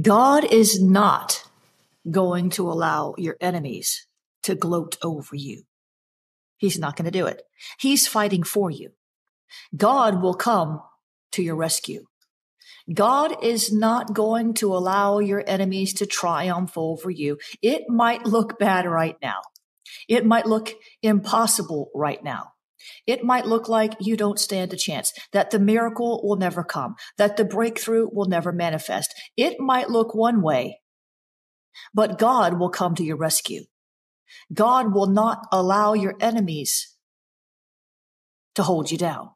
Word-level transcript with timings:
God 0.00 0.44
is 0.44 0.82
not 0.82 1.44
going 2.10 2.50
to 2.50 2.68
allow 2.68 3.14
your 3.18 3.36
enemies 3.40 4.06
to 4.42 4.54
gloat 4.54 4.96
over 5.02 5.36
you. 5.36 5.64
He's 6.56 6.78
not 6.78 6.96
going 6.96 7.06
to 7.06 7.10
do 7.10 7.26
it. 7.26 7.42
He's 7.78 8.06
fighting 8.06 8.42
for 8.42 8.70
you. 8.70 8.90
God 9.76 10.22
will 10.22 10.34
come 10.34 10.82
to 11.32 11.42
your 11.42 11.56
rescue. 11.56 12.06
God 12.92 13.42
is 13.42 13.72
not 13.72 14.12
going 14.12 14.54
to 14.54 14.74
allow 14.74 15.18
your 15.18 15.42
enemies 15.46 15.94
to 15.94 16.06
triumph 16.06 16.76
over 16.76 17.10
you. 17.10 17.38
It 17.62 17.88
might 17.88 18.26
look 18.26 18.58
bad 18.58 18.86
right 18.86 19.16
now. 19.22 19.40
It 20.08 20.26
might 20.26 20.46
look 20.46 20.72
impossible 21.02 21.90
right 21.94 22.22
now. 22.22 22.53
It 23.06 23.24
might 23.24 23.46
look 23.46 23.68
like 23.68 23.94
you 24.00 24.16
don't 24.16 24.38
stand 24.38 24.72
a 24.72 24.76
chance, 24.76 25.12
that 25.32 25.50
the 25.50 25.58
miracle 25.58 26.20
will 26.24 26.36
never 26.36 26.64
come, 26.64 26.94
that 27.18 27.36
the 27.36 27.44
breakthrough 27.44 28.08
will 28.12 28.26
never 28.26 28.52
manifest. 28.52 29.14
It 29.36 29.60
might 29.60 29.90
look 29.90 30.14
one 30.14 30.42
way, 30.42 30.80
but 31.92 32.18
God 32.18 32.58
will 32.58 32.70
come 32.70 32.94
to 32.96 33.04
your 33.04 33.16
rescue. 33.16 33.64
God 34.52 34.92
will 34.92 35.06
not 35.06 35.46
allow 35.52 35.94
your 35.94 36.14
enemies 36.20 36.96
to 38.54 38.62
hold 38.62 38.90
you 38.90 38.98
down, 38.98 39.30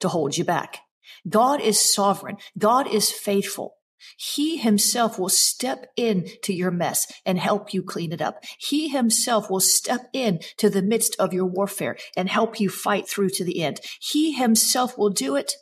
to 0.00 0.08
hold 0.08 0.36
you 0.36 0.44
back. 0.44 0.80
God 1.28 1.60
is 1.60 1.80
sovereign. 1.80 2.36
God 2.56 2.86
is 2.86 3.10
faithful. 3.10 3.77
He 4.16 4.56
himself 4.56 5.18
will 5.18 5.28
step 5.28 5.86
in 5.96 6.28
to 6.42 6.52
your 6.52 6.70
mess 6.70 7.06
and 7.24 7.38
help 7.38 7.72
you 7.74 7.82
clean 7.82 8.12
it 8.12 8.22
up. 8.22 8.42
He 8.58 8.88
himself 8.88 9.50
will 9.50 9.60
step 9.60 10.08
in 10.12 10.40
to 10.58 10.70
the 10.70 10.82
midst 10.82 11.16
of 11.18 11.32
your 11.32 11.46
warfare 11.46 11.96
and 12.16 12.28
help 12.28 12.60
you 12.60 12.68
fight 12.68 13.08
through 13.08 13.30
to 13.30 13.44
the 13.44 13.62
end. 13.62 13.80
He 14.00 14.32
himself 14.32 14.96
will 14.98 15.10
do 15.10 15.36
it 15.36 15.52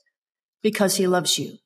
because 0.62 0.96
he 0.96 1.06
loves 1.06 1.38
you. 1.38 1.58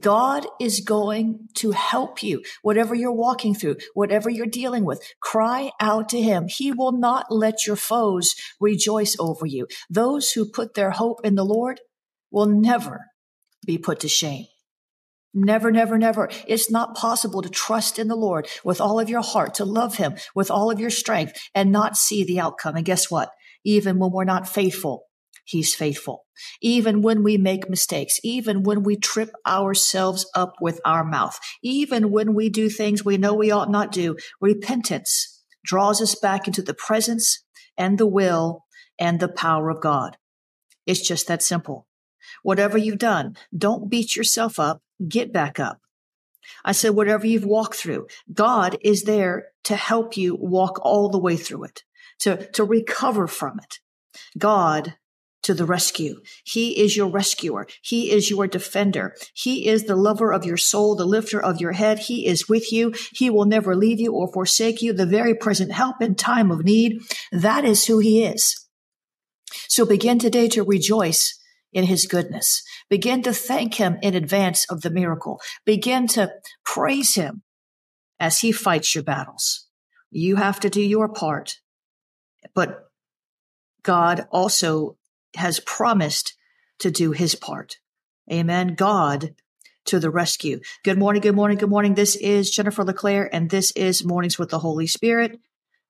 God 0.00 0.46
is 0.60 0.80
going 0.80 1.48
to 1.56 1.72
help 1.72 2.22
you, 2.22 2.42
whatever 2.62 2.94
you're 2.94 3.12
walking 3.12 3.54
through, 3.54 3.76
whatever 3.94 4.30
you're 4.30 4.46
dealing 4.46 4.84
with. 4.84 5.02
Cry 5.20 5.70
out 5.80 6.08
to 6.10 6.20
him. 6.20 6.46
He 6.48 6.72
will 6.72 6.92
not 6.92 7.26
let 7.30 7.66
your 7.66 7.76
foes 7.76 8.34
rejoice 8.60 9.16
over 9.18 9.46
you. 9.46 9.66
Those 9.90 10.32
who 10.32 10.50
put 10.50 10.74
their 10.74 10.90
hope 10.90 11.20
in 11.24 11.34
the 11.34 11.44
Lord 11.44 11.80
will 12.30 12.46
never 12.46 13.06
be 13.66 13.78
put 13.78 14.00
to 14.00 14.08
shame. 14.08 14.46
Never, 15.34 15.70
never, 15.70 15.98
never. 15.98 16.30
It's 16.46 16.70
not 16.70 16.96
possible 16.96 17.42
to 17.42 17.48
trust 17.48 17.98
in 17.98 18.08
the 18.08 18.16
Lord 18.16 18.48
with 18.64 18.80
all 18.80 18.98
of 18.98 19.10
your 19.10 19.22
heart, 19.22 19.54
to 19.54 19.64
love 19.64 19.96
him 19.96 20.16
with 20.34 20.50
all 20.50 20.70
of 20.70 20.80
your 20.80 20.90
strength 20.90 21.38
and 21.54 21.70
not 21.70 21.96
see 21.96 22.24
the 22.24 22.40
outcome. 22.40 22.76
And 22.76 22.84
guess 22.84 23.10
what? 23.10 23.30
Even 23.64 23.98
when 23.98 24.10
we're 24.10 24.24
not 24.24 24.48
faithful, 24.48 25.04
he's 25.44 25.74
faithful. 25.74 26.24
Even 26.62 27.02
when 27.02 27.22
we 27.22 27.36
make 27.36 27.68
mistakes, 27.68 28.18
even 28.24 28.62
when 28.62 28.82
we 28.82 28.96
trip 28.96 29.30
ourselves 29.46 30.26
up 30.34 30.54
with 30.60 30.80
our 30.84 31.04
mouth, 31.04 31.38
even 31.62 32.10
when 32.10 32.34
we 32.34 32.48
do 32.48 32.70
things 32.70 33.04
we 33.04 33.18
know 33.18 33.34
we 33.34 33.50
ought 33.50 33.70
not 33.70 33.92
do, 33.92 34.16
repentance 34.40 35.42
draws 35.64 36.00
us 36.00 36.14
back 36.14 36.46
into 36.46 36.62
the 36.62 36.74
presence 36.74 37.44
and 37.76 37.98
the 37.98 38.06
will 38.06 38.64
and 38.98 39.20
the 39.20 39.28
power 39.28 39.68
of 39.68 39.80
God. 39.80 40.16
It's 40.86 41.06
just 41.06 41.28
that 41.28 41.42
simple. 41.42 41.86
Whatever 42.42 42.78
you've 42.78 42.98
done, 42.98 43.36
don't 43.56 43.90
beat 43.90 44.16
yourself 44.16 44.58
up. 44.58 44.80
Get 45.06 45.32
back 45.32 45.60
up. 45.60 45.80
I 46.64 46.72
said, 46.72 46.90
whatever 46.90 47.26
you've 47.26 47.44
walked 47.44 47.74
through, 47.74 48.06
God 48.32 48.78
is 48.82 49.02
there 49.02 49.48
to 49.64 49.76
help 49.76 50.16
you 50.16 50.34
walk 50.34 50.80
all 50.82 51.08
the 51.08 51.18
way 51.18 51.36
through 51.36 51.64
it, 51.64 51.82
to, 52.20 52.50
to 52.52 52.64
recover 52.64 53.26
from 53.26 53.60
it. 53.60 53.80
God 54.36 54.94
to 55.42 55.54
the 55.54 55.64
rescue. 55.64 56.20
He 56.44 56.78
is 56.80 56.96
your 56.96 57.08
rescuer. 57.08 57.66
He 57.80 58.10
is 58.10 58.28
your 58.28 58.46
defender. 58.46 59.14
He 59.32 59.68
is 59.68 59.84
the 59.84 59.96
lover 59.96 60.32
of 60.32 60.44
your 60.44 60.56
soul, 60.56 60.94
the 60.94 61.06
lifter 61.06 61.40
of 61.40 61.60
your 61.60 61.72
head. 61.72 62.00
He 62.00 62.26
is 62.26 62.48
with 62.48 62.72
you. 62.72 62.92
He 63.12 63.30
will 63.30 63.46
never 63.46 63.74
leave 63.74 64.00
you 64.00 64.12
or 64.12 64.30
forsake 64.32 64.82
you, 64.82 64.92
the 64.92 65.06
very 65.06 65.34
present 65.34 65.72
help 65.72 66.02
in 66.02 66.16
time 66.16 66.50
of 66.50 66.64
need. 66.64 67.00
That 67.32 67.64
is 67.64 67.86
who 67.86 67.98
he 67.98 68.24
is. 68.24 68.66
So 69.68 69.86
begin 69.86 70.18
today 70.18 70.48
to 70.48 70.62
rejoice 70.62 71.38
in 71.72 71.84
his 71.84 72.06
goodness. 72.06 72.62
Begin 72.88 73.22
to 73.22 73.32
thank 73.32 73.74
him 73.74 73.98
in 74.02 74.14
advance 74.14 74.64
of 74.70 74.80
the 74.80 74.90
miracle. 74.90 75.40
Begin 75.64 76.06
to 76.08 76.32
praise 76.64 77.14
him 77.14 77.42
as 78.18 78.38
he 78.38 78.52
fights 78.52 78.94
your 78.94 79.04
battles. 79.04 79.66
You 80.10 80.36
have 80.36 80.60
to 80.60 80.70
do 80.70 80.80
your 80.80 81.08
part, 81.08 81.60
but 82.54 82.90
God 83.82 84.26
also 84.30 84.96
has 85.36 85.60
promised 85.60 86.34
to 86.78 86.90
do 86.90 87.12
his 87.12 87.34
part. 87.34 87.76
Amen. 88.32 88.74
God 88.74 89.34
to 89.86 89.98
the 89.98 90.10
rescue. 90.10 90.60
Good 90.84 90.98
morning. 90.98 91.22
Good 91.22 91.34
morning. 91.34 91.58
Good 91.58 91.70
morning. 91.70 91.94
This 91.94 92.16
is 92.16 92.50
Jennifer 92.50 92.84
LeClaire 92.84 93.34
and 93.34 93.50
this 93.50 93.70
is 93.72 94.04
Mornings 94.04 94.38
with 94.38 94.50
the 94.50 94.58
Holy 94.58 94.86
Spirit 94.86 95.40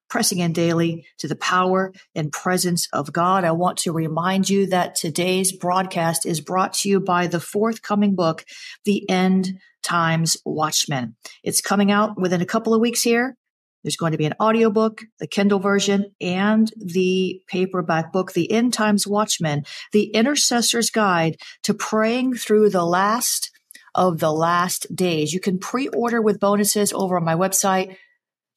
pressing 0.08 0.38
in 0.38 0.52
daily 0.52 1.06
to 1.18 1.28
the 1.28 1.36
power 1.36 1.92
and 2.14 2.32
presence 2.32 2.88
of 2.92 3.12
God. 3.12 3.44
I 3.44 3.52
want 3.52 3.78
to 3.78 3.92
remind 3.92 4.48
you 4.48 4.66
that 4.68 4.94
today's 4.94 5.52
broadcast 5.52 6.26
is 6.26 6.40
brought 6.40 6.72
to 6.74 6.88
you 6.88 7.00
by 7.00 7.26
the 7.26 7.40
forthcoming 7.40 8.14
book, 8.14 8.44
The 8.84 9.08
End 9.08 9.58
Times 9.82 10.36
Watchman. 10.44 11.16
It's 11.42 11.60
coming 11.60 11.90
out 11.90 12.20
within 12.20 12.40
a 12.40 12.46
couple 12.46 12.74
of 12.74 12.80
weeks 12.80 13.02
here. 13.02 13.36
There's 13.84 13.96
going 13.96 14.12
to 14.12 14.18
be 14.18 14.26
an 14.26 14.34
audiobook, 14.40 15.02
the 15.20 15.28
Kindle 15.28 15.60
version, 15.60 16.12
and 16.20 16.70
the 16.76 17.40
paperback 17.46 18.12
book, 18.12 18.32
The 18.32 18.50
End 18.50 18.72
Times 18.72 19.06
Watchman, 19.06 19.64
the 19.92 20.06
intercessor's 20.06 20.90
guide 20.90 21.36
to 21.62 21.74
praying 21.74 22.34
through 22.34 22.70
the 22.70 22.84
last 22.84 23.50
of 23.94 24.18
the 24.18 24.32
last 24.32 24.94
days. 24.94 25.32
You 25.32 25.40
can 25.40 25.58
pre-order 25.58 26.20
with 26.20 26.40
bonuses 26.40 26.92
over 26.92 27.16
on 27.16 27.24
my 27.24 27.34
website, 27.34 27.96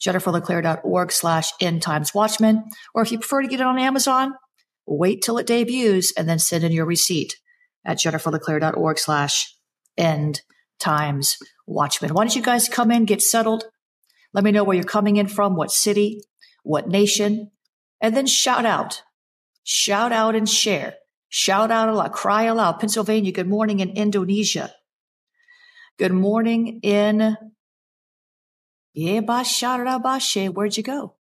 jenniferleclaire.org 0.05 1.11
slash 1.11 1.51
end 1.59 1.81
times 1.81 2.13
watchman. 2.13 2.63
Or 2.93 3.01
if 3.01 3.11
you 3.11 3.19
prefer 3.19 3.41
to 3.41 3.47
get 3.47 3.59
it 3.59 3.65
on 3.65 3.79
Amazon, 3.79 4.33
wait 4.85 5.21
till 5.21 5.37
it 5.37 5.47
debuts 5.47 6.13
and 6.17 6.27
then 6.27 6.39
send 6.39 6.63
in 6.63 6.71
your 6.71 6.85
receipt 6.85 7.35
at 7.85 7.97
jenniferleclaire.org 7.97 8.97
slash 8.97 9.55
end 9.97 10.41
times 10.79 11.37
watchman. 11.67 12.13
Why 12.13 12.23
don't 12.23 12.35
you 12.35 12.41
guys 12.41 12.67
come 12.67 12.91
in, 12.91 13.05
get 13.05 13.21
settled? 13.21 13.65
Let 14.33 14.43
me 14.43 14.51
know 14.51 14.63
where 14.63 14.75
you're 14.75 14.83
coming 14.83 15.17
in 15.17 15.27
from, 15.27 15.55
what 15.55 15.71
city, 15.71 16.21
what 16.63 16.87
nation, 16.87 17.51
and 17.99 18.15
then 18.15 18.25
shout 18.25 18.65
out, 18.65 19.03
shout 19.63 20.11
out 20.11 20.35
and 20.35 20.49
share. 20.49 20.95
Shout 21.33 21.71
out 21.71 21.87
aloud, 21.87 22.11
cry 22.11 22.43
aloud. 22.43 22.79
Pennsylvania, 22.79 23.31
good 23.31 23.47
morning 23.47 23.79
in 23.79 23.91
Indonesia. 23.91 24.73
Good 25.97 26.11
morning 26.11 26.81
in 26.83 27.37
Where'd 30.49 30.77
you 30.77 30.83
go? 30.83 31.15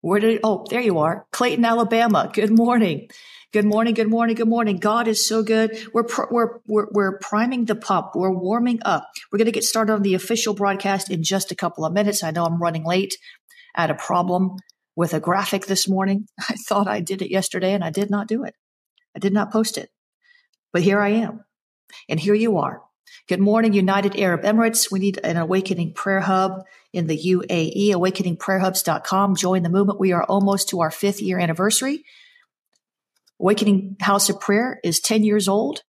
Where 0.00 0.20
did, 0.20 0.40
oh, 0.44 0.66
there 0.68 0.80
you 0.80 0.98
are. 0.98 1.26
Clayton, 1.32 1.64
Alabama. 1.64 2.30
Good 2.32 2.50
morning. 2.50 3.08
Good 3.52 3.64
morning. 3.64 3.94
Good 3.94 4.10
morning. 4.10 4.36
Good 4.36 4.48
morning. 4.48 4.76
God 4.76 5.08
is 5.08 5.26
so 5.26 5.42
good. 5.42 5.78
We're, 5.94 6.04
we're, 6.30 6.58
we're, 6.66 6.86
we're 6.90 7.18
priming 7.18 7.64
the 7.64 7.74
pump. 7.74 8.10
We're 8.14 8.30
warming 8.30 8.80
up. 8.84 9.08
We're 9.32 9.38
going 9.38 9.46
to 9.46 9.52
get 9.52 9.64
started 9.64 9.92
on 9.92 10.02
the 10.02 10.14
official 10.14 10.54
broadcast 10.54 11.10
in 11.10 11.22
just 11.22 11.52
a 11.52 11.56
couple 11.56 11.84
of 11.84 11.92
minutes. 11.92 12.22
I 12.22 12.32
know 12.32 12.44
I'm 12.44 12.60
running 12.60 12.84
late. 12.84 13.16
I 13.74 13.82
had 13.82 13.90
a 13.90 13.94
problem 13.94 14.56
with 14.94 15.14
a 15.14 15.20
graphic 15.20 15.66
this 15.66 15.88
morning. 15.88 16.26
I 16.38 16.54
thought 16.68 16.86
I 16.86 17.00
did 17.00 17.22
it 17.22 17.30
yesterday 17.30 17.72
and 17.72 17.82
I 17.82 17.90
did 17.90 18.10
not 18.10 18.28
do 18.28 18.44
it. 18.44 18.54
I 19.16 19.20
did 19.20 19.32
not 19.32 19.52
post 19.52 19.78
it, 19.78 19.90
but 20.72 20.82
here 20.82 21.00
I 21.00 21.10
am. 21.10 21.44
And 22.08 22.20
here 22.20 22.34
you 22.34 22.58
are. 22.58 22.82
Good 23.28 23.40
morning, 23.40 23.72
United 23.72 24.18
Arab 24.18 24.42
Emirates. 24.42 24.90
We 24.90 24.98
need 24.98 25.18
an 25.24 25.36
awakening 25.36 25.94
prayer 25.94 26.20
hub 26.20 26.64
in 26.92 27.06
the 27.06 27.18
UAE, 27.18 27.90
awakeningprayerhubs.com. 27.90 29.36
Join 29.36 29.62
the 29.62 29.68
movement. 29.68 29.98
We 29.98 30.12
are 30.12 30.24
almost 30.24 30.68
to 30.70 30.80
our 30.80 30.90
fifth 30.90 31.22
year 31.22 31.38
anniversary. 31.38 32.04
Awakening 33.40 33.96
House 34.00 34.28
of 34.28 34.40
Prayer 34.40 34.78
is 34.84 35.00
10 35.00 35.24
years 35.24 35.48
old. 35.48 35.82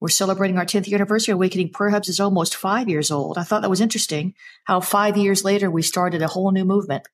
We're 0.00 0.08
celebrating 0.08 0.58
our 0.58 0.64
10th 0.64 0.86
year 0.86 0.96
anniversary. 0.96 1.32
Awakening 1.32 1.72
Prayer 1.72 1.90
Hubs 1.90 2.08
is 2.08 2.20
almost 2.20 2.56
five 2.56 2.88
years 2.88 3.10
old. 3.10 3.36
I 3.36 3.42
thought 3.42 3.62
that 3.62 3.70
was 3.70 3.80
interesting 3.80 4.34
how 4.64 4.80
five 4.80 5.16
years 5.16 5.44
later 5.44 5.70
we 5.70 5.82
started 5.82 6.22
a 6.22 6.28
whole 6.28 6.52
new 6.52 6.64
movement. 6.64 7.06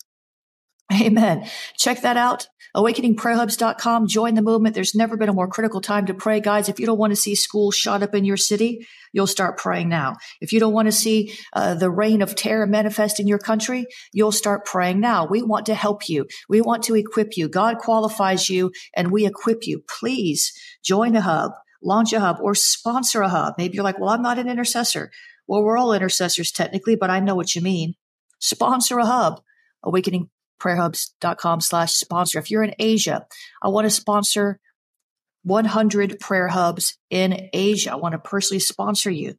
Amen. 0.93 1.49
Check 1.77 2.03
that 2.03 2.17
out. 2.17 2.47
AwakeningPrayerHubs.com. 2.77 4.09
Join 4.09 4.35
the 4.35 4.43
movement. 4.43 4.75
There's 4.75 4.95
never 4.95 5.17
been 5.17 5.29
a 5.29 5.35
more 5.35 5.47
critical 5.47 5.81
time 5.81 6.07
to 6.07 6.15
pray, 6.15 6.41
guys. 6.41 6.69
If 6.69 6.81
you 6.81 6.87
don't 6.87 6.99
want 6.99 7.13
to 7.13 7.17
see 7.17 7.37
schools 7.37 7.77
shot 7.77 8.03
up 8.03 8.15
in 8.15 8.25
your 8.25 8.37
city, 8.37 8.87
you'll 9.13 9.29
start 9.29 9.59
praying 9.59 9.89
now. 9.89 10.17
If 10.41 10.53
you 10.53 10.59
don't 10.59 10.73
want 10.73 10.87
to 10.87 10.93
see 10.93 11.39
uh, 11.53 11.75
the 11.75 11.91
reign 11.91 12.21
of 12.21 12.35
terror 12.35 12.67
manifest 12.67 13.21
in 13.21 13.29
your 13.29 13.39
country, 13.39 13.87
you'll 14.13 14.33
start 14.33 14.65
praying 14.65 14.99
now. 14.99 15.27
We 15.27 15.41
want 15.43 15.67
to 15.67 15.75
help 15.75 16.09
you. 16.09 16.27
We 16.49 16.61
want 16.61 16.83
to 16.85 16.97
equip 16.97 17.37
you. 17.37 17.49
God 17.49 17.79
qualifies 17.79 18.51
you 18.51 18.73
and 18.95 19.13
we 19.13 19.25
equip 19.25 19.67
you. 19.67 19.85
Please 19.89 20.53
join 20.83 21.15
a 21.15 21.21
hub, 21.21 21.53
launch 21.81 22.13
a 22.13 22.21
hub 22.21 22.39
or 22.43 22.57
sponsor 22.57 23.23
a 23.23 23.29
hub. 23.29 23.55
Maybe 23.57 23.77
you're 23.77 23.85
like, 23.85 24.01
well, 24.01 24.11
I'm 24.11 24.23
not 24.23 24.39
an 24.39 24.49
intercessor. 24.49 25.13
Well, 25.47 25.63
we're 25.63 25.79
all 25.79 25.93
intercessors 25.93 26.51
technically, 26.51 26.97
but 26.97 27.11
I 27.11 27.21
know 27.21 27.37
what 27.37 27.55
you 27.55 27.63
mean. 27.63 27.95
Sponsor 28.41 28.99
a 28.99 29.07
hub. 29.07 29.41
Awakening 29.85 30.31
prayerhubs.com 30.65 31.61
slash 31.61 31.93
sponsor. 31.93 32.39
If 32.39 32.51
you're 32.51 32.65
in 32.65 32.75
Asia, 32.79 33.27
I 33.63 33.69
want 33.69 33.85
to 33.85 33.91
sponsor 33.91 34.59
100 35.43 36.21
prayer 36.21 36.49
hubs 36.49 36.97
in 37.11 37.51
Asia. 37.53 37.93
I 37.93 37.97
want 37.97 38.13
to 38.13 38.19
personally 38.19 38.61
sponsor 38.61 39.11
you. 39.11 39.35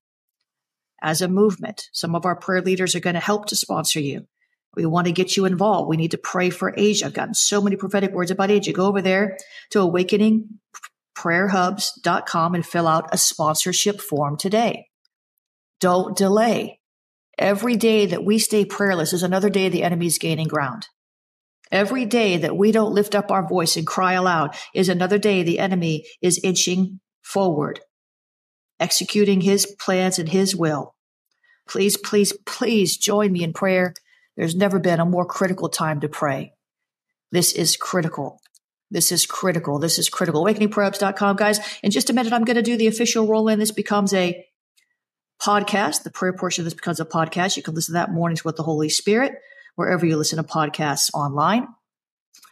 as 1.02 1.22
a 1.22 1.28
movement. 1.28 1.90
Some 1.94 2.16
of 2.16 2.26
our 2.26 2.36
prayer 2.36 2.62
leaders 2.62 2.96
are 2.96 3.00
going 3.00 3.16
to 3.16 3.20
help 3.20 3.48
to 3.48 3.56
sponsor 3.56 4.00
you. 4.00 4.28
We 4.76 4.86
want 4.86 5.08
to 5.08 5.14
get 5.14 5.36
you 5.38 5.46
involved. 5.46 5.90
We 5.90 5.98
need 5.98 6.12
to 6.12 6.18
pray 6.18 6.50
for 6.50 6.74
Asia. 6.76 7.06
I've 7.06 7.14
gotten 7.14 7.34
so 7.34 7.62
many 7.62 7.76
prophetic 7.76 8.12
words 8.12 8.32
about 8.32 8.52
Asia. 8.52 8.74
Go 8.74 8.88
over 8.88 9.02
there 9.02 9.38
to 9.72 9.80
awakeningprayerhubs.com 9.80 12.56
and 12.56 12.66
fill 12.66 12.88
out 12.88 13.14
a 13.14 13.18
sponsorship 13.18 14.02
form 14.02 14.38
today. 14.38 14.88
Don't 15.80 16.18
delay. 16.18 16.80
Every 17.38 17.76
day 17.76 18.06
that 18.08 18.24
we 18.24 18.40
stay 18.40 18.66
prayerless 18.66 19.14
is 19.14 19.24
another 19.24 19.50
day 19.50 19.70
the 19.70 19.84
enemy 19.84 20.08
is 20.08 20.18
gaining 20.18 20.48
ground. 20.48 20.88
Every 21.72 22.06
day 22.06 22.38
that 22.38 22.56
we 22.56 22.72
don't 22.72 22.94
lift 22.94 23.16
up 23.16 23.32
our 23.32 23.48
voice 23.48 23.76
and 23.76 23.88
cry 23.88 24.14
aloud 24.14 24.56
is 24.74 24.90
another 24.90 25.18
day 25.18 25.44
the 25.44 25.60
enemy 25.60 26.06
is 26.22 26.40
inching 26.44 27.00
forward, 27.22 27.80
executing 28.80 29.42
his 29.42 29.66
plans 29.66 30.20
and 30.20 30.30
his 30.30 30.56
will. 30.56 30.96
Please, 31.68 31.98
please, 31.98 32.34
please 32.46 32.98
join 32.98 33.32
me 33.32 33.44
in 33.44 33.54
prayer. 33.54 33.94
There's 34.38 34.56
never 34.56 34.80
been 34.80 35.00
a 35.00 35.06
more 35.06 35.26
critical 35.26 35.70
time 35.70 36.02
to 36.02 36.10
pray. 36.10 36.54
This 37.32 37.54
is 37.54 37.76
critical. 37.76 38.40
This 38.92 39.12
is 39.12 39.26
critical. 39.26 39.80
This 39.80 39.98
is 39.98 40.10
critical. 40.10 40.46
AwakeningPrayerHubs.com, 40.46 41.36
guys. 41.38 41.60
In 41.82 41.92
just 41.92 42.10
a 42.10 42.14
minute, 42.14 42.34
I'm 42.34 42.44
going 42.44 42.56
to 42.56 42.62
do 42.62 42.78
the 42.78 42.88
official 42.88 43.28
roll 43.28 43.48
in. 43.48 43.58
This 43.60 43.72
becomes 43.72 44.14
a 44.14 44.46
podcast. 45.42 46.04
The 46.04 46.12
prayer 46.12 46.34
portion 46.34 46.62
of 46.62 46.66
this 46.66 46.76
becomes 46.76 47.00
a 47.00 47.06
podcast. 47.06 47.58
You 47.58 47.64
can 47.64 47.74
listen 47.74 47.94
to 47.94 48.00
that 48.00 48.12
mornings 48.12 48.46
with 48.46 48.58
the 48.58 48.64
Holy 48.64 48.90
Spirit, 48.90 49.34
wherever 49.76 50.06
you 50.06 50.18
listen 50.18 50.38
to 50.38 50.44
podcasts 50.44 51.10
online. 51.14 51.68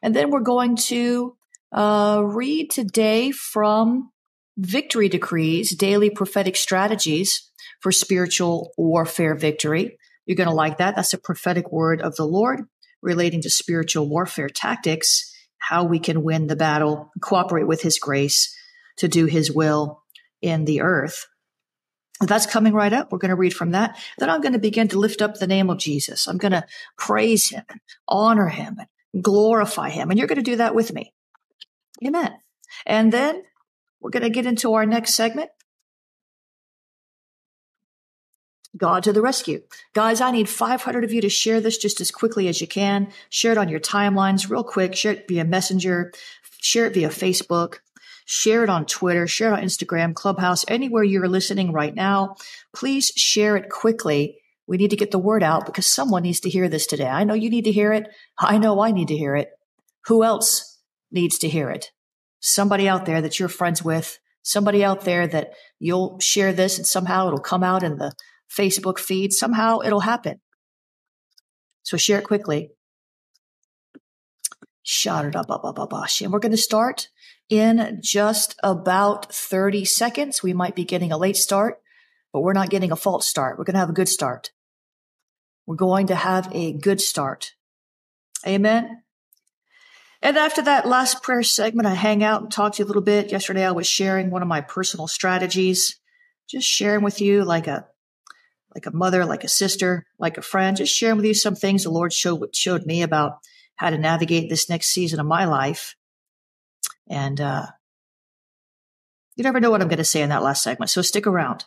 And 0.02 0.16
then 0.16 0.30
we're 0.30 0.42
going 0.42 0.75
to 0.88 1.36
uh, 1.72 2.22
read 2.24 2.70
today 2.70 3.31
from 3.31 4.12
Victory 4.58 5.10
Decrees, 5.10 5.75
Daily 5.75 6.10
Prophetic 6.10 6.56
Strategies 6.56 7.50
for 7.80 7.92
Spiritual 7.92 8.72
Warfare 8.78 9.36
Victory. 9.36 9.98
You're 10.25 10.38
going 10.38 10.50
to 10.50 10.56
like 10.56 10.78
that. 10.78 10.96
That's 10.96 11.14
a 11.14 11.18
prophetic 11.18 11.72
word 11.72 12.02
of 12.02 12.16
the 12.16 12.25
Lord 12.25 12.62
relating 13.02 13.42
to 13.42 13.50
spiritual 13.50 14.08
warfare 14.08 14.50
tactics, 14.50 15.34
how 15.58 15.84
we 15.84 16.00
can 16.00 16.24
win 16.24 16.48
the 16.48 16.56
battle, 16.56 17.12
cooperate 17.22 17.68
with 17.68 17.81
His 17.81 18.00
grace 18.00 18.56
to 18.98 19.08
do 19.08 19.25
His 19.25 19.52
will 19.52 20.04
in 20.42 20.66
the 20.66 20.81
earth. 20.81 21.25
That's 22.21 22.45
coming 22.45 22.74
right 22.74 22.94
up. 22.94 23.12
We're 23.12 23.18
going 23.18 23.30
to 23.30 23.36
read 23.36 23.54
from 23.54 23.71
that. 23.71 23.98
Then 24.18 24.30
I'm 24.30 24.42
going 24.42 24.54
to 24.54 24.60
begin 24.60 24.88
to 24.89 25.00
lift 25.00 25.21
up 25.21 25.36
the 25.36 25.48
name 25.48 25.69
of 25.69 25.77
Jesus. 25.77 26.27
I'm 26.27 26.38
going 26.38 26.54
to 26.54 26.65
praise 26.98 27.50
him 27.50 27.63
honor 28.07 28.48
him 28.48 28.77
glorify 29.19 29.89
him. 29.89 30.10
And 30.10 30.18
you're 30.18 30.27
going 30.27 30.38
to 30.38 30.42
do 30.42 30.57
that 30.57 30.75
with 30.75 30.94
me. 30.94 31.13
Amen. 32.06 32.33
And 32.86 33.12
then 33.12 33.44
we're 34.01 34.10
going 34.10 34.24
to 34.24 34.30
get 34.30 34.45
into 34.45 34.74
our 34.74 34.86
next 34.86 35.13
segment. 35.13 35.50
God 38.75 39.04
to 39.04 39.13
the 39.13 39.21
rescue. 39.21 39.62
Guys, 39.94 40.19
I 40.19 40.31
need 40.31 40.50
500 40.50 41.04
of 41.04 41.13
you 41.13 41.21
to 41.21 41.30
share 41.30 41.62
this 41.62 41.77
just 41.77 42.01
as 42.01 42.10
quickly 42.10 42.48
as 42.48 42.60
you 42.60 42.65
can. 42.65 43.10
Share 43.30 43.51
it 43.51 43.57
on 43.60 43.69
your 43.69 43.80
timelines 43.80 44.50
real 44.50 44.63
quick. 44.63 44.95
Share 44.95 45.13
it 45.13 45.27
via 45.27 45.45
Messenger. 45.45 46.12
Share 46.60 46.88
it 46.88 46.95
via 46.95 47.10
Facebook. 47.10 47.80
Share 48.25 48.64
it 48.64 48.70
on 48.70 48.86
Twitter, 48.86 49.28
share 49.28 49.54
it 49.54 49.58
on 49.58 49.64
Instagram, 49.64 50.14
Clubhouse, 50.14 50.66
anywhere 50.68 51.04
you're 51.04 51.28
listening 51.28 51.72
right 51.72 51.94
now. 51.94 52.36
Please 52.74 53.08
share 53.16 53.56
it 53.58 53.70
quickly. 53.70 54.38
We 54.66 54.78
need 54.78 54.92
to 54.92 54.96
get 54.96 55.12
the 55.12 55.20
word 55.20 55.44
out 55.44 55.66
because 55.66 55.88
someone 55.88 56.24
needs 56.24 56.40
to 56.42 56.50
hear 56.50 56.70
this 56.70 56.88
today. 56.88 57.08
I 57.08 57.25
know 57.25 57.34
you 57.34 57.50
need 57.50 57.66
to 57.66 57.72
hear 57.72 57.92
it. 57.92 58.08
I 58.40 58.58
know 58.58 58.80
I 58.80 58.92
need 58.92 59.10
to 59.10 59.18
hear 59.18 59.36
it. 59.36 59.50
Who 60.06 60.24
else 60.24 60.80
needs 61.12 61.38
to 61.40 61.50
hear 61.50 61.70
it? 61.70 61.92
Somebody 62.40 62.88
out 62.88 63.06
there 63.06 63.22
that 63.22 63.40
you're 63.40 63.50
friends 63.50 63.84
with, 63.84 64.20
somebody 64.42 64.84
out 64.84 65.02
there 65.02 65.28
that 65.28 65.54
you'll 65.80 66.20
share 66.20 66.54
this 66.54 66.78
and 66.78 66.88
somehow 66.88 67.28
it'll 67.28 67.40
come 67.40 67.64
out 67.64 67.84
in 67.84 67.98
the 67.98 68.14
Facebook 68.50 69.00
feed. 69.00 69.34
Somehow 69.34 69.80
it'll 69.80 70.02
happen. 70.02 70.40
So 71.84 71.98
share 71.98 72.20
it 72.20 72.25
quickly. 72.25 72.72
Shut 74.83 75.25
it 75.25 75.35
up, 75.35 75.50
up, 75.50 75.63
up, 75.63 75.80
up, 75.80 75.94
And 76.21 76.31
we're 76.31 76.39
going 76.39 76.51
to 76.51 76.57
start 76.57 77.07
in 77.50 78.00
just 78.01 78.56
about 78.62 79.33
30 79.33 79.85
seconds. 79.85 80.44
We 80.44 80.53
might 80.53 80.75
be 80.75 80.83
getting 80.83 81.12
a 81.12 81.18
late 81.18 81.38
start, 81.38 81.81
but 82.33 82.41
we're 82.41 82.53
not 82.53 82.69
getting 82.69 82.91
a 82.91 82.97
false 82.97 83.27
start. 83.27 83.57
We're 83.57 83.63
going 83.63 83.75
to 83.75 83.80
have 83.80 83.89
a 83.89 83.94
good 83.94 84.09
start. 84.09 84.51
We're 85.65 85.75
going 85.75 86.07
to 86.07 86.15
have 86.15 86.53
a 86.53 86.74
good 86.74 87.00
start. 87.00 87.53
Amen. 88.45 89.03
And 90.21 90.38
after 90.38 90.62
that 90.63 90.88
last 90.88 91.24
prayer 91.24 91.44
segment, 91.44 91.88
I 91.88 91.94
hang 91.94 92.24
out 92.24 92.41
and 92.41 92.51
talk 92.51 92.74
to 92.74 92.79
you 92.79 92.86
a 92.86 92.88
little 92.88 93.01
bit. 93.01 93.31
Yesterday, 93.31 93.65
I 93.65 93.71
was 93.71 93.88
sharing 93.88 94.31
one 94.31 94.41
of 94.41 94.47
my 94.47 94.62
personal 94.62 95.07
strategies, 95.07 96.00
just 96.50 96.68
sharing 96.68 97.03
with 97.03 97.21
you 97.21 97.45
like 97.45 97.68
a, 97.68 97.88
like 98.75 98.86
a 98.86 98.91
mother, 98.91 99.25
like 99.25 99.44
a 99.44 99.50
sister, 99.50 100.06
like 100.19 100.38
a 100.38 100.41
friend, 100.41 100.75
just 100.75 100.95
sharing 100.95 101.18
with 101.18 101.25
you 101.25 101.33
some 101.33 101.56
things 101.56 101.83
the 101.83 101.89
Lord 101.89 102.12
showed, 102.12 102.53
showed 102.56 102.86
me 102.86 103.01
about 103.01 103.39
how 103.75 103.90
to 103.90 103.98
navigate 103.98 104.50
this 104.50 104.70
next 104.70 104.88
season 104.88 105.20
of 105.20 105.25
my 105.25 105.46
life. 105.46 105.96
And 107.10 107.40
uh, 107.40 107.68
you 109.36 109.44
never 109.44 109.60
know 109.60 109.72
what 109.72 109.81
I'm 109.81 109.88
going 109.88 109.98
to 109.98 110.04
say 110.04 110.22
in 110.22 110.30
that 110.30 110.44
last 110.44 110.64
segment. 110.64 110.90
So 110.90 111.02
stick 111.02 111.28
around. 111.28 111.66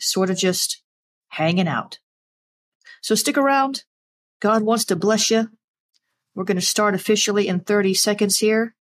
Sort 0.00 0.30
of 0.30 0.36
just 0.36 0.82
hanging 1.28 1.68
out. 1.68 1.98
So 3.00 3.14
stick 3.14 3.38
around. 3.38 3.84
God 4.40 4.62
wants 4.62 4.84
to 4.86 4.96
bless 4.96 5.30
you. 5.30 5.48
We're 6.34 6.44
going 6.44 6.58
to 6.58 6.66
start 6.66 6.94
officially 6.94 7.48
in 7.48 7.60
30 7.60 7.94
seconds 7.94 8.38
here. 8.38 8.74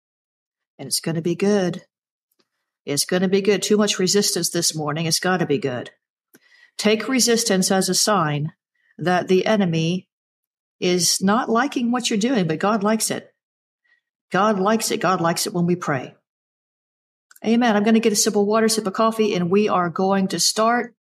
And 0.79 0.87
it's 0.87 1.01
going 1.01 1.17
to 1.17 1.23
be 1.23 1.35
good. 1.35 1.83
It's 2.87 3.05
going 3.05 3.23
to 3.23 3.29
be 3.29 3.43
good. 3.43 3.63
Too 3.63 3.77
much 3.77 3.99
resistance 3.99 4.51
this 4.51 4.75
morning. 4.75 5.07
It's 5.07 5.21
got 5.21 5.39
to 5.39 5.47
be 5.47 5.59
good. 5.59 5.91
Take 6.79 7.09
resistance 7.09 7.71
as 7.71 7.89
a 7.89 7.95
sign 7.95 8.53
that 8.99 9.29
the 9.29 9.47
enemy 9.47 10.09
is 10.83 11.23
not 11.23 11.49
liking 11.49 11.93
what 11.93 12.11
you're 12.11 12.19
doing, 12.19 12.49
but 12.49 12.59
God 12.59 12.83
likes 12.83 13.11
it. 13.11 13.33
God 14.33 14.59
likes 14.59 14.91
it. 14.91 15.01
God 15.01 15.21
likes 15.21 15.47
it 15.47 15.55
when 15.55 15.65
we 15.65 15.77
pray. 15.77 16.15
Amen. 17.45 17.77
I'm 17.77 17.85
going 17.85 17.95
to 17.95 18.01
get 18.01 18.13
a 18.13 18.17
sip 18.17 18.35
of 18.35 18.47
water, 18.47 18.69
sip 18.69 18.87
of 18.87 18.93
coffee, 18.93 19.35
and 19.35 19.51
we 19.51 19.69
are 19.69 19.89
going 19.89 20.29
to 20.29 20.41
start. 20.41 20.95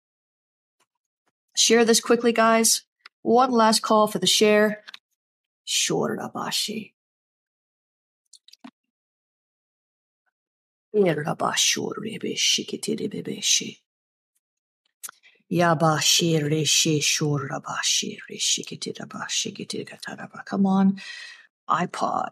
Share 1.55 1.85
this 1.85 2.01
quickly, 2.01 2.33
guys. 2.33 2.83
One 3.21 3.51
last 3.51 3.81
call 3.81 4.07
for 4.07 4.19
the 4.19 4.27
share. 4.27 4.83
Shorabashi. 5.65 6.93
Come 20.45 20.67
on, 20.67 21.01
iPod. 21.67 22.29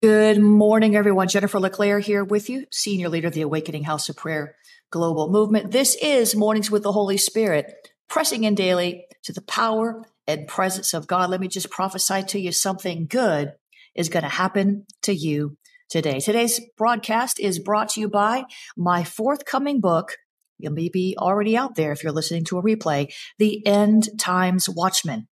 Good 0.00 0.38
morning, 0.38 0.94
everyone. 0.94 1.28
Jennifer 1.28 1.58
LeClaire 1.58 1.98
here 1.98 2.22
with 2.22 2.48
you, 2.50 2.66
Senior 2.70 3.08
Leader 3.08 3.28
of 3.28 3.34
the 3.34 3.40
Awakening 3.40 3.84
House 3.84 4.08
of 4.08 4.16
Prayer 4.16 4.54
Global 4.90 5.30
Movement. 5.30 5.72
This 5.72 5.96
is 5.96 6.36
Mornings 6.36 6.70
with 6.70 6.82
the 6.84 6.92
Holy 6.92 7.16
Spirit, 7.16 7.72
pressing 8.08 8.44
in 8.44 8.54
daily 8.54 9.06
to 9.24 9.32
the 9.32 9.40
power 9.40 10.04
and 10.26 10.46
presence 10.46 10.94
of 10.94 11.06
God. 11.06 11.30
Let 11.30 11.40
me 11.40 11.48
just 11.48 11.70
prophesy 11.70 12.22
to 12.24 12.38
you 12.38 12.52
something 12.52 13.06
good 13.06 13.52
is 13.94 14.08
going 14.08 14.24
to 14.24 14.28
happen 14.28 14.86
to 15.02 15.14
you 15.14 15.56
today. 15.88 16.20
Today's 16.20 16.60
broadcast 16.76 17.38
is 17.38 17.58
brought 17.58 17.90
to 17.90 18.00
you 18.00 18.08
by 18.08 18.44
my 18.76 19.04
forthcoming 19.04 19.80
book. 19.80 20.16
It 20.58 20.72
may 20.72 20.88
be 20.88 21.16
already 21.18 21.56
out 21.56 21.74
there 21.74 21.92
if 21.92 22.02
you're 22.02 22.12
listening 22.12 22.44
to 22.46 22.58
a 22.58 22.62
replay, 22.62 23.12
The 23.38 23.64
End 23.66 24.08
Times 24.18 24.68
Watchman 24.68 25.28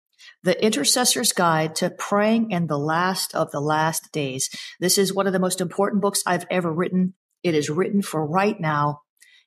the 0.42 0.64
Intercessor's 0.64 1.32
Guide 1.32 1.74
to 1.76 1.90
Praying 1.90 2.52
in 2.52 2.68
the 2.68 2.78
Last 2.78 3.34
of 3.34 3.50
the 3.50 3.60
Last 3.60 4.12
Days. 4.12 4.48
This 4.78 4.96
is 4.96 5.12
one 5.12 5.26
of 5.26 5.32
the 5.32 5.40
most 5.40 5.60
important 5.60 6.02
books 6.02 6.22
I've 6.26 6.46
ever 6.50 6.72
written. 6.72 7.14
It 7.42 7.54
is 7.54 7.68
written 7.68 8.00
for 8.00 8.24
right 8.24 8.58
now. 8.58 9.00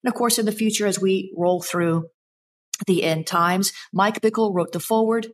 And 0.04 0.12
of 0.12 0.18
course, 0.18 0.40
in 0.40 0.46
the 0.46 0.52
future, 0.52 0.86
as 0.86 1.00
we 1.00 1.34
roll 1.38 1.62
through 1.62 2.08
the 2.88 3.04
end 3.04 3.28
times, 3.28 3.72
Mike 3.94 4.22
Bickle 4.22 4.54
wrote 4.54 4.72
the 4.72 4.80
foreword, 4.80 5.28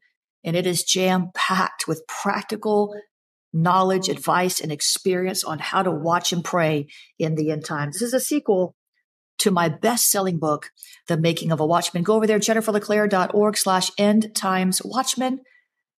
and 0.43 0.55
it 0.55 0.67
is 0.67 0.83
jam 0.83 1.29
packed 1.33 1.87
with 1.87 2.07
practical 2.07 2.95
knowledge, 3.53 4.09
advice, 4.09 4.59
and 4.59 4.71
experience 4.71 5.43
on 5.43 5.59
how 5.59 5.81
to 5.81 5.91
watch 5.91 6.33
and 6.33 6.43
pray 6.43 6.87
in 7.17 7.35
the 7.35 7.51
end 7.51 7.65
times. 7.65 7.95
This 7.95 8.09
is 8.09 8.13
a 8.13 8.19
sequel 8.19 8.75
to 9.39 9.51
my 9.51 9.69
best 9.69 10.09
selling 10.09 10.39
book, 10.39 10.71
The 11.07 11.17
Making 11.17 11.51
of 11.51 11.59
a 11.59 11.65
Watchman. 11.65 12.03
Go 12.03 12.15
over 12.15 12.27
there, 12.27 12.39
jenniferleclaire.org 12.39 13.57
slash 13.57 13.91
end 13.97 14.35
times 14.35 14.81
watchman 14.83 15.39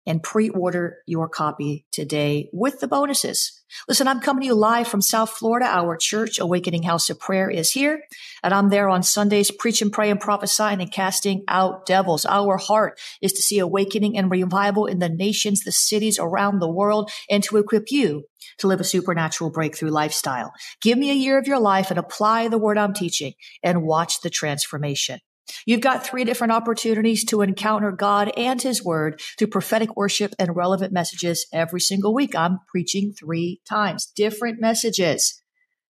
and 0.06 0.22
pre-order 0.22 0.98
your 1.06 1.28
copy 1.28 1.84
today 1.90 2.48
with 2.52 2.80
the 2.80 2.88
bonuses. 2.88 3.62
Listen, 3.88 4.06
I'm 4.06 4.20
coming 4.20 4.42
to 4.42 4.46
you 4.46 4.54
live 4.54 4.86
from 4.86 5.02
South 5.02 5.30
Florida. 5.30 5.66
Our 5.66 5.96
church, 5.96 6.38
Awakening 6.38 6.84
House 6.84 7.10
of 7.10 7.18
Prayer, 7.18 7.50
is 7.50 7.72
here, 7.72 8.02
and 8.42 8.54
I'm 8.54 8.70
there 8.70 8.88
on 8.88 9.02
Sundays 9.02 9.50
preaching, 9.50 9.90
praying, 9.90 10.18
prophesying, 10.18 10.80
and 10.80 10.92
casting 10.92 11.42
out 11.48 11.84
devils. 11.84 12.24
Our 12.24 12.56
heart 12.56 13.00
is 13.20 13.32
to 13.32 13.42
see 13.42 13.58
awakening 13.58 14.16
and 14.16 14.30
revival 14.30 14.86
in 14.86 15.00
the 15.00 15.08
nations, 15.08 15.62
the 15.62 15.72
cities 15.72 16.18
around 16.18 16.60
the 16.60 16.70
world, 16.70 17.10
and 17.28 17.42
to 17.44 17.56
equip 17.56 17.90
you 17.90 18.24
to 18.58 18.68
live 18.68 18.80
a 18.80 18.84
supernatural 18.84 19.50
breakthrough 19.50 19.90
lifestyle. 19.90 20.52
Give 20.80 20.96
me 20.96 21.10
a 21.10 21.14
year 21.14 21.38
of 21.38 21.48
your 21.48 21.60
life 21.60 21.90
and 21.90 21.98
apply 21.98 22.48
the 22.48 22.58
word 22.58 22.78
I'm 22.78 22.94
teaching 22.94 23.34
and 23.62 23.82
watch 23.82 24.20
the 24.20 24.30
transformation. 24.30 25.20
You've 25.64 25.80
got 25.80 26.04
three 26.04 26.24
different 26.24 26.52
opportunities 26.52 27.24
to 27.26 27.42
encounter 27.42 27.92
God 27.92 28.32
and 28.36 28.60
His 28.60 28.84
Word 28.84 29.20
through 29.38 29.48
prophetic 29.48 29.96
worship 29.96 30.34
and 30.38 30.56
relevant 30.56 30.92
messages 30.92 31.46
every 31.52 31.80
single 31.80 32.14
week. 32.14 32.34
I'm 32.34 32.60
preaching 32.68 33.12
three 33.12 33.60
times, 33.68 34.06
different 34.06 34.60
messages. 34.60 35.42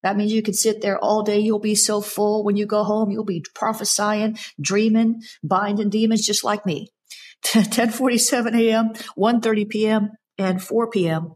That 0.02 0.16
means 0.16 0.32
you 0.32 0.42
can 0.42 0.54
sit 0.54 0.82
there 0.82 0.98
all 0.98 1.22
day. 1.22 1.40
You'll 1.40 1.58
be 1.58 1.74
so 1.74 2.00
full. 2.00 2.44
When 2.44 2.56
you 2.56 2.66
go 2.66 2.84
home, 2.84 3.10
you'll 3.10 3.24
be 3.24 3.44
prophesying, 3.54 4.38
dreaming, 4.60 5.22
binding 5.42 5.90
demons 5.90 6.24
just 6.24 6.44
like 6.44 6.64
me. 6.64 6.88
1047 7.54 8.54
a.m., 8.54 8.92
1.30 9.18 9.68
p.m., 9.68 10.10
and 10.38 10.62
4 10.62 10.90
p.m. 10.90 11.34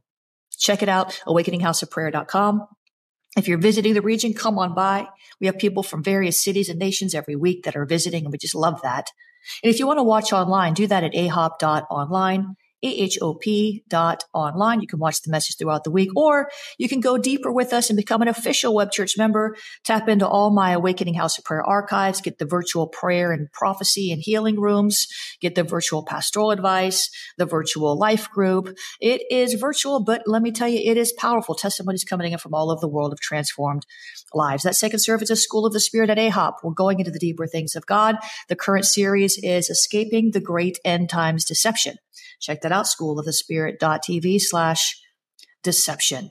Check 0.58 0.82
it 0.82 0.88
out, 0.88 1.20
awakeninghouseofprayer.com. 1.26 2.66
If 3.36 3.46
you're 3.46 3.58
visiting 3.58 3.94
the 3.94 4.02
region, 4.02 4.34
come 4.34 4.58
on 4.58 4.74
by. 4.74 5.06
We 5.40 5.46
have 5.46 5.58
people 5.58 5.82
from 5.82 6.02
various 6.02 6.42
cities 6.42 6.68
and 6.68 6.78
nations 6.78 7.14
every 7.14 7.36
week 7.36 7.64
that 7.64 7.76
are 7.76 7.86
visiting, 7.86 8.24
and 8.24 8.32
we 8.32 8.38
just 8.38 8.54
love 8.54 8.82
that. 8.82 9.06
And 9.62 9.72
if 9.72 9.78
you 9.78 9.86
want 9.86 9.98
to 9.98 10.04
watch 10.04 10.32
online, 10.32 10.74
do 10.74 10.86
that 10.88 11.04
at 11.04 11.12
ahop.online. 11.12 12.56
AHOP 12.84 13.82
dot 13.88 14.24
online. 14.32 14.80
You 14.80 14.86
can 14.86 14.98
watch 14.98 15.22
the 15.22 15.30
message 15.30 15.56
throughout 15.56 15.84
the 15.84 15.90
week, 15.90 16.10
or 16.16 16.50
you 16.78 16.88
can 16.88 17.00
go 17.00 17.18
deeper 17.18 17.52
with 17.52 17.72
us 17.72 17.90
and 17.90 17.96
become 17.96 18.22
an 18.22 18.28
official 18.28 18.74
web 18.74 18.90
church 18.90 19.16
member. 19.18 19.56
Tap 19.84 20.08
into 20.08 20.26
all 20.26 20.50
my 20.50 20.72
Awakening 20.72 21.14
House 21.14 21.38
of 21.38 21.44
Prayer 21.44 21.62
archives, 21.62 22.20
get 22.20 22.38
the 22.38 22.46
virtual 22.46 22.86
prayer 22.86 23.32
and 23.32 23.52
prophecy 23.52 24.12
and 24.12 24.22
healing 24.22 24.58
rooms, 24.58 25.06
get 25.40 25.54
the 25.54 25.62
virtual 25.62 26.04
pastoral 26.04 26.50
advice, 26.50 27.10
the 27.38 27.46
virtual 27.46 27.98
life 27.98 28.30
group. 28.30 28.76
It 29.00 29.22
is 29.30 29.54
virtual, 29.54 30.02
but 30.02 30.22
let 30.26 30.42
me 30.42 30.52
tell 30.52 30.68
you, 30.68 30.80
it 30.90 30.96
is 30.96 31.12
powerful. 31.12 31.54
Testimonies 31.54 32.04
coming 32.04 32.32
in 32.32 32.38
from 32.38 32.54
all 32.54 32.70
over 32.70 32.80
the 32.80 32.88
world 32.88 33.12
of 33.12 33.20
transformed 33.20 33.84
lives. 34.34 34.62
That 34.62 34.76
second 34.76 35.00
service 35.00 35.30
is 35.30 35.42
School 35.42 35.66
of 35.66 35.72
the 35.72 35.80
Spirit 35.80 36.10
at 36.10 36.18
AHOP. 36.18 36.54
We're 36.62 36.72
going 36.72 36.98
into 36.98 37.10
the 37.10 37.18
deeper 37.18 37.46
things 37.46 37.74
of 37.74 37.86
God. 37.86 38.16
The 38.48 38.56
current 38.56 38.84
series 38.84 39.38
is 39.42 39.68
Escaping 39.68 40.30
the 40.32 40.40
Great 40.40 40.78
End 40.84 41.08
Times 41.08 41.44
Deception. 41.44 41.96
Check 42.40 42.62
that 42.62 42.72
out, 42.72 42.86
school 42.86 43.18
of 43.18 43.26
the 43.26 43.32
schoolofthespirit.tv 43.32 44.40
slash 44.40 45.00
deception. 45.62 46.30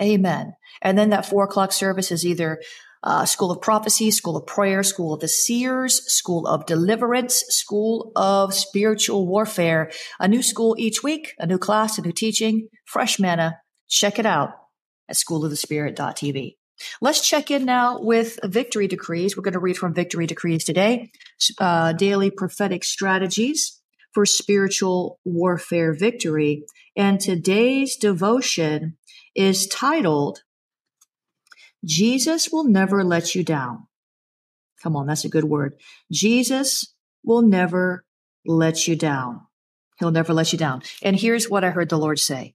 Amen. 0.00 0.54
And 0.82 0.98
then 0.98 1.10
that 1.10 1.26
four 1.26 1.44
o'clock 1.44 1.72
service 1.72 2.10
is 2.10 2.26
either 2.26 2.60
uh, 3.04 3.24
School 3.26 3.50
of 3.50 3.60
Prophecy, 3.60 4.10
School 4.10 4.36
of 4.36 4.46
Prayer, 4.46 4.82
School 4.82 5.12
of 5.12 5.20
the 5.20 5.28
Seers, 5.28 6.00
School 6.12 6.46
of 6.46 6.66
Deliverance, 6.66 7.44
School 7.48 8.10
of 8.16 8.54
Spiritual 8.54 9.28
Warfare. 9.28 9.92
A 10.18 10.26
new 10.26 10.42
school 10.42 10.74
each 10.78 11.02
week, 11.02 11.34
a 11.38 11.46
new 11.46 11.58
class, 11.58 11.98
a 11.98 12.02
new 12.02 12.12
teaching, 12.12 12.68
fresh 12.86 13.20
manna. 13.20 13.58
Check 13.88 14.18
it 14.18 14.26
out 14.26 14.50
at 15.08 15.16
school 15.16 15.44
of 15.44 15.50
the 15.50 15.56
schoolofthespirit.tv. 15.56 16.56
Let's 17.00 17.26
check 17.26 17.52
in 17.52 17.66
now 17.66 18.00
with 18.00 18.40
victory 18.42 18.88
decrees. 18.88 19.36
We're 19.36 19.44
going 19.44 19.52
to 19.52 19.60
read 19.60 19.76
from 19.76 19.94
victory 19.94 20.26
decrees 20.26 20.64
today, 20.64 21.12
uh, 21.60 21.92
daily 21.92 22.30
prophetic 22.30 22.82
strategies 22.82 23.80
for 24.14 24.24
spiritual 24.24 25.18
warfare 25.24 25.92
victory. 25.92 26.64
And 26.96 27.20
today's 27.20 27.96
devotion 27.96 28.96
is 29.34 29.66
titled, 29.66 30.42
Jesus 31.84 32.48
will 32.50 32.64
never 32.64 33.04
let 33.04 33.34
you 33.34 33.44
down. 33.44 33.88
Come 34.82 34.96
on, 34.96 35.06
that's 35.06 35.24
a 35.24 35.28
good 35.28 35.44
word. 35.44 35.74
Jesus 36.10 36.94
will 37.24 37.42
never 37.42 38.04
let 38.46 38.86
you 38.86 38.96
down. 38.96 39.40
He'll 39.98 40.10
never 40.10 40.32
let 40.32 40.52
you 40.52 40.58
down. 40.58 40.82
And 41.02 41.16
here's 41.16 41.48
what 41.48 41.64
I 41.64 41.70
heard 41.70 41.88
the 41.88 41.98
Lord 41.98 42.18
say. 42.18 42.54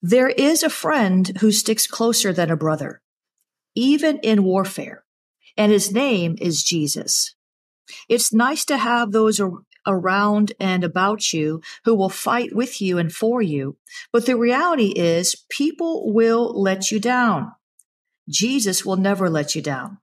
There 0.00 0.28
is 0.28 0.62
a 0.62 0.70
friend 0.70 1.38
who 1.40 1.52
sticks 1.52 1.86
closer 1.86 2.32
than 2.32 2.50
a 2.50 2.56
brother, 2.56 3.02
even 3.74 4.18
in 4.18 4.42
warfare, 4.42 5.04
and 5.56 5.70
his 5.70 5.92
name 5.92 6.36
is 6.40 6.62
Jesus. 6.62 7.34
It's 8.08 8.32
nice 8.32 8.64
to 8.66 8.76
have 8.76 9.12
those 9.12 9.40
around 9.86 10.52
and 10.60 10.84
about 10.84 11.32
you 11.32 11.60
who 11.84 11.94
will 11.94 12.08
fight 12.08 12.54
with 12.54 12.80
you 12.80 12.98
and 12.98 13.12
for 13.12 13.42
you. 13.42 13.76
But 14.12 14.26
the 14.26 14.36
reality 14.36 14.92
is 14.96 15.44
people 15.50 16.12
will 16.12 16.60
let 16.60 16.90
you 16.90 17.00
down. 17.00 17.52
Jesus 18.28 18.84
will 18.84 18.96
never 18.96 19.28
let 19.28 19.54
you 19.54 19.62
down. 19.62 19.98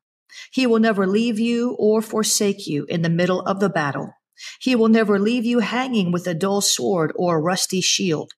He 0.51 0.67
will 0.67 0.79
never 0.79 1.07
leave 1.07 1.39
you 1.39 1.75
or 1.79 2.01
forsake 2.01 2.67
you 2.67 2.85
in 2.89 3.01
the 3.01 3.09
middle 3.09 3.41
of 3.41 3.59
the 3.59 3.69
battle. 3.69 4.13
He 4.61 4.75
will 4.75 4.87
never 4.87 5.19
leave 5.19 5.45
you 5.45 5.59
hanging 5.59 6.11
with 6.11 6.27
a 6.27 6.33
dull 6.33 6.61
sword 6.61 7.11
or 7.15 7.37
a 7.37 7.41
rusty 7.41 7.81
shield. 7.81 8.31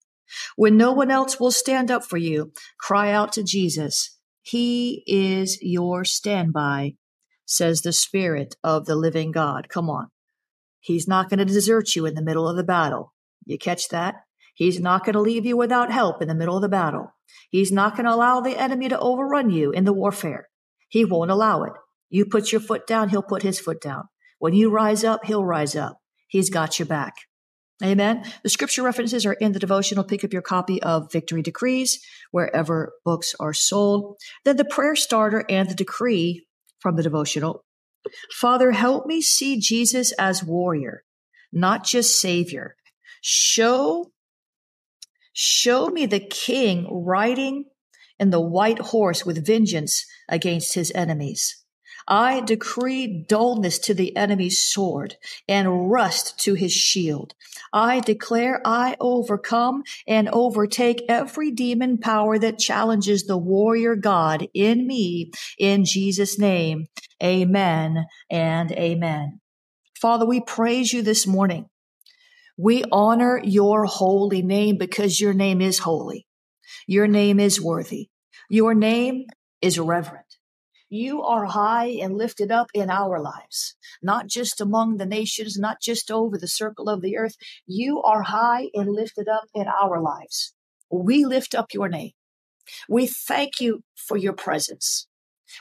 When 0.56 0.78
no 0.78 0.94
one 0.94 1.12
else 1.12 1.40
will 1.40 1.52
stand 1.52 1.92
up 1.92 2.04
for 2.04 2.18
you, 2.18 2.54
cry 2.80 3.12
out 3.12 3.34
to 3.34 3.44
Jesus. 3.44 4.18
He 4.42 5.04
is 5.06 5.60
your 5.62 6.06
standby 6.06 6.96
says 7.52 7.82
the 7.82 7.94
Spirit 7.94 8.56
of 8.64 8.86
the 8.86 8.96
living 8.96 9.32
God. 9.32 9.70
Come 9.70 9.90
on. 9.90 10.08
He's 10.80 11.08
not 11.08 11.30
going 11.30 11.40
to 11.40 11.46
desert 11.46 11.96
you 11.96 12.06
in 12.06 12.16
the 12.16 12.24
middle 12.24 12.48
of 12.48 12.56
the 12.56 12.64
battle. 12.64 13.14
You 13.46 13.58
catch 13.58 13.90
that? 13.90 14.16
He's 14.56 14.80
not 14.80 15.06
going 15.06 15.14
to 15.14 15.22
leave 15.22 15.46
you 15.46 15.58
without 15.58 15.92
help 15.92 16.22
in 16.22 16.28
the 16.28 16.36
middle 16.36 16.56
of 16.56 16.62
the 16.62 16.70
battle. 16.70 17.14
He's 17.50 17.72
not 17.72 17.96
going 17.96 18.06
to 18.06 18.14
allow 18.14 18.42
the 18.42 18.60
enemy 18.60 18.90
to 18.90 19.00
overrun 19.00 19.50
you 19.50 19.72
in 19.72 19.86
the 19.86 19.94
warfare. 19.94 20.50
He 20.90 21.06
won't 21.06 21.32
allow 21.32 21.64
it. 21.64 21.74
You 22.10 22.26
put 22.26 22.52
your 22.52 22.62
foot 22.62 22.88
down, 22.88 23.10
he'll 23.10 23.22
put 23.22 23.44
his 23.44 23.60
foot 23.60 23.80
down. 23.80 24.06
When 24.40 24.54
you 24.54 24.70
rise 24.70 25.04
up, 25.04 25.26
he'll 25.26 25.46
rise 25.46 25.76
up. 25.76 26.00
He's 26.28 26.50
got 26.50 26.80
your 26.80 26.88
back. 26.88 27.14
Amen. 27.84 28.24
The 28.44 28.50
scripture 28.50 28.84
references 28.84 29.26
are 29.26 29.34
in 29.34 29.54
the 29.54 29.60
devotional. 29.60 30.04
Pick 30.04 30.24
up 30.24 30.34
your 30.34 30.42
copy 30.42 30.82
of 30.84 31.12
Victory 31.12 31.42
Decrees 31.42 32.00
wherever 32.32 32.94
books 33.04 33.34
are 33.40 33.54
sold. 33.54 34.18
Then 34.46 34.58
the 34.58 34.66
prayer 34.66 34.96
starter 34.96 35.46
and 35.50 35.70
the 35.70 35.76
decree 35.76 36.46
from 36.82 36.96
the 36.96 37.04
devotional. 37.04 37.64
Father, 38.40 38.72
help 38.72 39.06
me 39.06 39.22
see 39.22 39.60
Jesus 39.60 40.12
as 40.18 40.44
warrior, 40.44 41.04
not 41.52 41.86
just 41.86 42.20
savior. 42.20 42.76
Show, 43.22 44.12
show 45.34 45.88
me 45.88 46.06
the 46.06 46.20
king 46.20 46.88
riding 46.90 47.66
in 48.20 48.32
the 48.32 48.42
white 48.42 48.80
horse 48.80 49.26
with 49.26 49.46
vengeance 49.46 50.06
against 50.28 50.74
his 50.74 50.92
enemies. 50.96 51.61
I 52.08 52.42
decree 52.42 53.26
dullness 53.28 53.80
to 53.80 53.94
the 53.94 54.16
enemy's 54.16 54.62
sword 54.62 55.18
and 55.48 55.92
rust 55.92 56.40
to 56.42 56.54
his 56.54 56.72
shield. 56.72 57.34
I 57.72 58.00
declare 58.00 58.62
I 58.66 58.96
overcome 59.00 59.84
and 60.08 60.30
overtake 60.30 61.04
every 61.08 61.52
demon 61.52 61.98
power 61.98 62.38
that 62.40 62.60
challenges 62.60 63.26
the 63.26 63.38
warrior 63.38 63.96
God 63.96 64.48
in 64.54 64.88
me 64.88 65.32
in 65.58 65.86
Jesus' 65.86 66.38
name. 66.38 66.88
Amen 67.24 68.06
and 68.30 68.72
amen. 68.72 69.40
Father, 70.00 70.26
we 70.26 70.42
praise 70.42 70.92
you 70.92 71.02
this 71.02 71.28
morning. 71.28 71.68
We 72.58 72.84
honor 72.92 73.40
your 73.44 73.86
holy 73.86 74.42
name 74.42 74.78
because 74.78 75.20
your 75.20 75.34
name 75.34 75.62
is 75.62 75.80
holy. 75.80 76.28
Your 76.88 77.08
name 77.08 77.40
is 77.40 77.62
worthy. 77.62 78.10
Your 78.50 78.74
name 78.74 79.26
is 79.62 79.80
reverent. 79.80 80.21
You 80.94 81.22
are 81.22 81.46
high 81.46 81.88
and 82.02 82.18
lifted 82.18 82.52
up 82.52 82.68
in 82.74 82.90
our 82.90 83.22
lives, 83.22 83.76
not 84.04 84.28
just 84.28 84.60
among 84.60 84.98
the 84.98 85.06
nations, 85.06 85.58
not 85.58 85.78
just 85.82 86.12
over 86.12 86.38
the 86.38 86.50
circle 86.50 86.90
of 86.90 87.02
the 87.02 87.18
earth. 87.18 87.38
You 87.66 88.02
are 88.02 88.24
high 88.24 88.70
and 88.74 88.90
lifted 88.90 89.30
up 89.30 89.46
in 89.56 89.68
our 89.70 90.02
lives. 90.02 90.54
We 90.92 91.24
lift 91.24 91.56
up 91.56 91.74
your 91.74 91.88
name. 91.88 92.12
We 92.90 93.08
thank 93.08 93.62
you 93.62 93.84
for 93.96 94.18
your 94.18 94.34
presence. 94.34 95.08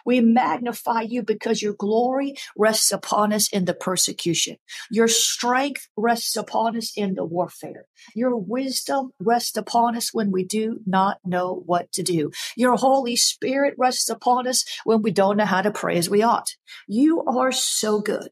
We 0.04 0.20
magnify 0.20 1.02
you 1.02 1.22
because 1.22 1.62
your 1.62 1.74
glory 1.74 2.36
rests 2.56 2.92
upon 2.92 3.32
us 3.32 3.48
in 3.52 3.64
the 3.64 3.74
persecution. 3.74 4.56
Your 4.90 5.08
strength 5.08 5.88
rests 5.96 6.36
upon 6.36 6.76
us 6.76 6.92
in 6.96 7.14
the 7.14 7.24
warfare. 7.24 7.86
Your 8.14 8.36
wisdom 8.36 9.12
rests 9.18 9.56
upon 9.56 9.96
us 9.96 10.12
when 10.12 10.30
we 10.30 10.44
do 10.44 10.80
not 10.86 11.18
know 11.24 11.62
what 11.66 11.92
to 11.92 12.02
do. 12.02 12.30
Your 12.56 12.76
Holy 12.76 13.16
Spirit 13.16 13.74
rests 13.78 14.08
upon 14.08 14.46
us 14.46 14.64
when 14.84 15.02
we 15.02 15.10
don't 15.10 15.36
know 15.36 15.44
how 15.44 15.62
to 15.62 15.70
pray 15.70 15.96
as 15.98 16.10
we 16.10 16.22
ought. 16.22 16.56
You 16.86 17.22
are 17.24 17.52
so 17.52 18.00
good 18.00 18.30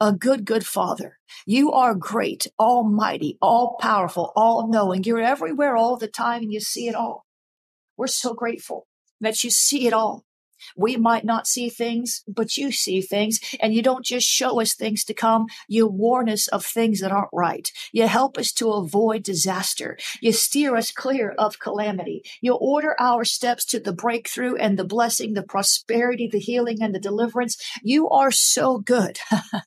a 0.00 0.12
good, 0.12 0.44
good 0.44 0.66
father. 0.66 1.18
You 1.46 1.72
are 1.72 1.94
great, 1.94 2.46
almighty, 2.58 3.38
all 3.40 3.76
powerful, 3.80 4.32
all 4.34 4.68
knowing. 4.68 5.04
You're 5.04 5.20
everywhere 5.20 5.76
all 5.76 5.96
the 5.96 6.08
time 6.08 6.42
and 6.42 6.52
you 6.52 6.60
see 6.60 6.88
it 6.88 6.94
all. 6.94 7.26
We're 7.96 8.06
so 8.06 8.34
grateful 8.34 8.86
that 9.20 9.44
you 9.44 9.50
see 9.50 9.86
it 9.86 9.92
all. 9.92 10.24
We 10.76 10.96
might 10.96 11.24
not 11.24 11.46
see 11.46 11.68
things, 11.68 12.22
but 12.26 12.56
you 12.56 12.72
see 12.72 13.00
things. 13.00 13.40
And 13.60 13.74
you 13.74 13.82
don't 13.82 14.04
just 14.04 14.26
show 14.26 14.60
us 14.60 14.74
things 14.74 15.04
to 15.04 15.14
come. 15.14 15.46
You 15.68 15.86
warn 15.86 16.28
us 16.28 16.48
of 16.48 16.64
things 16.64 17.00
that 17.00 17.12
aren't 17.12 17.30
right. 17.32 17.70
You 17.92 18.06
help 18.06 18.38
us 18.38 18.52
to 18.54 18.70
avoid 18.70 19.22
disaster. 19.22 19.98
You 20.20 20.32
steer 20.32 20.76
us 20.76 20.90
clear 20.90 21.34
of 21.38 21.58
calamity. 21.58 22.22
You 22.40 22.54
order 22.54 22.96
our 22.98 23.24
steps 23.24 23.64
to 23.66 23.80
the 23.80 23.92
breakthrough 23.92 24.56
and 24.56 24.78
the 24.78 24.84
blessing, 24.84 25.34
the 25.34 25.42
prosperity, 25.42 26.28
the 26.30 26.38
healing 26.38 26.78
and 26.80 26.94
the 26.94 27.00
deliverance. 27.00 27.56
You 27.82 28.08
are 28.08 28.30
so 28.30 28.78
good. 28.78 29.18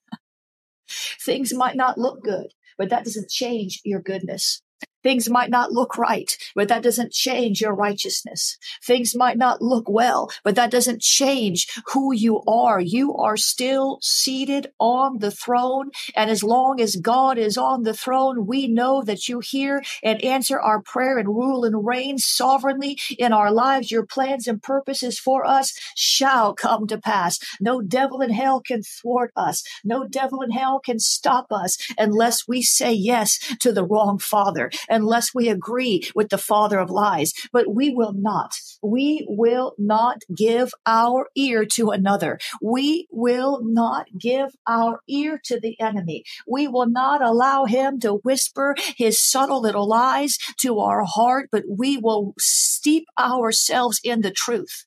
things 1.22 1.54
might 1.54 1.76
not 1.76 1.98
look 1.98 2.24
good, 2.24 2.48
but 2.78 2.90
that 2.90 3.06
doesn't 3.06 3.30
change 3.30 3.82
your 3.84 4.02
goodness. 4.02 4.63
Things 5.04 5.30
might 5.30 5.50
not 5.50 5.72
look 5.72 5.98
right, 5.98 6.32
but 6.56 6.70
that 6.70 6.82
doesn't 6.82 7.12
change 7.12 7.60
your 7.60 7.76
righteousness. 7.76 8.58
Things 8.82 9.16
might 9.16 9.38
not 9.38 9.62
look 9.62 9.90
well, 9.90 10.32
but 10.44 10.56
that 10.56 10.72
doesn't 10.72 11.02
change 11.02 11.68
who 11.88 12.14
you 12.14 12.42
are. 12.48 12.80
You 12.80 13.14
are 13.16 13.36
still 13.36 14.00
seated 14.02 14.72
on 14.80 15.20
the 15.20 15.32
throne. 15.32 15.92
And 16.16 16.30
as 16.30 16.42
long 16.42 16.80
as 16.80 16.96
God 16.96 17.38
is 17.38 17.58
on 17.58 17.84
the 17.84 17.94
throne, 17.94 18.48
we 18.48 18.68
know 18.68 19.04
that 19.04 19.28
you 19.28 19.42
hear 19.42 19.84
and 20.02 20.24
answer 20.24 20.60
our 20.60 20.82
prayer 20.82 21.18
and 21.18 21.28
rule 21.28 21.66
and 21.66 21.86
reign 21.86 22.18
sovereignly 22.18 22.98
in 23.18 23.34
our 23.34 23.52
lives. 23.52 23.92
Your 23.92 24.06
plans 24.06 24.48
and 24.48 24.64
purposes 24.64 25.20
for 25.20 25.46
us 25.46 25.74
shall 25.96 26.54
come 26.54 26.88
to 26.88 26.98
pass. 26.98 27.40
No 27.60 27.82
devil 27.82 28.22
in 28.22 28.30
hell 28.30 28.62
can 28.62 28.84
thwart 28.84 29.32
us. 29.36 29.64
No 29.84 30.08
devil 30.08 30.42
in 30.42 30.52
hell 30.52 30.80
can 30.80 31.00
stop 31.00 31.48
us 31.52 31.78
unless 31.98 32.48
we 32.48 32.62
say 32.62 32.94
yes 32.94 33.38
to 33.60 33.74
the 33.74 33.86
wrong 33.86 34.18
father 34.18 34.72
unless 34.94 35.34
we 35.34 35.50
agree 35.50 36.10
with 36.16 36.30
the 36.30 36.38
father 36.38 36.80
of 36.80 36.90
lies. 36.90 37.34
But 37.52 37.74
we 37.74 37.90
will 37.90 38.14
not. 38.14 38.54
We 38.82 39.26
will 39.28 39.74
not 39.78 40.22
give 40.36 40.72
our 40.86 41.28
ear 41.36 41.66
to 41.74 41.90
another. 41.92 42.40
We 42.62 43.08
will 43.12 43.62
not 43.64 44.08
give 44.20 44.52
our 44.68 45.02
ear 45.08 45.40
to 45.46 45.60
the 45.60 45.80
enemy. 45.80 46.24
We 46.48 46.68
will 46.68 46.88
not 46.88 47.24
allow 47.24 47.66
him 47.66 48.00
to 48.02 48.16
whisper 48.24 48.76
his 48.98 49.24
subtle 49.24 49.62
little 49.62 49.88
lies 49.88 50.38
to 50.60 50.80
our 50.80 51.04
heart, 51.04 51.50
but 51.52 51.64
we 51.68 51.98
will 51.98 52.34
steep 52.40 53.06
ourselves 53.20 54.00
in 54.04 54.22
the 54.22 54.32
truth. 54.32 54.86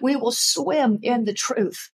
We 0.00 0.16
will 0.16 0.32
swim 0.32 0.98
in 1.02 1.24
the 1.24 1.34
truth. 1.34 1.90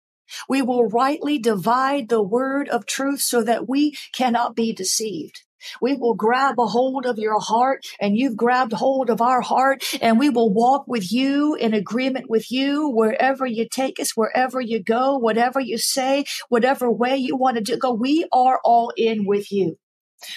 We 0.49 0.61
will 0.61 0.87
rightly 0.87 1.37
divide 1.37 2.09
the 2.09 2.23
word 2.23 2.69
of 2.69 2.85
truth 2.85 3.21
so 3.21 3.43
that 3.43 3.67
we 3.67 3.95
cannot 4.15 4.55
be 4.55 4.73
deceived. 4.73 5.43
We 5.82 5.96
will 5.96 6.13
grab 6.13 6.60
a 6.60 6.67
hold 6.67 7.05
of 7.05 7.17
your 7.17 7.39
heart 7.39 7.86
and 8.00 8.17
you've 8.17 8.38
grabbed 8.38 8.74
hold 8.74 9.10
of 9.10 9.22
our 9.22 9.41
heart 9.41 9.84
and 10.01 10.20
we 10.20 10.29
will 10.29 10.51
walk 10.51 10.88
with 10.88 11.12
you 11.12 11.55
in 11.55 11.74
agreement 11.74 12.29
with 12.29 12.51
you 12.51 12.89
wherever 12.89 13.46
you 13.46 13.67
take 13.70 14.00
us, 14.00 14.15
wherever 14.15 14.60
you 14.62 14.82
go, 14.82 15.17
whatever 15.17 15.60
you 15.60 15.77
say, 15.77 16.25
whatever 16.50 16.91
way 16.91 17.17
you 17.17 17.36
want 17.36 17.65
to 17.65 17.77
go. 17.77 17.93
We 17.93 18.25
are 18.32 18.60
all 18.63 18.91
in 18.98 19.25
with 19.25 19.51
you. 19.51 19.77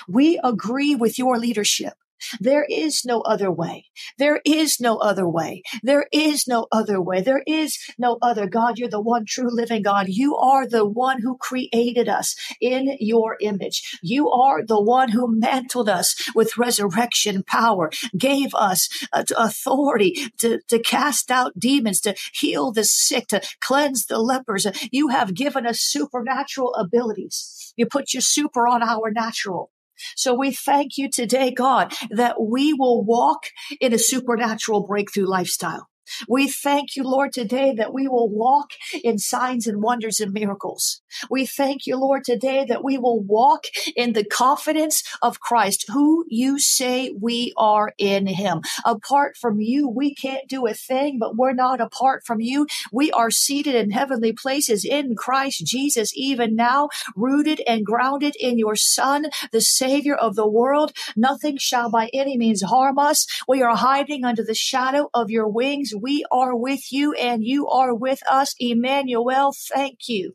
We 0.08 0.40
agree 0.42 0.94
with 0.94 1.18
your 1.18 1.38
leadership. 1.38 1.94
There 2.40 2.66
is 2.68 3.04
no 3.04 3.20
other 3.22 3.50
way. 3.50 3.86
There 4.18 4.40
is 4.44 4.80
no 4.80 4.96
other 4.96 5.28
way. 5.28 5.62
There 5.82 6.06
is 6.12 6.46
no 6.46 6.66
other 6.72 7.00
way. 7.00 7.20
There 7.20 7.42
is 7.46 7.78
no 7.98 8.18
other 8.22 8.46
God. 8.48 8.78
You're 8.78 8.88
the 8.88 9.00
one 9.00 9.24
true 9.26 9.48
living 9.50 9.82
God. 9.82 10.06
You 10.08 10.36
are 10.36 10.66
the 10.66 10.86
one 10.86 11.20
who 11.22 11.36
created 11.36 12.08
us 12.08 12.34
in 12.60 12.96
your 13.00 13.36
image. 13.40 13.98
You 14.02 14.30
are 14.30 14.64
the 14.64 14.80
one 14.80 15.10
who 15.10 15.38
mantled 15.38 15.88
us 15.88 16.14
with 16.34 16.58
resurrection 16.58 17.42
power, 17.42 17.90
gave 18.16 18.54
us 18.54 18.88
uh, 19.12 19.24
authority 19.36 20.30
to, 20.38 20.60
to 20.68 20.78
cast 20.78 21.30
out 21.30 21.58
demons, 21.58 22.00
to 22.00 22.14
heal 22.32 22.72
the 22.72 22.84
sick, 22.84 23.28
to 23.28 23.40
cleanse 23.60 24.06
the 24.06 24.18
lepers. 24.18 24.66
You 24.90 25.08
have 25.08 25.34
given 25.34 25.66
us 25.66 25.80
supernatural 25.80 26.74
abilities. 26.74 27.74
You 27.76 27.86
put 27.86 28.14
your 28.14 28.22
super 28.22 28.66
on 28.66 28.82
our 28.82 29.10
natural. 29.10 29.70
So 30.16 30.34
we 30.34 30.52
thank 30.52 30.96
you 30.96 31.10
today, 31.10 31.50
God, 31.50 31.92
that 32.10 32.40
we 32.40 32.72
will 32.72 33.04
walk 33.04 33.44
in 33.80 33.92
a 33.92 33.98
supernatural 33.98 34.86
breakthrough 34.86 35.28
lifestyle. 35.28 35.88
We 36.28 36.48
thank 36.48 36.96
you, 36.96 37.04
Lord, 37.04 37.32
today 37.32 37.74
that 37.76 37.92
we 37.92 38.08
will 38.08 38.28
walk 38.28 38.70
in 39.02 39.18
signs 39.18 39.66
and 39.66 39.82
wonders 39.82 40.20
and 40.20 40.32
miracles. 40.32 41.00
We 41.30 41.46
thank 41.46 41.86
you, 41.86 41.96
Lord, 41.96 42.24
today 42.24 42.64
that 42.68 42.84
we 42.84 42.98
will 42.98 43.20
walk 43.20 43.64
in 43.94 44.12
the 44.12 44.24
confidence 44.24 45.02
of 45.22 45.40
Christ, 45.40 45.86
who 45.88 46.24
you 46.28 46.58
say 46.58 47.14
we 47.18 47.52
are 47.56 47.92
in 47.98 48.26
him. 48.26 48.60
Apart 48.84 49.36
from 49.36 49.60
you, 49.60 49.88
we 49.88 50.14
can't 50.14 50.48
do 50.48 50.66
a 50.66 50.74
thing, 50.74 51.18
but 51.18 51.36
we're 51.36 51.52
not 51.52 51.80
apart 51.80 52.24
from 52.26 52.40
you. 52.40 52.66
We 52.92 53.10
are 53.12 53.30
seated 53.30 53.74
in 53.74 53.90
heavenly 53.90 54.32
places 54.32 54.84
in 54.84 55.14
Christ 55.16 55.64
Jesus, 55.66 56.12
even 56.14 56.54
now, 56.54 56.88
rooted 57.14 57.60
and 57.66 57.84
grounded 57.84 58.36
in 58.38 58.58
your 58.58 58.76
Son, 58.76 59.26
the 59.52 59.60
Savior 59.60 60.14
of 60.14 60.34
the 60.34 60.48
world. 60.48 60.92
Nothing 61.16 61.56
shall 61.58 61.90
by 61.90 62.10
any 62.12 62.36
means 62.36 62.62
harm 62.62 62.98
us. 62.98 63.26
We 63.48 63.62
are 63.62 63.76
hiding 63.76 64.24
under 64.24 64.44
the 64.44 64.54
shadow 64.54 65.10
of 65.14 65.30
your 65.30 65.48
wings 65.48 65.92
we 66.02 66.24
are 66.30 66.56
with 66.56 66.92
you 66.92 67.12
and 67.14 67.44
you 67.44 67.68
are 67.68 67.94
with 67.94 68.20
us. 68.30 68.54
Emmanuel, 68.58 69.52
thank 69.74 70.08
you. 70.08 70.32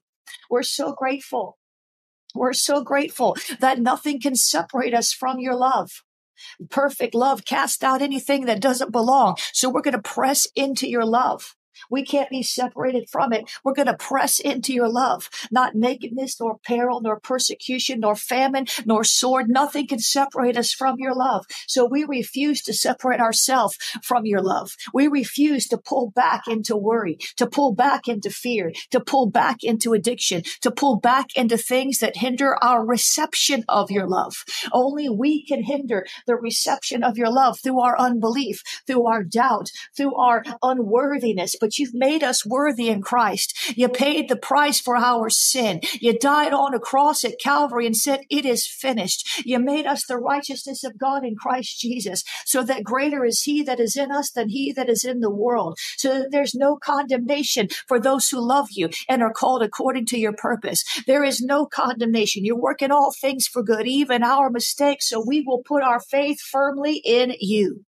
We're 0.50 0.64
so 0.64 0.94
grateful. 0.94 1.58
We're 2.34 2.54
so 2.54 2.84
grateful 2.84 3.36
that 3.60 3.80
nothing 3.80 4.22
can 4.22 4.36
separate 4.36 4.94
us 4.94 5.12
from 5.12 5.40
your 5.40 5.56
love. 5.56 5.90
Perfect 6.70 7.14
love 7.14 7.46
cast 7.46 7.84
out 7.84 8.02
anything 8.02 8.46
that 8.46 8.62
doesn't 8.62 8.92
belong. 8.92 9.36
So 9.54 9.70
we're 9.70 9.82
going 9.82 9.94
to 9.94 10.02
press 10.02 10.48
into 10.56 10.88
your 10.88 11.06
love. 11.06 11.56
We 11.90 12.06
can't 12.06 12.30
be 12.30 12.44
separated 12.44 13.10
from 13.10 13.34
it. 13.34 13.50
We're 13.64 13.74
going 13.74 13.88
to 13.88 13.96
press 13.96 14.40
into 14.40 14.74
your 14.74 14.90
love. 14.90 15.30
Not 15.52 15.76
nakedness, 15.76 16.40
nor 16.40 16.58
peril, 16.66 17.02
nor 17.02 17.20
persecution, 17.20 18.02
nor 18.02 18.16
famine, 18.16 18.68
nor 18.86 19.04
sword. 19.04 19.50
Nothing 19.50 19.88
can 19.88 20.00
separate 20.00 20.58
us 20.58 20.72
from 20.72 20.96
your 21.00 21.16
love. 21.16 21.46
So 21.68 21.86
we 21.86 22.04
refuse 22.04 22.62
to 22.64 22.74
separate 22.74 23.20
ourselves 23.20 23.78
from 24.04 24.26
your 24.26 24.42
love. 24.42 24.72
We 24.94 25.08
refuse 25.08 25.68
to 25.68 25.78
pull 25.78 26.12
back 26.12 26.48
into 26.48 26.76
worry, 26.76 27.18
to 27.38 27.48
pull 27.48 27.74
back 27.74 28.08
into 28.08 28.30
fear, 28.30 28.72
to 28.92 29.00
pull 29.00 29.30
back 29.30 29.64
into 29.64 29.94
addiction, 29.94 30.44
to 30.62 30.72
pull 30.72 31.00
back 31.00 31.28
into 31.36 31.58
things 31.58 32.00
that 32.00 32.18
hinder 32.18 32.56
our 32.64 32.86
reception 32.86 33.64
of 33.68 33.92
your 33.92 34.08
love. 34.08 34.34
Only 34.72 35.10
we 35.10 35.46
can 35.46 35.64
hinder 35.64 36.06
the 36.28 36.36
reception 36.36 37.04
of 37.04 37.18
your 37.18 37.32
love 37.32 37.60
through 37.60 37.80
our 37.80 37.98
unbelief, 38.00 38.62
through 38.88 39.08
our 39.08 39.24
doubt, 39.24 39.70
through 39.96 40.16
our 40.16 40.44
unworthiness. 40.62 41.56
But 41.60 41.71
you've 41.78 41.94
made 41.94 42.24
us 42.24 42.46
worthy 42.46 42.90
in 42.90 43.02
Christ. 43.02 43.58
You 43.76 43.90
paid 43.90 44.30
the 44.30 44.36
price 44.36 44.80
for 44.80 44.96
our 44.96 45.30
sin. 45.30 45.82
You 46.00 46.18
died 46.18 46.54
on 46.54 46.74
a 46.74 46.80
cross 46.80 47.24
at 47.24 47.40
Calvary 47.44 47.86
and 47.86 47.96
said, 47.96 48.22
it 48.30 48.46
is 48.46 48.68
finished. 48.68 49.28
You 49.46 49.60
made 49.60 49.86
us 49.86 50.06
the 50.06 50.18
righteousness 50.18 50.84
of 50.84 50.98
God 50.98 51.24
in 51.24 51.36
Christ 51.36 51.80
Jesus 51.80 52.24
so 52.46 52.64
that 52.64 52.84
greater 52.84 53.26
is 53.26 53.42
he 53.42 53.64
that 53.64 53.80
is 53.80 53.96
in 53.96 54.12
us 54.12 54.32
than 54.32 54.50
he 54.50 54.72
that 54.74 54.90
is 54.90 55.04
in 55.04 55.20
the 55.20 55.30
world. 55.30 55.78
So 55.98 56.20
that 56.20 56.32
there's 56.32 56.56
no 56.56 56.78
condemnation 56.78 57.70
for 57.88 58.00
those 58.00 58.30
who 58.30 58.40
love 58.40 58.68
you 58.72 58.90
and 59.08 59.22
are 59.22 59.34
called 59.34 59.64
according 59.64 60.06
to 60.08 60.20
your 60.20 60.34
purpose. 60.34 60.84
There 61.08 61.24
is 61.24 61.42
no 61.42 61.66
condemnation. 61.66 62.46
You're 62.46 62.60
working 62.60 62.92
all 62.92 63.12
things 63.12 63.48
for 63.48 63.64
good, 63.64 63.88
even 63.88 64.24
our 64.24 64.50
mistakes. 64.50 65.10
So 65.10 65.24
we 65.26 65.42
will 65.42 65.64
put 65.64 65.84
our 65.84 66.00
faith 66.00 66.40
firmly 66.40 67.02
in 67.04 67.34
you. 67.40 67.86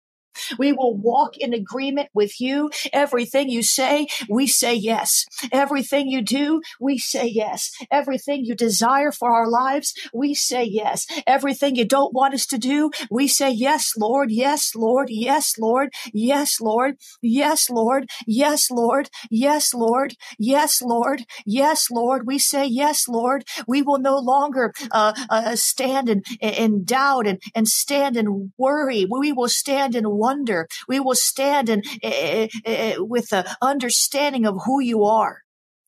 We 0.58 0.74
will 0.74 0.96
walk 0.98 1.38
in 1.38 1.54
agreement 1.54 2.10
with 2.14 2.40
you. 2.40 2.70
Everything 2.92 3.50
you 3.50 3.64
say, 3.64 4.08
we 4.30 4.48
say 4.48 4.74
yes. 4.74 5.26
Everything 5.52 6.08
you 6.10 6.22
do, 6.22 6.62
we 6.80 6.98
say 6.98 7.28
yes. 7.28 7.72
Everything 7.92 8.46
you 8.46 8.56
desire 8.56 9.12
for 9.12 9.32
our 9.32 9.50
lives, 9.50 9.94
we 10.14 10.34
say 10.34 10.64
yes. 10.64 11.06
Everything 11.28 11.76
you 11.76 11.86
don't 11.86 12.14
want 12.14 12.34
us 12.34 12.46
to 12.48 12.58
do, 12.58 12.92
we 13.10 13.28
say 13.28 13.52
yes, 13.52 13.94
Lord. 13.98 14.32
Yes, 14.32 14.76
Lord. 14.76 15.08
Yes, 15.10 15.58
Lord. 15.58 15.94
Yes, 16.14 16.60
Lord. 16.62 16.98
Yes, 17.22 17.70
Lord. 17.70 18.10
Yes, 18.26 18.70
Lord. 18.72 19.10
Yes, 19.30 19.74
Lord. 19.74 20.16
Yes, 20.40 20.82
Lord. 20.82 21.26
Yes, 21.46 21.92
Lord. 21.92 22.28
We 22.28 22.40
say 22.40 22.66
yes, 22.66 23.08
Lord. 23.08 23.46
We 23.68 23.82
will 23.82 24.00
no 24.00 24.18
longer 24.18 24.74
uh, 24.92 25.14
uh, 25.30 25.56
stand 25.56 26.10
in, 26.10 26.24
in 26.42 26.84
doubt 26.84 27.28
and, 27.28 27.42
and 27.56 27.68
stand 27.68 28.18
in 28.18 28.52
worry. 28.58 29.06
We 29.10 29.32
will 29.32 29.50
stand 29.50 29.96
in 29.96 30.06
wonder. 30.26 30.60
We 30.88 31.00
will 31.00 31.20
stand 31.32 31.68
and 31.70 31.82
uh, 32.04 32.48
uh, 32.74 32.94
with 33.14 33.28
the 33.30 33.44
understanding 33.62 34.46
of 34.46 34.64
who 34.66 34.78
you 34.92 35.00
are. 35.04 35.36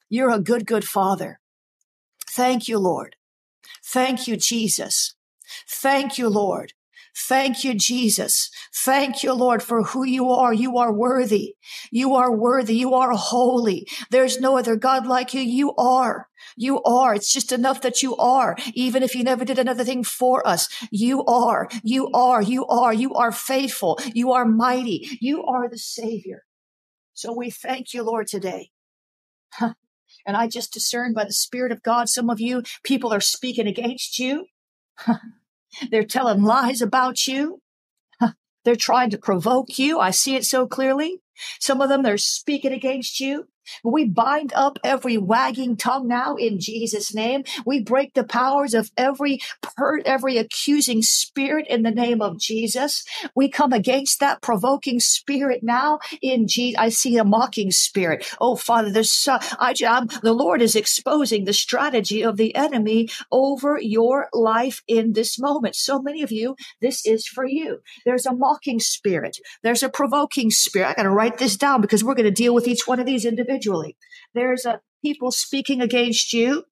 You're 0.10 0.36
a 0.36 0.46
good, 0.52 0.66
good 0.74 0.86
father. 0.98 1.40
Thank 2.42 2.68
you, 2.70 2.78
Lord. 2.80 3.16
Thank 3.98 4.28
you, 4.28 4.36
Jesus. 4.38 5.16
Thank 5.88 6.18
you, 6.20 6.28
Lord. 6.30 6.74
Thank 7.18 7.64
you, 7.64 7.74
Jesus. 7.74 8.50
Thank 8.74 9.24
you, 9.24 9.34
Lord, 9.34 9.64
for 9.64 9.84
who 9.84 10.04
you 10.04 10.30
are. 10.30 10.54
You 10.54 10.78
are 10.78 10.94
worthy. 10.94 11.56
You 11.90 12.14
are 12.16 12.36
worthy. 12.36 12.76
You 12.76 12.94
are 12.94 13.12
holy. 13.14 13.88
There's 14.12 14.40
no 14.40 14.58
other 14.58 14.76
God 14.76 15.08
like 15.08 15.34
you. 15.34 15.42
You 15.42 15.74
are. 15.76 16.28
You 16.58 16.84
are. 16.84 17.16
It's 17.16 17.32
just 17.32 17.54
enough 17.54 17.82
that 17.82 18.04
you 18.04 18.18
are. 18.18 18.58
Even 18.74 19.02
if 19.02 19.16
you 19.16 19.24
never 19.24 19.46
did 19.46 19.58
another 19.58 19.86
thing 19.86 20.04
for 20.04 20.46
us, 20.46 20.68
you 20.92 21.24
are. 21.26 21.70
You 21.84 22.10
are. 22.14 22.42
You 22.42 22.66
are. 22.68 22.94
You 22.94 23.14
are 23.14 23.32
faithful. 23.32 23.98
You 24.14 24.34
are 24.34 24.46
mighty. 24.46 25.18
You 25.22 25.44
are 25.46 25.70
the 25.70 25.78
Savior. 25.78 26.44
So 27.14 27.34
we 27.34 27.50
thank 27.50 27.94
you, 27.94 28.04
Lord, 28.04 28.28
today. 28.28 28.72
And 30.28 30.36
I 30.36 30.48
just 30.48 30.74
discern 30.74 31.14
by 31.14 31.24
the 31.24 31.34
Spirit 31.34 31.72
of 31.72 31.84
God, 31.84 32.10
some 32.10 32.30
of 32.30 32.42
you 32.42 32.64
people 32.84 33.14
are 33.14 33.22
speaking 33.22 33.68
against 33.68 34.20
you. 34.20 34.48
They're 35.92 36.04
telling 36.04 36.44
lies 36.44 36.82
about 36.82 37.28
you. 37.28 37.62
They're 38.64 38.76
trying 38.76 39.12
to 39.12 39.18
provoke 39.20 39.78
you. 39.78 40.00
I 40.00 40.10
see 40.10 40.36
it 40.36 40.44
so 40.44 40.68
clearly. 40.68 41.22
Some 41.60 41.82
of 41.82 41.90
them, 41.90 42.02
they're 42.02 42.18
speaking 42.18 42.74
against 42.74 43.20
you. 43.20 43.48
We 43.84 44.06
bind 44.06 44.54
up 44.54 44.80
every 44.84 45.18
wagging 45.18 45.78
tongue 45.78 46.08
now 46.08 46.36
in 46.36 46.60
Jesus' 46.60 47.14
name. 47.14 47.44
We 47.66 47.82
break 47.82 48.14
the 48.14 48.24
powers 48.24 48.74
of 48.74 48.92
every 48.98 49.40
per, 49.62 50.00
every 50.06 50.38
accusing 50.38 51.02
spirit 51.02 51.68
in 51.68 51.84
the 51.84 51.92
name 51.92 52.22
of 52.22 52.38
Jesus. 52.38 53.06
We 53.36 53.50
come 53.50 53.74
against 53.74 54.20
that 54.20 54.42
provoking 54.42 55.00
spirit 55.00 55.62
now 55.64 56.00
in 56.22 56.48
Jesus. 56.48 56.80
I 56.80 56.90
see 56.90 57.18
a 57.18 57.24
mocking 57.24 57.72
spirit. 57.72 58.32
Oh, 58.40 58.56
Father, 58.56 58.92
there's 58.92 59.28
uh, 59.28 59.40
I, 59.60 59.74
I'm, 59.88 60.08
the 60.22 60.34
Lord 60.34 60.62
is 60.62 60.76
exposing 60.76 61.46
the 61.46 61.54
strategy 61.54 62.24
of 62.24 62.38
the 62.38 62.56
enemy 62.56 63.10
over 63.32 63.80
your 63.80 64.30
life 64.34 64.84
in 64.88 65.14
this 65.14 65.40
moment. 65.40 65.76
So 65.76 66.02
many 66.02 66.22
of 66.22 66.32
you, 66.32 66.56
this 66.82 67.06
is 67.06 67.28
for 67.28 67.46
you. 67.46 67.82
There's 68.06 68.26
a 68.26 68.34
mocking 68.34 68.80
spirit. 68.80 69.38
There's 69.64 69.84
a 69.84 69.90
provoking 69.90 70.52
spirit. 70.52 70.90
I 70.90 70.94
got 70.94 71.04
to 71.04 71.10
write 71.10 71.38
this 71.38 71.58
down 71.58 71.82
because 71.82 72.04
we're 72.04 72.16
going 72.16 72.26
to 72.26 72.32
deal 72.32 72.54
with 72.54 72.68
each 72.68 72.88
one 72.88 73.00
of 73.00 73.06
these 73.06 73.26
individuals 73.26 73.55
individually. 73.56 73.98
There's 74.34 74.66
a 74.66 74.82
people 75.04 75.32
speaking 75.32 75.82
against 75.82 76.34
you. 76.34 76.64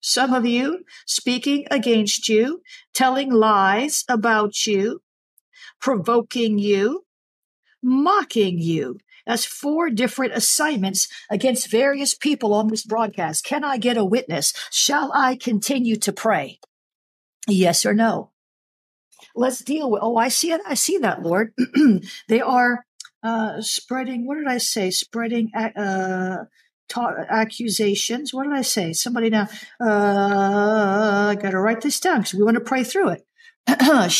Some 0.00 0.32
of 0.32 0.46
you 0.46 0.84
speaking 1.06 1.66
against 1.70 2.28
you, 2.28 2.62
telling 2.94 3.32
lies 3.32 4.04
about 4.08 4.66
you, 4.66 5.00
provoking 5.80 6.58
you, 6.58 7.04
mocking 7.82 8.58
you. 8.58 8.98
That's 9.26 9.44
four 9.44 9.90
different 9.90 10.34
assignments 10.34 11.08
against 11.28 11.70
various 11.70 12.14
people 12.14 12.54
on 12.54 12.68
this 12.68 12.84
broadcast. 12.84 13.44
Can 13.44 13.64
I 13.64 13.78
get 13.78 13.96
a 13.96 14.04
witness? 14.04 14.52
Shall 14.70 15.10
I 15.12 15.34
continue 15.34 15.96
to 15.96 16.12
pray? 16.12 16.60
Yes 17.48 17.84
or 17.84 17.92
no? 17.92 18.30
Let's 19.34 19.58
deal 19.58 19.90
with, 19.90 20.02
oh, 20.02 20.16
I 20.16 20.28
see 20.28 20.52
it. 20.52 20.60
I 20.66 20.74
see 20.74 20.98
that, 20.98 21.22
Lord. 21.22 21.52
they 22.28 22.40
are 22.40 22.85
uh, 23.26 23.60
spreading, 23.60 24.26
what 24.26 24.36
did 24.36 24.46
I 24.46 24.58
say? 24.58 24.90
Spreading 24.90 25.50
uh, 25.54 26.44
ta- 26.88 27.24
accusations. 27.28 28.32
What 28.32 28.44
did 28.44 28.52
I 28.52 28.62
say? 28.62 28.92
Somebody 28.92 29.30
now, 29.30 29.48
uh, 29.80 31.30
I 31.30 31.36
got 31.40 31.50
to 31.50 31.58
write 31.58 31.80
this 31.80 31.98
down 31.98 32.18
because 32.18 32.34
we 32.34 32.44
want 32.44 32.56
to 32.56 32.60
pray 32.60 32.84
through 32.84 33.10
it. 33.10 33.26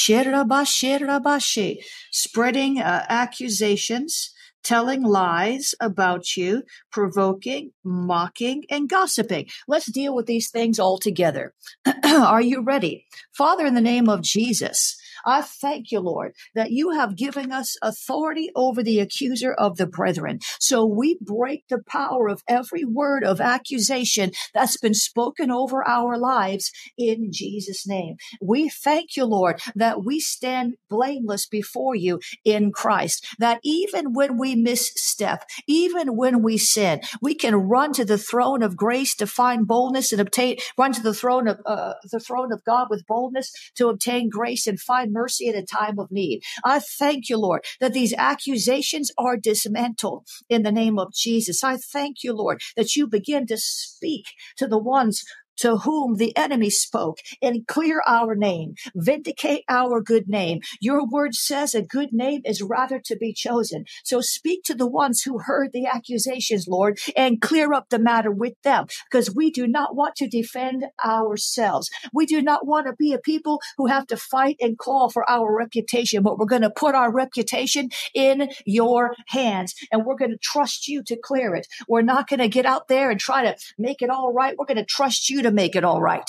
spreading 2.11 2.81
uh, 2.81 3.07
accusations, 3.09 4.35
telling 4.64 5.03
lies 5.03 5.75
about 5.81 6.37
you, 6.37 6.64
provoking, 6.90 7.71
mocking, 7.85 8.64
and 8.69 8.88
gossiping. 8.88 9.47
Let's 9.69 9.90
deal 9.90 10.16
with 10.16 10.27
these 10.27 10.51
things 10.51 10.81
all 10.81 10.99
together. 10.99 11.55
Are 12.05 12.42
you 12.42 12.62
ready? 12.62 13.07
Father, 13.33 13.66
in 13.66 13.75
the 13.75 13.81
name 13.81 14.09
of 14.09 14.23
Jesus, 14.23 14.97
I 15.24 15.42
thank 15.42 15.90
you, 15.90 16.00
Lord, 16.00 16.35
that 16.55 16.70
you 16.70 16.90
have 16.90 17.16
given 17.16 17.52
us 17.52 17.76
authority 17.83 18.50
over 18.55 18.83
the 18.83 19.00
accuser 19.00 19.52
of 19.52 19.76
the 19.76 19.87
brethren. 19.87 20.40
So 20.59 20.85
we 20.85 21.18
break 21.20 21.64
the 21.68 21.83
power 21.87 22.29
of 22.29 22.42
every 22.48 22.85
word 22.85 23.24
of 23.24 23.40
accusation 23.40 24.33
that's 24.55 24.76
been 24.76 24.94
spoken 24.94 25.50
over 25.50 25.87
our 25.87 26.18
lives 26.18 26.70
in 26.98 27.31
Jesus' 27.33 27.87
name. 27.87 28.16
We 28.40 28.68
thank 28.68 29.16
you, 29.16 29.24
Lord, 29.24 29.61
that 29.74 30.05
we 30.05 30.20
stand 30.20 30.74
blameless 30.88 31.46
before 31.46 31.94
you 31.94 32.20
in 32.44 32.72
Christ, 32.72 33.26
that 33.38 33.61
even 33.62 34.12
when 34.12 34.38
we 34.38 34.55
misstep, 34.55 35.44
even 35.66 36.16
when 36.16 36.42
we 36.42 36.59
sin, 36.59 37.00
we 37.20 37.35
can 37.35 37.55
run 37.55 37.92
to 37.94 38.05
the 38.05 38.18
throne 38.18 38.62
of 38.62 38.76
grace 38.76 39.14
to 39.16 39.26
find 39.26 39.66
boldness 39.66 40.12
and 40.12 40.20
obtain, 40.20 40.57
run 40.79 40.92
to 40.92 41.02
the 41.02 41.14
throne 41.14 41.48
of, 41.48 41.61
uh, 41.66 41.94
the 42.11 42.20
throne 42.20 42.52
of 42.52 42.64
God 42.64 42.88
with 42.90 43.07
boldness 43.07 43.52
to 43.76 43.88
obtain 43.88 44.29
grace 44.29 44.66
and 44.66 44.81
find 44.81 45.06
mercy 45.12 45.47
in 45.47 45.55
a 45.55 45.64
time 45.64 45.99
of 45.99 46.11
need. 46.11 46.42
I 46.64 46.81
thank 46.81 47.29
you, 47.29 47.38
Lord, 47.38 47.64
that 47.81 47.92
these 47.92 48.14
accusations 48.16 49.11
are 49.19 49.37
dismantled 49.37 50.27
in 50.49 50.62
the 50.62 50.73
name 50.73 50.99
of 50.99 51.12
Jesus. 51.12 51.62
I 51.64 51.77
thank 51.77 52.23
you, 52.23 52.35
Lord, 52.35 52.61
that 52.77 52.97
you 52.97 53.07
begin 53.07 53.47
to 53.47 53.57
speak 53.59 54.27
to 54.57 54.66
the 54.66 54.79
ones 54.79 55.25
to 55.59 55.79
whom 55.79 56.16
the 56.16 56.37
enemy 56.37 56.71
spoke 56.71 57.19
and 57.42 57.66
clear 57.66 58.03
our 58.07 58.35
name, 58.35 58.75
vindicate 58.95 59.64
our 59.69 60.01
good 60.01 60.29
name. 60.29 60.61
Your 60.81 61.07
word 61.07 61.35
says 61.35 61.75
a 61.75 61.83
good 61.83 62.12
name 62.12 62.42
is 62.45 62.62
rather 62.62 63.01
to 63.01 63.16
be 63.16 63.33
chosen. 63.33 63.85
So 64.05 64.21
speak 64.21 64.62
to 64.64 64.75
the 64.75 64.87
ones 64.87 65.23
who 65.23 65.38
heard 65.38 65.73
the 65.73 65.87
accusations, 65.87 66.66
Lord, 66.69 66.99
and 67.16 67.40
clear 67.40 67.73
up 67.73 67.88
the 67.88 67.99
matter 67.99 68.31
with 68.31 68.61
them 68.62 68.87
because 69.11 69.35
we 69.35 69.51
do 69.51 69.66
not 69.66 69.97
want 69.97 70.16
to 70.16 70.29
defend 70.29 70.87
ourselves. 71.05 71.90
We 72.12 72.27
do 72.27 72.42
not 72.42 72.66
want 72.66 72.87
to 72.87 72.92
be 72.92 73.12
a 73.12 73.19
people 73.19 73.61
who 73.77 73.87
have 73.87 74.07
to 74.09 74.16
fight 74.16 74.57
and 74.61 74.79
call 74.79 75.11
for 75.11 75.29
our 75.31 75.55
reputation, 75.55 76.23
but 76.23 76.38
we're 76.38 76.47
going 76.47 76.62
to 76.62 76.71
put 76.71 76.95
our 76.95 77.12
reputation 77.12 77.90
in 78.14 78.51
your 78.64 79.14
hands 79.29 79.75
and 79.90 80.05
we're 80.05 80.16
going 80.16 80.31
to 80.31 80.38
trust 80.38 80.88
you 80.88 81.03
to 81.05 81.16
clear 81.16 81.55
it. 81.55 81.66
We're 81.88 82.03
not 82.03 82.29
going 82.29 82.40
to 82.40 82.49
get 82.49 82.66
out 82.66 82.88
there 82.88 83.11
and 83.11 83.19
try 83.19 83.42
to 83.42 83.57
make 83.79 84.03
it 84.03 84.11
all 84.11 84.33
right. 84.33 84.55
We're 84.59 84.66
going 84.66 84.77
to 84.77 84.85
trust 84.85 85.29
you 85.31 85.42
to 85.46 85.54
make 85.54 85.76
it 85.76 85.85
all 85.85 86.00
right. 86.00 86.28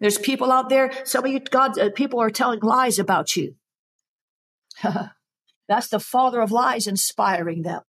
There's 0.00 0.18
people 0.18 0.50
out 0.50 0.68
there, 0.68 0.90
some 1.04 1.24
of 1.24 1.30
you, 1.30 1.40
God, 1.40 1.78
uh, 1.78 1.90
people 1.90 2.20
are 2.20 2.30
telling 2.30 2.60
lies 2.60 2.98
about 2.98 3.36
you. 3.36 3.54
That's 5.68 5.88
the 5.88 6.00
father 6.00 6.40
of 6.40 6.50
lies 6.50 6.86
inspiring 6.86 7.62
them. 7.62 7.82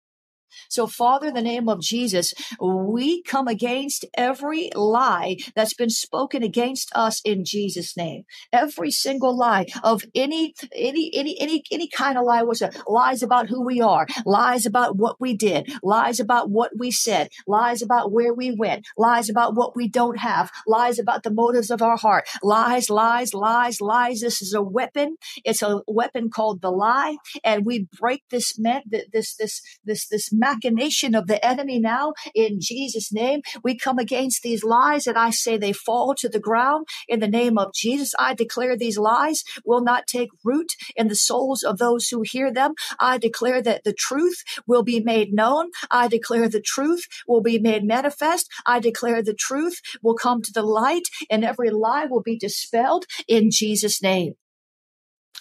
So, 0.69 0.87
Father, 0.87 1.27
in 1.27 1.33
the 1.33 1.41
name 1.41 1.69
of 1.69 1.81
Jesus, 1.81 2.33
we 2.59 3.21
come 3.23 3.47
against 3.47 4.05
every 4.15 4.69
lie 4.75 5.37
that's 5.55 5.73
been 5.73 5.89
spoken 5.89 6.43
against 6.43 6.91
us 6.95 7.21
in 7.23 7.43
Jesus' 7.45 7.95
name. 7.97 8.23
Every 8.51 8.91
single 8.91 9.37
lie 9.37 9.67
of 9.83 10.03
any, 10.15 10.53
any, 10.75 11.11
any, 11.13 11.37
any, 11.39 11.63
any 11.71 11.87
kind 11.87 12.17
of 12.17 12.25
lie 12.25 12.43
was 12.43 12.61
lies 12.87 13.23
about 13.23 13.49
who 13.49 13.65
we 13.65 13.81
are, 13.81 14.07
lies 14.25 14.65
about 14.65 14.97
what 14.97 15.19
we 15.19 15.35
did, 15.35 15.71
lies 15.83 16.19
about 16.19 16.49
what 16.49 16.71
we 16.77 16.91
said, 16.91 17.29
lies 17.47 17.81
about 17.81 18.11
where 18.11 18.33
we 18.33 18.51
went, 18.51 18.85
lies 18.97 19.29
about 19.29 19.55
what 19.55 19.75
we 19.75 19.87
don't 19.87 20.19
have, 20.19 20.51
lies 20.67 20.99
about 20.99 21.23
the 21.23 21.31
motives 21.31 21.71
of 21.71 21.81
our 21.81 21.97
heart, 21.97 22.27
lies, 22.43 22.89
lies, 22.89 23.33
lies, 23.33 23.81
lies. 23.81 24.21
This 24.21 24.41
is 24.41 24.53
a 24.53 24.61
weapon. 24.61 25.17
It's 25.43 25.61
a 25.61 25.81
weapon 25.87 26.29
called 26.29 26.61
the 26.61 26.71
lie, 26.71 27.17
and 27.43 27.65
we 27.65 27.87
break 27.99 28.23
this, 28.29 28.53
this, 28.55 29.35
this, 29.35 29.61
this, 29.83 30.07
this 30.07 30.31
machination 30.41 31.15
of 31.15 31.27
the 31.27 31.43
enemy 31.45 31.79
now 31.79 32.13
in 32.35 32.59
Jesus' 32.59 33.13
name. 33.13 33.41
We 33.63 33.77
come 33.77 33.99
against 33.99 34.41
these 34.41 34.63
lies 34.63 35.07
and 35.07 35.17
I 35.17 35.29
say 35.29 35.57
they 35.57 35.71
fall 35.73 36.13
to 36.15 36.27
the 36.27 36.39
ground 36.39 36.87
in 37.07 37.19
the 37.19 37.27
name 37.27 37.57
of 37.57 37.73
Jesus. 37.73 38.13
I 38.19 38.33
declare 38.33 38.75
these 38.75 38.97
lies 38.97 39.43
will 39.63 39.81
not 39.81 40.07
take 40.07 40.29
root 40.43 40.73
in 40.95 41.07
the 41.07 41.15
souls 41.15 41.63
of 41.63 41.77
those 41.77 42.07
who 42.09 42.23
hear 42.23 42.51
them. 42.51 42.73
I 42.99 43.17
declare 43.17 43.61
that 43.61 43.83
the 43.83 43.93
truth 43.93 44.43
will 44.67 44.83
be 44.83 44.99
made 44.99 45.33
known. 45.33 45.69
I 45.89 46.07
declare 46.07 46.49
the 46.49 46.61
truth 46.61 47.05
will 47.27 47.41
be 47.41 47.59
made 47.59 47.83
manifest. 47.83 48.49
I 48.65 48.79
declare 48.79 49.21
the 49.21 49.33
truth 49.33 49.79
will 50.01 50.15
come 50.15 50.41
to 50.41 50.51
the 50.51 50.63
light 50.63 51.07
and 51.29 51.45
every 51.45 51.69
lie 51.69 52.05
will 52.05 52.21
be 52.21 52.37
dispelled 52.37 53.05
in 53.27 53.51
Jesus' 53.51 54.01
name. 54.01 54.33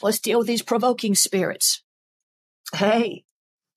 Let's 0.02 0.20
deal 0.20 0.38
with 0.38 0.46
these 0.46 0.62
provoking 0.62 1.14
spirits. 1.14 1.82
Hey, 2.74 3.24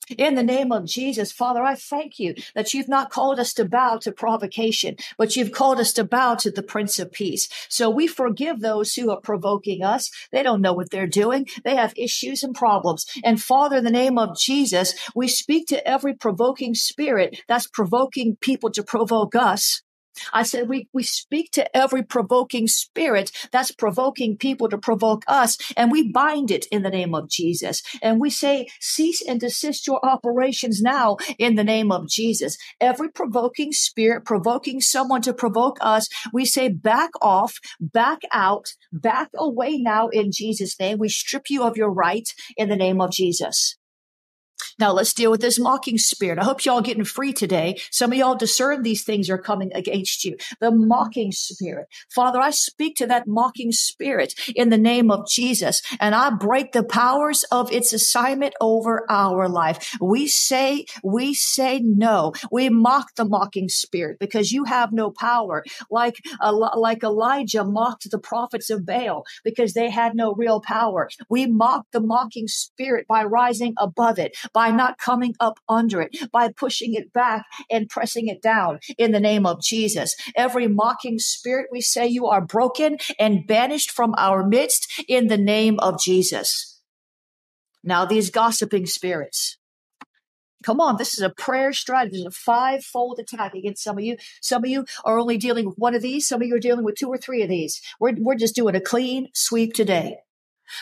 in 0.09 0.35
the 0.35 0.43
name 0.43 0.71
of 0.71 0.85
Jesus, 0.85 1.31
Father, 1.31 1.63
I 1.63 1.75
thank 1.75 2.19
you 2.19 2.35
that 2.55 2.73
you've 2.73 2.89
not 2.89 3.11
called 3.11 3.39
us 3.39 3.53
to 3.53 3.65
bow 3.65 3.97
to 3.97 4.11
provocation, 4.11 4.95
but 5.17 5.35
you've 5.35 5.51
called 5.51 5.79
us 5.79 5.93
to 5.93 6.03
bow 6.03 6.35
to 6.35 6.51
the 6.51 6.63
Prince 6.63 6.99
of 6.99 7.11
Peace. 7.11 7.47
So 7.69 7.89
we 7.89 8.07
forgive 8.07 8.59
those 8.59 8.93
who 8.93 9.11
are 9.11 9.21
provoking 9.21 9.83
us. 9.83 10.09
They 10.31 10.43
don't 10.43 10.61
know 10.61 10.73
what 10.73 10.89
they're 10.89 11.07
doing. 11.07 11.47
They 11.63 11.75
have 11.75 11.93
issues 11.95 12.43
and 12.43 12.55
problems. 12.55 13.05
And 13.23 13.41
Father, 13.41 13.77
in 13.77 13.83
the 13.83 13.91
name 13.91 14.17
of 14.17 14.37
Jesus, 14.37 14.93
we 15.15 15.27
speak 15.27 15.67
to 15.67 15.87
every 15.87 16.13
provoking 16.13 16.73
spirit 16.73 17.41
that's 17.47 17.67
provoking 17.67 18.37
people 18.41 18.71
to 18.71 18.83
provoke 18.83 19.35
us. 19.35 19.82
I 20.31 20.43
said, 20.43 20.69
we, 20.69 20.87
we 20.93 21.03
speak 21.03 21.51
to 21.51 21.75
every 21.75 22.03
provoking 22.03 22.67
spirit 22.67 23.31
that's 23.51 23.71
provoking 23.71 24.37
people 24.37 24.69
to 24.69 24.77
provoke 24.77 25.23
us, 25.27 25.57
and 25.75 25.91
we 25.91 26.11
bind 26.11 26.51
it 26.51 26.65
in 26.71 26.83
the 26.83 26.89
name 26.89 27.15
of 27.15 27.29
Jesus. 27.29 27.81
And 28.01 28.19
we 28.19 28.29
say, 28.29 28.67
cease 28.79 29.21
and 29.21 29.39
desist 29.39 29.87
your 29.87 30.03
operations 30.05 30.81
now 30.81 31.17
in 31.37 31.55
the 31.55 31.63
name 31.63 31.91
of 31.91 32.07
Jesus. 32.07 32.57
Every 32.79 33.09
provoking 33.09 33.71
spirit 33.71 34.25
provoking 34.25 34.81
someone 34.81 35.21
to 35.23 35.33
provoke 35.33 35.77
us, 35.81 36.07
we 36.31 36.45
say, 36.45 36.69
back 36.69 37.11
off, 37.21 37.57
back 37.79 38.19
out, 38.31 38.73
back 38.91 39.29
away 39.35 39.77
now 39.77 40.09
in 40.09 40.31
Jesus' 40.31 40.79
name. 40.79 40.97
We 40.97 41.09
strip 41.09 41.49
you 41.49 41.63
of 41.63 41.77
your 41.77 41.91
right 41.91 42.27
in 42.57 42.69
the 42.69 42.75
name 42.75 43.01
of 43.01 43.11
Jesus. 43.11 43.77
Now 44.79 44.91
let's 44.91 45.13
deal 45.13 45.31
with 45.31 45.41
this 45.41 45.59
mocking 45.59 45.97
spirit. 45.97 46.39
I 46.39 46.43
hope 46.43 46.65
y'all 46.65 46.81
getting 46.81 47.03
free 47.03 47.33
today. 47.33 47.79
Some 47.91 48.11
of 48.11 48.17
y'all 48.17 48.35
discern 48.35 48.83
these 48.83 49.03
things 49.03 49.29
are 49.29 49.37
coming 49.37 49.71
against 49.73 50.25
you. 50.25 50.37
The 50.59 50.71
mocking 50.71 51.31
spirit. 51.31 51.87
Father, 52.09 52.39
I 52.39 52.51
speak 52.51 52.95
to 52.97 53.07
that 53.07 53.27
mocking 53.27 53.71
spirit 53.71 54.33
in 54.55 54.69
the 54.69 54.77
name 54.77 55.11
of 55.11 55.27
Jesus 55.27 55.81
and 55.99 56.15
I 56.15 56.29
break 56.31 56.71
the 56.71 56.83
powers 56.83 57.43
of 57.51 57.71
its 57.71 57.93
assignment 57.93 58.53
over 58.61 59.05
our 59.09 59.47
life. 59.47 59.95
We 60.01 60.27
say, 60.27 60.85
we 61.03 61.33
say 61.33 61.79
no. 61.79 62.33
We 62.51 62.69
mock 62.69 63.15
the 63.15 63.25
mocking 63.25 63.69
spirit 63.69 64.17
because 64.19 64.51
you 64.51 64.65
have 64.65 64.91
no 64.91 65.11
power. 65.11 65.63
Like, 65.89 66.17
like 66.41 67.03
Elijah 67.03 67.63
mocked 67.63 68.09
the 68.09 68.19
prophets 68.19 68.69
of 68.69 68.85
Baal 68.85 69.23
because 69.43 69.73
they 69.73 69.89
had 69.89 70.15
no 70.15 70.33
real 70.33 70.61
power. 70.61 71.09
We 71.29 71.45
mock 71.45 71.87
the 71.91 71.99
mocking 71.99 72.47
spirit 72.47 73.07
by 73.07 73.23
rising 73.23 73.73
above 73.77 74.19
it, 74.19 74.35
by 74.53 74.71
not 74.71 74.97
coming 74.97 75.35
up 75.39 75.59
under 75.67 76.01
it, 76.01 76.31
by 76.31 76.49
pushing 76.51 76.93
it 76.93 77.11
back 77.11 77.45
and 77.69 77.89
pressing 77.89 78.27
it 78.27 78.41
down 78.41 78.79
in 78.97 79.11
the 79.11 79.19
name 79.19 79.45
of 79.45 79.61
Jesus. 79.61 80.15
Every 80.35 80.67
mocking 80.67 81.19
spirit, 81.19 81.67
we 81.71 81.81
say 81.81 82.07
you 82.07 82.27
are 82.27 82.41
broken 82.41 82.97
and 83.19 83.47
banished 83.47 83.91
from 83.91 84.13
our 84.17 84.45
midst 84.45 85.03
in 85.07 85.27
the 85.27 85.37
name 85.37 85.79
of 85.79 85.99
Jesus. 85.99 86.81
Now, 87.83 88.05
these 88.05 88.29
gossiping 88.29 88.85
spirits, 88.85 89.57
Come 90.63 90.79
on, 90.79 90.95
this 90.95 91.13
is 91.13 91.19
a 91.19 91.29
prayer 91.29 91.73
strategy. 91.73 92.17
There's 92.21 92.27
a 92.27 92.31
five-fold 92.31 93.19
attack 93.19 93.53
against 93.53 93.83
some 93.83 93.97
of 93.97 94.03
you. 94.03 94.15
Some 94.41 94.63
of 94.63 94.69
you 94.69 94.85
are 95.03 95.19
only 95.19 95.37
dealing 95.37 95.65
with 95.65 95.75
one 95.77 95.93
of 95.93 96.01
these. 96.01 96.25
Some 96.25 96.41
of 96.41 96.47
you 96.47 96.55
are 96.55 96.59
dealing 96.59 96.85
with 96.85 96.95
two 96.95 97.09
or 97.09 97.17
three 97.17 97.43
of 97.43 97.49
these. 97.49 97.81
We're, 97.99 98.13
we're 98.17 98.35
just 98.35 98.55
doing 98.55 98.73
a 98.73 98.79
clean 98.79 99.27
sweep 99.33 99.73
today. 99.73 100.19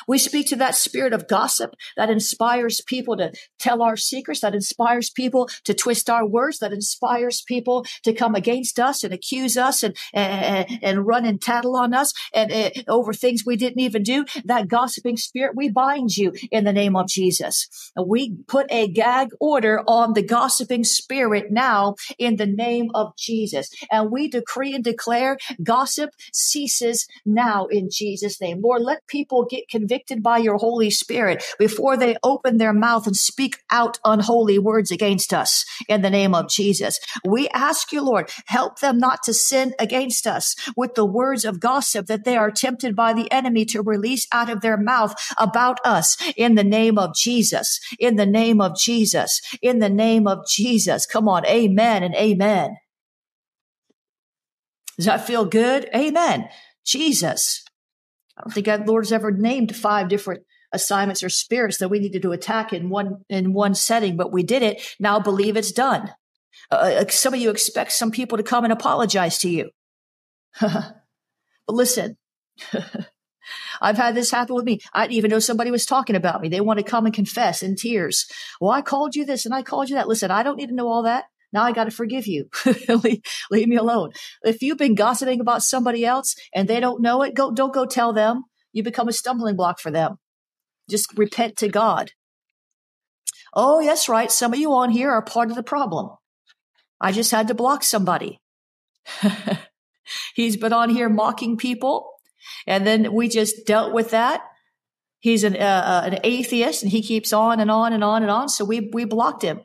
We 0.07 0.17
speak 0.17 0.47
to 0.47 0.55
that 0.57 0.75
spirit 0.75 1.13
of 1.13 1.27
gossip 1.27 1.75
that 1.97 2.09
inspires 2.09 2.81
people 2.81 3.17
to 3.17 3.31
tell 3.59 3.81
our 3.81 3.95
secrets, 3.95 4.41
that 4.41 4.55
inspires 4.55 5.09
people 5.09 5.49
to 5.65 5.73
twist 5.73 6.09
our 6.09 6.25
words, 6.25 6.59
that 6.59 6.73
inspires 6.73 7.41
people 7.41 7.85
to 8.03 8.13
come 8.13 8.35
against 8.35 8.79
us 8.79 9.03
and 9.03 9.13
accuse 9.13 9.57
us 9.57 9.83
and, 9.83 9.95
and, 10.13 10.79
and 10.81 11.07
run 11.07 11.25
and 11.25 11.41
tattle 11.41 11.75
on 11.75 11.93
us 11.93 12.13
and, 12.33 12.51
uh, 12.51 12.69
over 12.87 13.13
things 13.13 13.43
we 13.45 13.55
didn't 13.55 13.79
even 13.79 14.03
do. 14.03 14.25
That 14.45 14.67
gossiping 14.67 15.17
spirit, 15.17 15.55
we 15.55 15.69
bind 15.69 16.17
you 16.17 16.33
in 16.51 16.63
the 16.63 16.73
name 16.73 16.95
of 16.95 17.07
Jesus. 17.07 17.67
We 18.03 18.37
put 18.47 18.67
a 18.71 18.87
gag 18.87 19.29
order 19.39 19.81
on 19.87 20.13
the 20.13 20.23
gossiping 20.23 20.83
spirit 20.83 21.51
now 21.51 21.95
in 22.17 22.37
the 22.37 22.45
name 22.45 22.89
of 22.93 23.15
Jesus. 23.17 23.69
And 23.91 24.11
we 24.11 24.27
decree 24.27 24.73
and 24.73 24.83
declare 24.83 25.37
gossip 25.63 26.11
ceases 26.33 27.07
now 27.25 27.65
in 27.65 27.89
Jesus' 27.91 28.39
name. 28.41 28.61
Lord, 28.63 28.81
let 28.81 29.07
people 29.07 29.45
get 29.45 29.69
convicted 29.81 30.21
by 30.21 30.37
your 30.37 30.57
Holy 30.57 30.91
Spirit 30.91 31.43
before 31.57 31.97
they 31.97 32.15
open 32.23 32.57
their 32.57 32.73
mouth 32.73 33.07
and 33.07 33.15
speak 33.17 33.57
out 33.71 33.97
unholy 34.05 34.59
words 34.59 34.91
against 34.91 35.33
us 35.33 35.65
in 35.89 36.03
the 36.03 36.09
name 36.09 36.35
of 36.35 36.49
Jesus. 36.49 36.99
We 37.25 37.49
ask 37.49 37.91
you, 37.91 38.03
Lord, 38.03 38.29
help 38.45 38.79
them 38.79 38.99
not 38.99 39.23
to 39.23 39.33
sin 39.33 39.73
against 39.79 40.27
us 40.27 40.55
with 40.77 40.93
the 40.93 41.05
words 41.05 41.45
of 41.45 41.59
gossip 41.59 42.05
that 42.05 42.25
they 42.25 42.37
are 42.37 42.51
tempted 42.51 42.95
by 42.95 43.13
the 43.13 43.31
enemy 43.31 43.65
to 43.65 43.81
release 43.81 44.27
out 44.31 44.51
of 44.51 44.61
their 44.61 44.77
mouth 44.77 45.15
about 45.35 45.79
us 45.83 46.15
in 46.37 46.53
the 46.53 46.63
name 46.63 46.99
of 46.99 47.15
Jesus, 47.15 47.79
in 47.97 48.17
the 48.17 48.27
name 48.27 48.61
of 48.61 48.77
Jesus, 48.77 49.41
in 49.63 49.79
the 49.79 49.89
name 49.89 50.27
of 50.27 50.47
Jesus. 50.47 51.07
Come 51.07 51.27
on. 51.27 51.43
Amen 51.47 52.03
and 52.03 52.13
amen. 52.13 52.77
Does 54.97 55.07
that 55.07 55.25
feel 55.25 55.45
good? 55.45 55.89
Amen. 55.95 56.49
Jesus. 56.85 57.63
I 58.37 58.41
don't 58.41 58.53
think 58.53 58.65
God, 58.65 58.87
Lord's 58.87 59.11
ever 59.11 59.31
named 59.31 59.75
five 59.75 60.07
different 60.07 60.43
assignments 60.71 61.23
or 61.23 61.29
spirits 61.29 61.77
that 61.77 61.89
we 61.89 61.99
needed 61.99 62.21
to 62.21 62.31
attack 62.31 62.73
in 62.73 62.89
one 62.89 63.23
in 63.29 63.53
one 63.53 63.75
setting, 63.75 64.15
but 64.15 64.31
we 64.31 64.43
did 64.43 64.63
it. 64.63 64.81
Now 64.99 65.19
believe 65.19 65.57
it's 65.57 65.71
done. 65.71 66.13
Uh, 66.71 66.75
uh 66.75 67.07
some 67.09 67.33
of 67.33 67.39
you 67.39 67.49
expect 67.49 67.91
some 67.91 68.11
people 68.11 68.37
to 68.37 68.43
come 68.43 68.63
and 68.63 68.73
apologize 68.73 69.37
to 69.39 69.49
you. 69.49 69.69
but 70.61 70.95
listen, 71.67 72.17
I've 73.81 73.97
had 73.97 74.15
this 74.15 74.31
happen 74.31 74.55
with 74.55 74.65
me. 74.65 74.79
I 74.93 75.03
didn't 75.03 75.17
even 75.17 75.31
know 75.31 75.39
somebody 75.39 75.71
was 75.71 75.85
talking 75.85 76.15
about 76.15 76.41
me. 76.41 76.49
They 76.49 76.61
want 76.61 76.79
to 76.79 76.83
come 76.83 77.05
and 77.05 77.15
confess 77.15 77.63
in 77.63 77.75
tears. 77.75 78.27
Well, 78.59 78.71
I 78.71 78.81
called 78.81 79.15
you 79.15 79.25
this 79.25 79.45
and 79.45 79.53
I 79.53 79.63
called 79.63 79.89
you 79.89 79.95
that. 79.95 80.07
Listen, 80.07 80.31
I 80.31 80.43
don't 80.43 80.57
need 80.57 80.69
to 80.69 80.75
know 80.75 80.87
all 80.87 81.03
that. 81.03 81.25
Now 81.53 81.63
I 81.63 81.71
got 81.71 81.85
to 81.85 81.91
forgive 81.91 82.27
you. 82.27 82.49
leave, 82.87 83.21
leave, 83.49 83.67
me 83.67 83.75
alone. 83.75 84.11
If 84.43 84.61
you've 84.61 84.77
been 84.77 84.95
gossiping 84.95 85.39
about 85.39 85.63
somebody 85.63 86.05
else 86.05 86.35
and 86.53 86.67
they 86.67 86.79
don't 86.79 87.01
know 87.01 87.21
it, 87.23 87.35
go, 87.35 87.51
don't 87.51 87.73
go 87.73 87.85
tell 87.85 88.13
them. 88.13 88.43
You 88.73 88.83
become 88.83 89.07
a 89.07 89.13
stumbling 89.13 89.55
block 89.55 89.79
for 89.79 89.91
them. 89.91 90.17
Just 90.89 91.17
repent 91.17 91.57
to 91.57 91.67
God. 91.67 92.11
Oh, 93.53 93.81
yes, 93.81 94.07
right. 94.07 94.31
Some 94.31 94.53
of 94.53 94.59
you 94.59 94.71
on 94.73 94.91
here 94.91 95.11
are 95.11 95.21
part 95.21 95.49
of 95.49 95.55
the 95.55 95.63
problem. 95.63 96.15
I 97.01 97.11
just 97.11 97.31
had 97.31 97.47
to 97.49 97.53
block 97.53 97.83
somebody. 97.83 98.39
He's 100.35 100.55
been 100.55 100.73
on 100.73 100.89
here 100.89 101.09
mocking 101.09 101.57
people. 101.57 102.11
And 102.65 102.87
then 102.87 103.13
we 103.13 103.27
just 103.27 103.65
dealt 103.65 103.93
with 103.93 104.11
that. 104.11 104.41
He's 105.19 105.43
an, 105.43 105.55
uh, 105.55 105.59
uh, 105.59 106.09
an 106.11 106.19
atheist 106.23 106.81
and 106.81 106.91
he 106.91 107.01
keeps 107.01 107.33
on 107.33 107.59
and 107.59 107.69
on 107.69 107.93
and 107.93 108.03
on 108.03 108.23
and 108.23 108.31
on. 108.31 108.49
So 108.49 108.65
we, 108.65 108.89
we 108.93 109.05
blocked 109.05 109.43
him. 109.43 109.61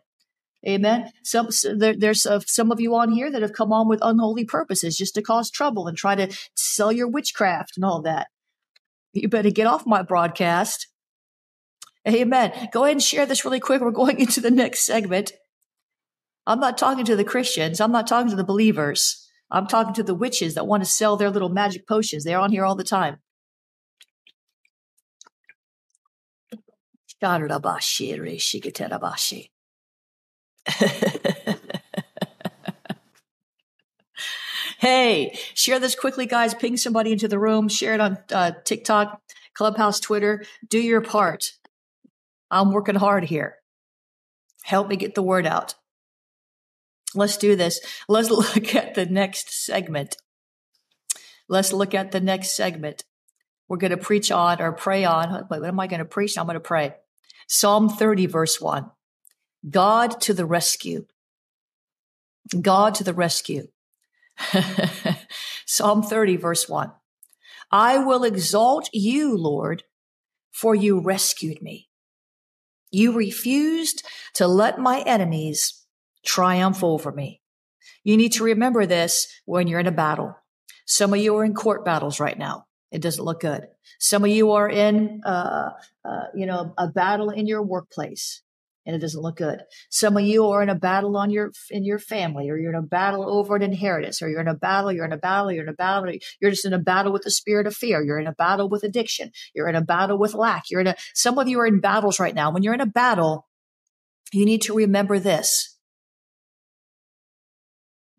Amen. 0.66 1.12
Some 1.22 1.48
there, 1.76 1.94
there's 1.96 2.26
uh, 2.26 2.40
some 2.46 2.72
of 2.72 2.80
you 2.80 2.94
on 2.94 3.12
here 3.12 3.30
that 3.30 3.42
have 3.42 3.52
come 3.52 3.72
on 3.72 3.88
with 3.88 4.00
unholy 4.02 4.44
purposes 4.44 4.96
just 4.96 5.14
to 5.14 5.22
cause 5.22 5.50
trouble 5.50 5.86
and 5.86 5.96
try 5.96 6.14
to 6.14 6.34
sell 6.54 6.90
your 6.90 7.08
witchcraft 7.08 7.76
and 7.76 7.84
all 7.84 8.02
that. 8.02 8.28
You 9.12 9.28
better 9.28 9.50
get 9.50 9.66
off 9.66 9.86
my 9.86 10.02
broadcast. 10.02 10.88
Amen. 12.06 12.52
Go 12.72 12.84
ahead 12.84 12.92
and 12.92 13.02
share 13.02 13.26
this 13.26 13.44
really 13.44 13.60
quick. 13.60 13.80
We're 13.80 13.90
going 13.90 14.18
into 14.20 14.40
the 14.40 14.50
next 14.50 14.84
segment. 14.84 15.32
I'm 16.46 16.60
not 16.60 16.78
talking 16.78 17.04
to 17.04 17.16
the 17.16 17.24
Christians. 17.24 17.80
I'm 17.80 17.92
not 17.92 18.06
talking 18.06 18.30
to 18.30 18.36
the 18.36 18.44
believers. 18.44 19.28
I'm 19.50 19.66
talking 19.66 19.94
to 19.94 20.02
the 20.02 20.14
witches 20.14 20.54
that 20.54 20.66
want 20.66 20.84
to 20.84 20.88
sell 20.88 21.16
their 21.16 21.30
little 21.30 21.48
magic 21.48 21.86
potions. 21.86 22.24
They're 22.24 22.38
on 22.38 22.52
here 22.52 22.64
all 22.64 22.74
the 22.76 22.84
time. 22.84 23.18
hey, 34.78 35.38
share 35.54 35.78
this 35.78 35.94
quickly, 35.94 36.26
guys. 36.26 36.54
Ping 36.54 36.76
somebody 36.76 37.12
into 37.12 37.28
the 37.28 37.38
room. 37.38 37.68
Share 37.68 37.94
it 37.94 38.00
on 38.00 38.18
uh, 38.32 38.52
TikTok, 38.64 39.22
Clubhouse, 39.54 40.00
Twitter. 40.00 40.44
Do 40.68 40.78
your 40.78 41.00
part. 41.00 41.52
I'm 42.50 42.72
working 42.72 42.96
hard 42.96 43.24
here. 43.24 43.56
Help 44.64 44.88
me 44.88 44.96
get 44.96 45.14
the 45.14 45.22
word 45.22 45.46
out. 45.46 45.74
Let's 47.14 47.36
do 47.36 47.56
this. 47.56 47.80
Let's 48.08 48.30
look 48.56 48.74
at 48.74 48.94
the 48.94 49.06
next 49.06 49.64
segment. 49.64 50.16
Let's 51.48 51.72
look 51.72 51.94
at 51.94 52.10
the 52.10 52.20
next 52.20 52.56
segment. 52.56 53.04
We're 53.68 53.76
going 53.78 53.92
to 53.92 53.96
preach 53.96 54.30
on 54.30 54.60
or 54.60 54.72
pray 54.72 55.04
on. 55.04 55.46
Wait, 55.50 55.60
what 55.60 55.68
am 55.68 55.80
I 55.80 55.86
going 55.86 55.98
to 55.98 56.04
preach? 56.04 56.36
I'm 56.38 56.46
going 56.46 56.54
to 56.54 56.60
pray. 56.60 56.94
Psalm 57.48 57.88
30, 57.88 58.26
verse 58.26 58.60
1. 58.60 58.90
God 59.68 60.20
to 60.22 60.34
the 60.34 60.46
rescue. 60.46 61.06
God 62.60 62.94
to 62.96 63.04
the 63.04 63.14
rescue. 63.14 63.68
Psalm 65.66 66.02
30, 66.02 66.36
verse 66.36 66.68
1. 66.68 66.92
I 67.70 67.98
will 67.98 68.22
exalt 68.22 68.88
you, 68.92 69.36
Lord, 69.36 69.82
for 70.52 70.74
you 70.74 71.00
rescued 71.00 71.60
me. 71.60 71.88
You 72.90 73.12
refused 73.12 74.06
to 74.34 74.46
let 74.46 74.78
my 74.78 75.00
enemies 75.00 75.84
triumph 76.24 76.84
over 76.84 77.10
me. 77.10 77.40
You 78.04 78.16
need 78.16 78.32
to 78.32 78.44
remember 78.44 78.86
this 78.86 79.26
when 79.44 79.66
you're 79.66 79.80
in 79.80 79.86
a 79.86 79.92
battle. 79.92 80.36
Some 80.86 81.12
of 81.12 81.18
you 81.18 81.36
are 81.36 81.44
in 81.44 81.54
court 81.54 81.84
battles 81.84 82.20
right 82.20 82.38
now. 82.38 82.66
It 82.92 83.02
doesn't 83.02 83.24
look 83.24 83.40
good. 83.40 83.66
Some 83.98 84.24
of 84.24 84.30
you 84.30 84.52
are 84.52 84.68
in, 84.68 85.22
uh, 85.24 85.70
uh, 86.04 86.24
you 86.34 86.46
know, 86.46 86.72
a 86.78 86.86
battle 86.86 87.30
in 87.30 87.46
your 87.46 87.62
workplace 87.62 88.42
and 88.86 88.94
it 88.94 89.00
doesn't 89.00 89.20
look 89.20 89.36
good. 89.36 89.60
Some 89.90 90.16
of 90.16 90.22
you 90.22 90.46
are 90.46 90.62
in 90.62 90.68
a 90.68 90.74
battle 90.74 91.16
on 91.16 91.30
your 91.30 91.52
in 91.70 91.84
your 91.84 91.98
family, 91.98 92.48
or 92.48 92.56
you're 92.56 92.72
in 92.72 92.78
a 92.78 92.82
battle 92.82 93.28
over 93.28 93.56
an 93.56 93.62
inheritance, 93.62 94.22
or 94.22 94.28
you're 94.28 94.40
in 94.40 94.48
a 94.48 94.54
battle, 94.54 94.92
you're 94.92 95.04
in 95.04 95.12
a 95.12 95.18
battle, 95.18 95.50
you're 95.50 95.64
in 95.64 95.68
a 95.68 95.74
battle, 95.74 96.12
you're 96.40 96.50
just 96.50 96.64
in 96.64 96.72
a 96.72 96.78
battle 96.78 97.12
with 97.12 97.22
the 97.22 97.30
spirit 97.30 97.66
of 97.66 97.74
fear, 97.74 98.02
you're 98.02 98.20
in 98.20 98.26
a 98.26 98.32
battle 98.32 98.68
with 98.68 98.84
addiction, 98.84 99.32
you're 99.54 99.68
in 99.68 99.74
a 99.74 99.82
battle 99.82 100.18
with 100.18 100.34
lack, 100.34 100.70
you're 100.70 100.80
in 100.80 100.86
a 100.86 100.96
some 101.14 101.38
of 101.38 101.48
you 101.48 101.60
are 101.60 101.66
in 101.66 101.80
battles 101.80 102.20
right 102.20 102.34
now. 102.34 102.52
When 102.52 102.62
you're 102.62 102.74
in 102.74 102.80
a 102.80 102.86
battle, 102.86 103.48
you 104.32 104.44
need 104.44 104.62
to 104.62 104.74
remember 104.74 105.18
this. 105.18 105.76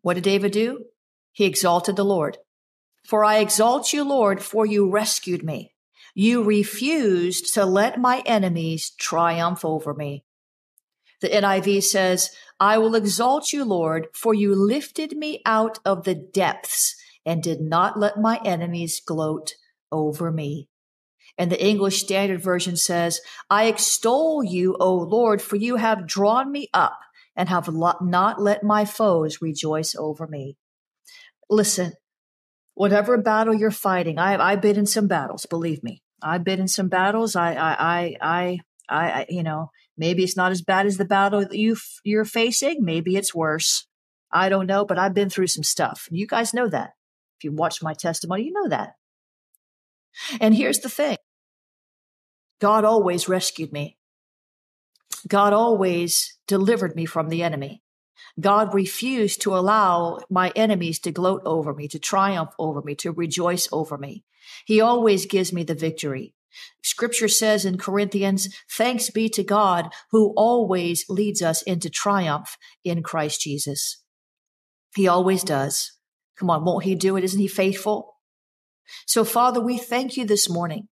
What 0.02 0.16
did 0.16 0.24
David 0.24 0.52
do? 0.52 0.86
He 1.32 1.46
exalted 1.46 1.96
the 1.96 2.06
Lord. 2.06 2.38
For 3.06 3.24
I 3.24 3.38
exalt 3.38 3.94
you, 3.94 4.04
Lord, 4.04 4.42
for 4.42 4.66
you 4.66 4.90
rescued 4.90 5.44
me. 5.44 5.74
You 6.14 6.44
refused 6.44 7.54
to 7.54 7.66
let 7.66 8.00
my 8.00 8.24
enemies 8.26 8.92
triumph 9.00 9.64
over 9.64 9.94
me. 9.94 10.26
The 11.22 11.30
NIV 11.30 11.84
says, 11.84 12.30
I 12.60 12.78
will 12.78 12.96
exalt 12.96 13.52
you, 13.52 13.64
Lord, 13.64 14.08
for 14.14 14.34
you 14.34 14.56
lifted 14.56 15.18
me 15.18 15.42
out 15.46 15.80
of 15.86 16.04
the 16.04 16.16
depths 16.16 16.96
and 17.26 17.44
did 17.44 17.62
not 17.62 18.00
let 18.00 18.18
my 18.18 18.40
enemies 18.46 19.02
gloat 19.06 19.54
over 19.92 20.32
me. 20.32 20.70
And 21.38 21.52
the 21.52 21.64
English 21.64 22.02
Standard 22.02 22.42
Version 22.42 22.76
says, 22.76 23.22
I 23.50 23.66
extol 23.66 24.44
you, 24.44 24.76
O 24.80 24.96
Lord, 24.96 25.42
for 25.42 25.56
you 25.56 25.76
have 25.76 26.08
drawn 26.08 26.52
me 26.52 26.68
up 26.74 26.98
and 27.36 27.50
have 27.50 27.70
not 27.72 28.42
let 28.42 28.64
my 28.64 28.86
foes 28.86 29.42
rejoice 29.42 29.96
over 29.96 30.26
me. 30.28 30.58
Listen, 31.50 31.94
whatever 32.74 33.18
battle 33.18 33.54
you're 33.54 33.70
fighting, 33.72 34.18
I, 34.18 34.36
I've 34.38 34.62
been 34.62 34.78
in 34.78 34.88
some 34.88 35.08
battles, 35.08 35.46
believe 35.46 35.84
me. 35.84 36.02
I've 36.22 36.44
been 36.44 36.60
in 36.60 36.68
some 36.68 36.90
battles. 36.90 37.36
I, 37.36 37.54
I, 37.54 37.76
I, 37.80 38.18
I, 38.22 38.60
I, 38.90 39.26
you 39.30 39.44
know, 39.44 39.70
maybe 39.98 40.24
it's 40.24 40.38
not 40.38 40.52
as 40.52 40.62
bad 40.62 40.86
as 40.86 40.98
the 40.98 41.06
battle 41.06 41.42
that 41.42 41.54
you 41.54 41.76
you're 42.04 42.26
facing. 42.26 42.84
Maybe 42.84 43.16
it's 43.16 43.36
worse. 43.36 43.88
I 44.32 44.50
don't 44.50 44.68
know, 44.68 44.86
but 44.86 45.00
I've 45.00 45.14
been 45.14 45.30
through 45.30 45.48
some 45.48 45.64
stuff. 45.64 46.08
You 46.12 46.28
guys 46.28 46.54
know 46.54 46.68
that. 46.68 46.92
If 47.40 47.44
you 47.44 47.52
watch 47.52 47.82
my 47.82 47.94
testimony, 47.94 48.44
you 48.44 48.54
know 48.54 48.70
that. 48.70 48.94
And 50.42 50.56
here's 50.56 50.80
the 50.80 50.90
thing. 50.90 51.18
God 52.60 52.84
always 52.84 53.30
rescued 53.30 53.72
me. 53.72 53.98
God 55.28 55.54
always 55.54 56.38
delivered 56.48 56.96
me 56.96 57.06
from 57.06 57.30
the 57.30 57.44
enemy. 57.44 57.84
God 58.40 58.74
refused 58.74 59.42
to 59.42 59.56
allow 59.56 60.20
my 60.30 60.52
enemies 60.56 61.00
to 61.00 61.12
gloat 61.12 61.42
over 61.46 61.74
me, 61.74 61.88
to 61.90 62.00
triumph 62.00 62.52
over 62.60 62.82
me, 62.82 62.96
to 62.96 63.12
rejoice 63.12 63.68
over 63.72 63.98
me. 63.98 64.24
He 64.66 64.82
always 64.82 65.26
gives 65.26 65.54
me 65.54 65.64
the 65.64 65.76
victory. 65.76 66.34
Scripture 66.84 67.28
says 67.28 67.66
in 67.66 67.78
Corinthians, 67.78 68.48
thanks 68.70 69.10
be 69.10 69.30
to 69.30 69.44
God 69.44 69.94
who 70.12 70.34
always 70.36 71.06
leads 71.10 71.42
us 71.42 71.62
into 71.62 71.90
triumph 71.90 72.58
in 72.84 73.04
Christ 73.04 73.42
Jesus. 73.42 74.04
He 74.96 75.08
always 75.08 75.44
does. 75.44 75.94
Come 76.38 76.50
on, 76.50 76.64
won't 76.64 76.86
he 76.86 76.96
do 76.96 77.18
it? 77.18 77.24
Isn't 77.24 77.40
he 77.40 77.48
faithful? 77.48 78.16
So 79.06 79.24
Father, 79.24 79.60
we 79.60 79.78
thank 79.78 80.18
you 80.18 80.26
this 80.26 80.50
morning. 80.50 80.88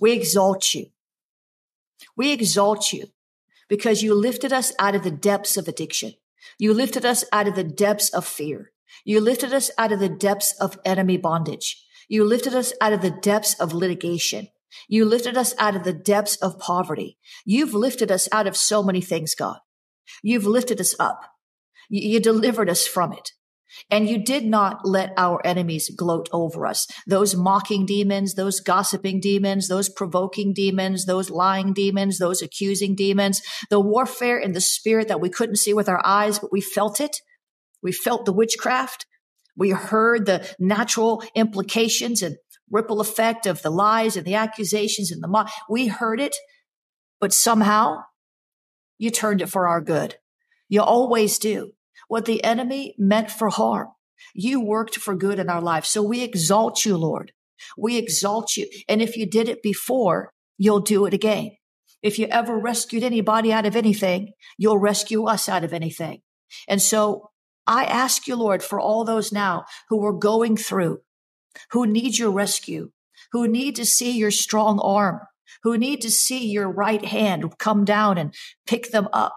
We 0.00 0.12
exalt 0.12 0.74
you. 0.74 0.86
We 2.16 2.32
exalt 2.32 2.92
you 2.92 3.06
because 3.68 4.02
you 4.02 4.14
lifted 4.14 4.52
us 4.52 4.72
out 4.78 4.94
of 4.94 5.02
the 5.02 5.10
depths 5.10 5.56
of 5.56 5.68
addiction. 5.68 6.14
You 6.58 6.74
lifted 6.74 7.04
us 7.04 7.24
out 7.32 7.48
of 7.48 7.54
the 7.54 7.64
depths 7.64 8.10
of 8.10 8.26
fear. 8.26 8.72
You 9.04 9.20
lifted 9.20 9.52
us 9.52 9.70
out 9.78 9.92
of 9.92 10.00
the 10.00 10.08
depths 10.08 10.54
of 10.60 10.78
enemy 10.84 11.16
bondage. 11.16 11.83
You 12.08 12.24
lifted 12.24 12.54
us 12.54 12.72
out 12.80 12.92
of 12.92 13.02
the 13.02 13.10
depths 13.10 13.54
of 13.60 13.72
litigation. 13.72 14.48
You 14.88 15.04
lifted 15.04 15.36
us 15.36 15.54
out 15.58 15.76
of 15.76 15.84
the 15.84 15.92
depths 15.92 16.36
of 16.36 16.58
poverty. 16.58 17.18
You've 17.44 17.74
lifted 17.74 18.10
us 18.10 18.28
out 18.32 18.46
of 18.46 18.56
so 18.56 18.82
many 18.82 19.00
things, 19.00 19.34
God. 19.34 19.58
You've 20.22 20.46
lifted 20.46 20.80
us 20.80 20.94
up. 20.98 21.20
You 21.88 22.20
delivered 22.20 22.68
us 22.68 22.86
from 22.86 23.12
it. 23.12 23.30
And 23.90 24.08
you 24.08 24.18
did 24.18 24.44
not 24.44 24.86
let 24.86 25.12
our 25.16 25.44
enemies 25.44 25.90
gloat 25.96 26.28
over 26.32 26.66
us. 26.66 26.86
Those 27.06 27.34
mocking 27.34 27.86
demons, 27.86 28.34
those 28.34 28.60
gossiping 28.60 29.20
demons, 29.20 29.68
those 29.68 29.88
provoking 29.88 30.52
demons, 30.54 31.06
those 31.06 31.30
lying 31.30 31.72
demons, 31.72 32.18
those 32.18 32.40
accusing 32.40 32.94
demons, 32.94 33.42
the 33.70 33.80
warfare 33.80 34.38
in 34.38 34.52
the 34.52 34.60
spirit 34.60 35.08
that 35.08 35.20
we 35.20 35.28
couldn't 35.28 35.56
see 35.56 35.74
with 35.74 35.88
our 35.88 36.00
eyes, 36.04 36.38
but 36.38 36.52
we 36.52 36.60
felt 36.60 37.00
it. 37.00 37.16
We 37.82 37.92
felt 37.92 38.26
the 38.26 38.32
witchcraft. 38.32 39.06
We 39.56 39.70
heard 39.70 40.26
the 40.26 40.48
natural 40.58 41.22
implications 41.34 42.22
and 42.22 42.36
ripple 42.70 43.00
effect 43.00 43.46
of 43.46 43.62
the 43.62 43.70
lies 43.70 44.16
and 44.16 44.26
the 44.26 44.34
accusations 44.34 45.12
and 45.12 45.22
the 45.22 45.28
mock. 45.28 45.50
We 45.68 45.86
heard 45.86 46.20
it, 46.20 46.34
but 47.20 47.32
somehow 47.32 47.98
you 48.98 49.10
turned 49.10 49.42
it 49.42 49.48
for 49.48 49.68
our 49.68 49.80
good. 49.80 50.16
You 50.68 50.82
always 50.82 51.38
do. 51.38 51.72
What 52.08 52.24
the 52.24 52.42
enemy 52.44 52.94
meant 52.98 53.30
for 53.30 53.48
harm, 53.48 53.88
you 54.34 54.60
worked 54.60 54.96
for 54.96 55.14
good 55.14 55.38
in 55.38 55.48
our 55.48 55.60
life. 55.60 55.84
So 55.84 56.02
we 56.02 56.22
exalt 56.22 56.84
you, 56.84 56.96
Lord. 56.96 57.32
We 57.78 57.96
exalt 57.96 58.56
you. 58.56 58.68
And 58.88 59.00
if 59.00 59.16
you 59.16 59.26
did 59.26 59.48
it 59.48 59.62
before, 59.62 60.30
you'll 60.58 60.80
do 60.80 61.06
it 61.06 61.14
again. 61.14 61.52
If 62.02 62.18
you 62.18 62.26
ever 62.26 62.58
rescued 62.58 63.02
anybody 63.02 63.52
out 63.52 63.64
of 63.64 63.76
anything, 63.76 64.32
you'll 64.58 64.78
rescue 64.78 65.24
us 65.24 65.48
out 65.48 65.64
of 65.64 65.72
anything. 65.72 66.20
And 66.68 66.82
so 66.82 67.30
I 67.66 67.84
ask 67.84 68.26
you, 68.26 68.36
Lord, 68.36 68.62
for 68.62 68.78
all 68.78 69.04
those 69.04 69.32
now 69.32 69.64
who 69.88 70.04
are 70.04 70.12
going 70.12 70.56
through, 70.56 71.00
who 71.70 71.86
need 71.86 72.18
your 72.18 72.30
rescue, 72.30 72.90
who 73.32 73.48
need 73.48 73.76
to 73.76 73.84
see 73.84 74.10
your 74.12 74.30
strong 74.30 74.78
arm, 74.80 75.20
who 75.62 75.78
need 75.78 76.02
to 76.02 76.10
see 76.10 76.46
your 76.46 76.70
right 76.70 77.04
hand 77.04 77.58
come 77.58 77.84
down 77.84 78.18
and 78.18 78.34
pick 78.66 78.90
them 78.90 79.08
up. 79.12 79.36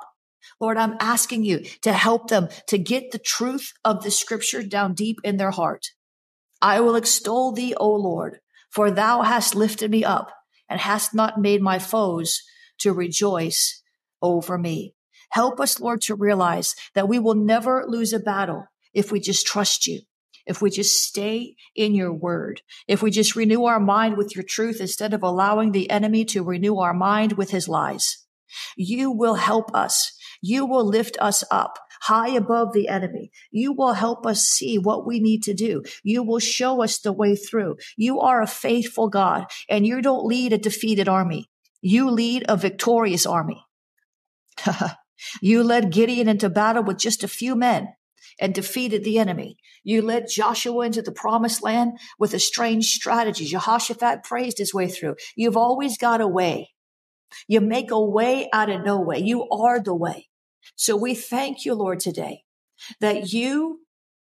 Lord, 0.59 0.77
I'm 0.77 0.97
asking 0.99 1.43
you 1.45 1.59
to 1.81 1.93
help 1.93 2.29
them 2.29 2.49
to 2.67 2.77
get 2.77 3.11
the 3.11 3.19
truth 3.19 3.73
of 3.85 4.03
the 4.03 4.11
scripture 4.11 4.63
down 4.63 4.93
deep 4.93 5.19
in 5.23 5.37
their 5.37 5.51
heart. 5.51 5.87
I 6.61 6.79
will 6.79 6.95
extol 6.95 7.51
thee, 7.51 7.75
O 7.75 7.89
Lord, 7.93 8.39
for 8.69 8.89
thou 8.89 9.21
hast 9.21 9.55
lifted 9.55 9.91
me 9.91 10.03
up 10.03 10.31
and 10.67 10.79
hast 10.79 11.13
not 11.13 11.39
made 11.39 11.61
my 11.61 11.79
foes 11.79 12.41
to 12.79 12.93
rejoice 12.93 13.81
over 14.21 14.57
me. 14.57 14.95
Help 15.29 15.59
us, 15.59 15.79
Lord, 15.79 16.01
to 16.01 16.15
realize 16.15 16.75
that 16.95 17.07
we 17.07 17.19
will 17.19 17.35
never 17.35 17.85
lose 17.87 18.13
a 18.13 18.19
battle 18.19 18.65
if 18.93 19.11
we 19.11 19.19
just 19.19 19.45
trust 19.45 19.87
you, 19.87 20.01
if 20.45 20.61
we 20.61 20.69
just 20.69 21.03
stay 21.03 21.55
in 21.75 21.93
your 21.93 22.13
word, 22.13 22.61
if 22.87 23.01
we 23.01 23.11
just 23.11 23.35
renew 23.35 23.65
our 23.65 23.79
mind 23.79 24.17
with 24.17 24.35
your 24.35 24.43
truth 24.43 24.79
instead 24.79 25.13
of 25.13 25.23
allowing 25.23 25.71
the 25.71 25.89
enemy 25.89 26.25
to 26.25 26.43
renew 26.43 26.77
our 26.77 26.93
mind 26.93 27.33
with 27.33 27.51
his 27.51 27.67
lies. 27.67 28.25
You 28.75 29.11
will 29.11 29.35
help 29.35 29.75
us. 29.75 30.13
You 30.41 30.65
will 30.65 30.85
lift 30.85 31.17
us 31.19 31.43
up 31.51 31.77
high 32.01 32.29
above 32.29 32.73
the 32.73 32.87
enemy. 32.87 33.31
You 33.51 33.73
will 33.73 33.93
help 33.93 34.25
us 34.25 34.43
see 34.43 34.77
what 34.77 35.05
we 35.05 35.19
need 35.19 35.43
to 35.43 35.53
do. 35.53 35.83
You 36.03 36.23
will 36.23 36.39
show 36.39 36.83
us 36.83 36.99
the 36.99 37.13
way 37.13 37.35
through. 37.35 37.77
You 37.95 38.19
are 38.21 38.41
a 38.41 38.47
faithful 38.47 39.09
God 39.09 39.45
and 39.69 39.85
you 39.85 40.01
don't 40.01 40.25
lead 40.25 40.53
a 40.53 40.57
defeated 40.57 41.07
army. 41.07 41.49
You 41.81 42.09
lead 42.09 42.45
a 42.47 42.57
victorious 42.57 43.25
army. 43.25 43.63
you 45.41 45.63
led 45.63 45.91
Gideon 45.91 46.27
into 46.27 46.49
battle 46.49 46.83
with 46.83 46.97
just 46.97 47.23
a 47.23 47.27
few 47.27 47.55
men 47.55 47.89
and 48.39 48.53
defeated 48.53 49.03
the 49.03 49.19
enemy. 49.19 49.57
You 49.83 50.01
led 50.01 50.27
Joshua 50.29 50.85
into 50.85 51.01
the 51.01 51.11
promised 51.11 51.63
land 51.63 51.93
with 52.19 52.33
a 52.33 52.39
strange 52.39 52.91
strategy. 52.91 53.45
Jehoshaphat 53.45 54.23
praised 54.23 54.57
his 54.57 54.73
way 54.73 54.87
through. 54.87 55.15
You've 55.35 55.57
always 55.57 55.97
got 55.97 56.21
a 56.21 56.27
way. 56.27 56.71
You 57.47 57.61
make 57.61 57.91
a 57.91 58.03
way 58.03 58.49
out 58.53 58.69
of 58.69 58.83
no 58.83 58.99
way. 58.99 59.19
You 59.19 59.47
are 59.49 59.81
the 59.81 59.95
way. 59.95 60.27
So 60.75 60.95
we 60.95 61.15
thank 61.15 61.65
you, 61.65 61.73
Lord, 61.73 61.99
today 61.99 62.43
that 62.99 63.33
you 63.33 63.81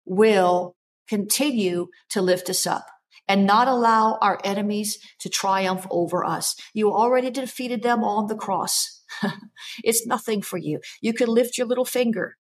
will 0.05 0.75
continue 1.07 1.87
to 2.09 2.21
lift 2.21 2.49
us 2.49 2.65
up 2.65 2.85
and 3.27 3.45
not 3.45 3.67
allow 3.67 4.17
our 4.21 4.39
enemies 4.43 4.99
to 5.19 5.29
triumph 5.29 5.85
over 5.91 6.23
us. 6.23 6.55
You 6.73 6.91
already 6.93 7.29
defeated 7.29 7.83
them 7.83 8.03
on 8.03 8.27
the 8.27 8.35
cross. 8.35 8.96
it's 9.83 10.05
nothing 10.05 10.41
for 10.41 10.57
you. 10.57 10.79
You 11.01 11.13
could 11.13 11.29
lift 11.29 11.57
your 11.57 11.67
little 11.67 11.85
finger 11.85 12.35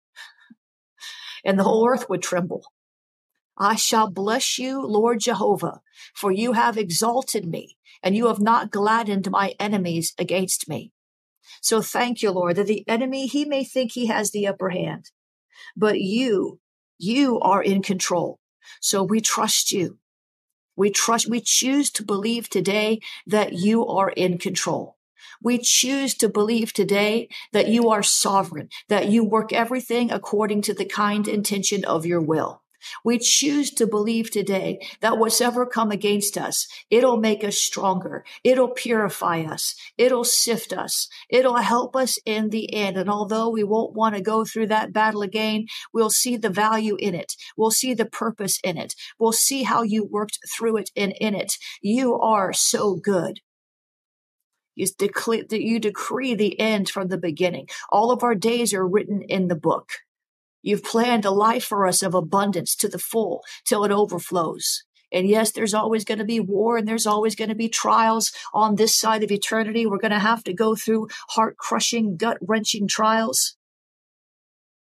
and 1.45 1.59
the 1.59 1.65
whole 1.65 1.89
earth 1.89 2.09
would 2.11 2.23
tremble. 2.23 2.65
I 3.57 3.77
shall 3.77 4.11
bless 4.11 4.59
you, 4.59 4.85
Lord 4.85 5.21
Jehovah, 5.21 5.81
for 6.15 6.31
you 6.31 6.53
have 6.53 6.77
exalted 6.77 7.47
me 7.47 7.77
and 8.03 8.15
you 8.15 8.27
have 8.27 8.41
not 8.41 8.71
gladdened 8.71 9.31
my 9.31 9.55
enemies 9.59 10.13
against 10.19 10.69
me. 10.69 10.93
So 11.63 11.81
thank 11.81 12.21
you, 12.21 12.33
Lord, 12.33 12.57
that 12.57 12.67
the 12.67 12.87
enemy, 12.87 13.27
he 13.27 13.45
may 13.45 13.65
think 13.65 13.93
he 13.93 14.07
has 14.07 14.31
the 14.31 14.47
upper 14.47 14.71
hand, 14.71 15.11
but 15.77 16.01
you, 16.01 16.61
you 16.99 17.41
are 17.41 17.63
in 17.63 17.83
control. 17.83 18.41
So 18.81 19.03
we 19.03 19.21
trust 19.21 19.73
you. 19.73 19.99
We 20.77 20.91
trust, 20.91 21.31
we 21.31 21.41
choose 21.41 21.91
to 21.93 22.05
believe 22.05 22.51
today 22.51 23.01
that 23.27 23.55
you 23.55 23.87
are 23.87 24.11
in 24.11 24.37
control. 24.37 24.96
We 25.43 25.59
choose 25.59 26.15
to 26.17 26.29
believe 26.29 26.73
today 26.73 27.29
that 27.53 27.69
you 27.69 27.89
are 27.91 28.03
sovereign, 28.03 28.69
that 28.89 29.09
you 29.09 29.25
work 29.25 29.53
everything 29.53 30.11
according 30.11 30.63
to 30.63 30.75
the 30.75 30.85
kind 30.85 31.27
intention 31.29 31.85
of 31.85 32.07
your 32.07 32.21
will. 32.21 32.63
We 33.05 33.19
choose 33.19 33.71
to 33.73 33.87
believe 33.87 34.31
today 34.31 34.87
that 35.01 35.19
whatever 35.19 35.67
come 35.67 35.91
against 35.91 36.37
us, 36.39 36.67
it'll 36.91 37.17
make 37.17 37.45
us 37.45 37.59
stronger. 37.59 38.25
It'll 38.45 38.69
purify 38.69 39.43
us. 39.43 39.75
It'll 39.99 40.25
sift 40.25 40.73
us. 40.73 41.09
It'll 41.29 41.57
help 41.57 41.97
us 41.97 42.19
in 42.25 42.51
the 42.51 42.73
end. 42.75 42.97
And 42.97 43.11
although 43.11 43.49
we 43.49 43.65
won't 43.65 43.95
want 43.95 44.15
to 44.15 44.21
go 44.21 44.45
through 44.45 44.69
that 44.69 44.93
battle 44.93 45.23
again, 45.23 45.67
we'll 45.93 46.11
see 46.11 46.37
the 46.37 46.51
value 46.51 46.97
in 46.99 47.15
it. 47.15 47.33
We'll 47.57 47.71
see 47.71 47.95
the 47.95 48.07
purpose 48.07 48.59
in 48.63 48.77
it. 48.77 48.95
We'll 49.19 49.33
see 49.33 49.63
how 49.65 49.83
you 49.83 50.05
worked 50.05 50.39
through 50.49 50.79
it 50.79 50.91
and 50.97 51.13
in 51.21 51.35
it. 51.35 51.57
You 51.83 52.15
are 52.19 52.53
so 52.53 52.97
good. 52.97 53.41
You 54.77 54.87
decree, 54.99 55.45
you 55.51 55.81
decree 55.81 56.35
the 56.37 56.61
end 56.61 56.91
from 56.91 57.09
the 57.09 57.19
beginning. 57.19 57.69
All 57.91 58.13
of 58.13 58.23
our 58.23 58.37
days 58.37 58.75
are 58.75 58.87
written 58.87 59.23
in 59.23 59.49
the 59.49 59.57
book. 59.57 59.91
You've 60.63 60.85
planned 60.85 61.25
a 61.25 61.31
life 61.31 61.65
for 61.65 61.87
us 61.87 62.03
of 62.03 62.15
abundance 62.15 62.77
to 62.77 62.89
the 62.89 62.99
full 62.99 63.43
till 63.67 63.85
it 63.85 63.93
overflows. 63.93 64.85
And 65.13 65.29
yes, 65.29 65.53
there's 65.53 65.75
always 65.75 66.05
going 66.05 66.19
to 66.19 66.25
be 66.25 66.41
war 66.41 66.77
and 66.77 66.89
there's 66.89 67.07
always 67.07 67.37
going 67.37 67.51
to 67.51 67.55
be 67.55 67.69
trials 67.69 68.33
on 68.53 68.77
this 68.77 68.95
side 68.95 69.25
of 69.25 69.33
eternity. 69.33 69.87
We're 69.87 69.99
going 69.99 70.11
to 70.11 70.19
have 70.19 70.45
to 70.45 70.55
go 70.55 70.75
through 70.77 71.09
heart 71.31 71.57
crushing, 71.57 72.17
gut 72.17 72.39
wrenching 72.41 72.89
trials. 72.89 73.57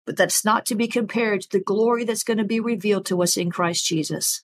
But 0.07 0.17
that's 0.17 0.45
not 0.45 0.67
to 0.67 0.75
be 0.75 0.89
compared 0.89 1.43
to 1.43 1.49
the 1.51 1.65
glory 1.65 2.05
that's 2.05 2.25
going 2.25 2.39
to 2.39 2.45
be 2.45 2.61
revealed 2.61 3.07
to 3.07 3.23
us 3.23 3.37
in 3.37 3.51
Christ 3.51 3.87
Jesus. 3.87 4.43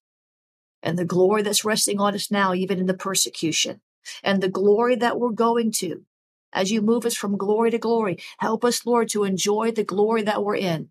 and 0.83 0.99
the 0.99 1.05
glory 1.05 1.43
that's 1.43 1.65
resting 1.65 2.01
on 2.01 2.15
us 2.15 2.31
now, 2.31 2.55
even 2.55 2.79
in 2.79 2.87
the 2.87 2.95
persecution 2.95 3.81
and 4.23 4.43
the 4.43 4.49
glory 4.49 4.97
that 4.97 5.19
we're 5.19 5.31
going 5.31 5.73
to 5.73 6.05
as 6.53 6.71
you 6.71 6.83
move 6.83 7.07
us 7.07 7.15
from 7.15 7.37
glory 7.37 7.71
to 7.71 7.79
glory. 7.79 8.19
Help 8.39 8.65
us, 8.65 8.85
Lord, 8.85 9.09
to 9.11 9.25
enjoy 9.25 9.71
the 9.71 9.85
glory 9.85 10.23
that 10.23 10.43
we're 10.43 10.57
in 10.57 10.91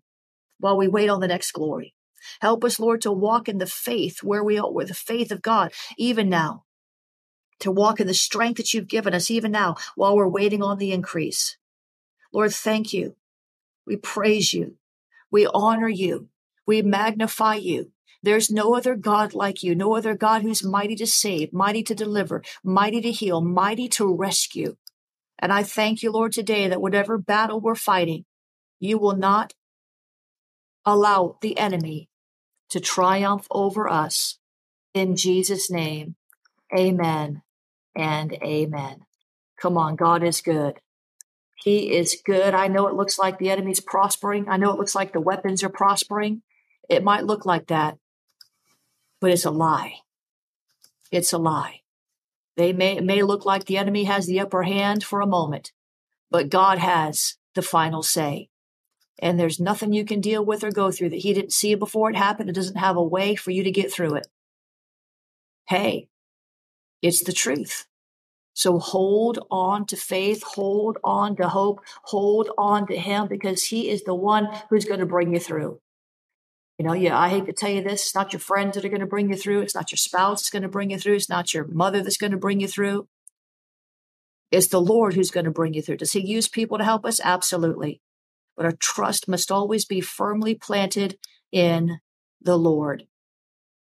while 0.58 0.76
we 0.76 0.88
wait 0.88 1.08
on 1.08 1.20
the 1.20 1.28
next 1.28 1.52
glory. 1.52 1.94
Help 2.40 2.64
us, 2.64 2.78
Lord, 2.78 3.00
to 3.02 3.12
walk 3.12 3.48
in 3.48 3.58
the 3.58 3.66
faith 3.66 4.22
where 4.22 4.44
we 4.44 4.58
are, 4.58 4.70
with 4.70 4.88
the 4.88 4.94
faith 4.94 5.32
of 5.32 5.42
God, 5.42 5.72
even 5.96 6.28
now, 6.28 6.64
to 7.60 7.70
walk 7.70 8.00
in 8.00 8.06
the 8.06 8.14
strength 8.14 8.58
that 8.58 8.74
you've 8.74 8.88
given 8.88 9.14
us, 9.14 9.30
even 9.30 9.52
now, 9.52 9.76
while 9.94 10.16
we're 10.16 10.28
waiting 10.28 10.62
on 10.62 10.78
the 10.78 10.92
increase. 10.92 11.56
Lord, 12.32 12.52
thank 12.52 12.92
you. 12.92 13.16
We 13.86 13.96
praise 13.96 14.52
you. 14.52 14.76
We 15.30 15.46
honor 15.46 15.88
you. 15.88 16.28
We 16.66 16.82
magnify 16.82 17.56
you. 17.56 17.92
There's 18.22 18.50
no 18.50 18.74
other 18.74 18.96
God 18.96 19.34
like 19.34 19.62
you, 19.62 19.74
no 19.74 19.96
other 19.96 20.14
God 20.14 20.42
who's 20.42 20.64
mighty 20.64 20.94
to 20.96 21.06
save, 21.06 21.52
mighty 21.52 21.82
to 21.84 21.94
deliver, 21.94 22.42
mighty 22.62 23.00
to 23.00 23.10
heal, 23.10 23.40
mighty 23.40 23.88
to 23.90 24.14
rescue. 24.14 24.76
And 25.38 25.52
I 25.52 25.62
thank 25.62 26.02
you, 26.02 26.12
Lord, 26.12 26.32
today 26.32 26.68
that 26.68 26.82
whatever 26.82 27.16
battle 27.16 27.60
we're 27.60 27.74
fighting, 27.74 28.26
you 28.78 28.98
will 28.98 29.16
not 29.16 29.54
allow 30.84 31.38
the 31.40 31.58
enemy 31.58 32.08
to 32.70 32.80
triumph 32.80 33.46
over 33.50 33.88
us. 33.88 34.38
In 34.92 35.16
Jesus' 35.16 35.70
name, 35.70 36.16
amen 36.76 37.42
and 37.96 38.32
amen. 38.42 39.00
Come 39.60 39.76
on, 39.76 39.96
God 39.96 40.22
is 40.22 40.40
good. 40.40 40.80
He 41.56 41.94
is 41.94 42.20
good. 42.24 42.54
I 42.54 42.68
know 42.68 42.86
it 42.88 42.94
looks 42.94 43.18
like 43.18 43.38
the 43.38 43.50
enemy's 43.50 43.80
prospering. 43.80 44.48
I 44.48 44.56
know 44.56 44.72
it 44.72 44.78
looks 44.78 44.94
like 44.94 45.12
the 45.12 45.20
weapons 45.20 45.62
are 45.62 45.68
prospering. 45.68 46.42
It 46.88 47.04
might 47.04 47.26
look 47.26 47.44
like 47.44 47.66
that, 47.66 47.98
but 49.20 49.30
it's 49.30 49.44
a 49.44 49.50
lie. 49.50 49.96
It's 51.10 51.32
a 51.32 51.38
lie. 51.38 51.80
They 52.56 52.72
may, 52.72 53.00
may 53.00 53.22
look 53.22 53.44
like 53.44 53.64
the 53.64 53.78
enemy 53.78 54.04
has 54.04 54.26
the 54.26 54.40
upper 54.40 54.62
hand 54.62 55.04
for 55.04 55.20
a 55.20 55.26
moment, 55.26 55.72
but 56.30 56.50
God 56.50 56.78
has 56.78 57.36
the 57.54 57.62
final 57.62 58.02
say. 58.02 58.48
And 59.18 59.38
there's 59.38 59.60
nothing 59.60 59.92
you 59.92 60.04
can 60.04 60.20
deal 60.20 60.44
with 60.44 60.64
or 60.64 60.70
go 60.70 60.90
through 60.90 61.10
that 61.10 61.20
he 61.20 61.34
didn't 61.34 61.52
see 61.52 61.74
before 61.74 62.10
it 62.10 62.16
happened. 62.16 62.48
It 62.48 62.54
doesn't 62.54 62.76
have 62.76 62.96
a 62.96 63.02
way 63.02 63.34
for 63.34 63.50
you 63.50 63.62
to 63.64 63.70
get 63.70 63.92
through 63.92 64.14
it. 64.14 64.26
Hey, 65.68 66.08
it's 67.02 67.22
the 67.22 67.32
truth. 67.32 67.86
So 68.54 68.78
hold 68.78 69.38
on 69.50 69.86
to 69.86 69.96
faith, 69.96 70.42
hold 70.42 70.98
on 71.04 71.36
to 71.36 71.48
hope, 71.48 71.80
hold 72.04 72.50
on 72.58 72.86
to 72.88 72.96
him 72.96 73.28
because 73.28 73.64
he 73.64 73.88
is 73.88 74.02
the 74.04 74.14
one 74.14 74.48
who's 74.68 74.84
going 74.84 75.00
to 75.00 75.06
bring 75.06 75.32
you 75.32 75.40
through. 75.40 75.80
You 76.80 76.86
know, 76.86 76.94
yeah, 76.94 77.18
I 77.18 77.28
hate 77.28 77.44
to 77.44 77.52
tell 77.52 77.68
you 77.68 77.82
this. 77.82 78.06
It's 78.06 78.14
not 78.14 78.32
your 78.32 78.40
friends 78.40 78.74
that 78.74 78.86
are 78.86 78.88
going 78.88 79.02
to 79.02 79.06
bring 79.06 79.28
you 79.28 79.36
through. 79.36 79.60
It's 79.60 79.74
not 79.74 79.92
your 79.92 79.98
spouse 79.98 80.40
that's 80.40 80.48
going 80.48 80.62
to 80.62 80.68
bring 80.68 80.88
you 80.88 80.98
through. 80.98 81.16
It's 81.16 81.28
not 81.28 81.52
your 81.52 81.66
mother 81.66 82.02
that's 82.02 82.16
going 82.16 82.30
to 82.30 82.38
bring 82.38 82.58
you 82.58 82.68
through. 82.68 83.06
It's 84.50 84.68
the 84.68 84.80
Lord 84.80 85.12
who's 85.12 85.30
going 85.30 85.44
to 85.44 85.50
bring 85.50 85.74
you 85.74 85.82
through. 85.82 85.98
Does 85.98 86.12
he 86.12 86.26
use 86.26 86.48
people 86.48 86.78
to 86.78 86.84
help 86.84 87.04
us? 87.04 87.20
Absolutely. 87.22 88.00
But 88.56 88.64
our 88.64 88.72
trust 88.72 89.28
must 89.28 89.52
always 89.52 89.84
be 89.84 90.00
firmly 90.00 90.54
planted 90.54 91.18
in 91.52 91.98
the 92.40 92.56
Lord. 92.56 93.04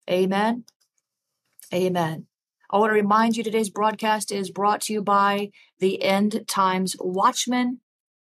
Amen. 0.10 0.64
Amen. 1.74 2.28
I 2.72 2.78
want 2.78 2.92
to 2.92 2.96
remind 2.96 3.36
you 3.36 3.44
today's 3.44 3.70
broadcast 3.70 4.32
is 4.32 4.50
brought 4.50 4.80
to 4.84 4.94
you 4.94 5.02
by 5.02 5.50
the 5.80 6.02
End 6.02 6.46
Times 6.48 6.96
Watchman. 7.02 7.82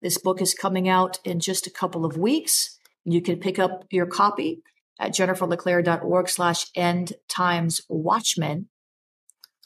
This 0.02 0.18
book 0.18 0.42
is 0.42 0.54
coming 0.54 0.88
out 0.88 1.20
in 1.26 1.42
just 1.42 1.68
a 1.68 1.70
couple 1.70 2.06
of 2.06 2.16
weeks. 2.16 2.73
You 3.06 3.22
can 3.22 3.40
pick 3.40 3.60
up 3.60 3.86
your 3.90 4.06
copy 4.06 4.62
at 5.00 5.12
jenniferleclaire.org 5.12 6.30
slash 6.30 6.68
end 6.76 7.14
times. 7.28 7.82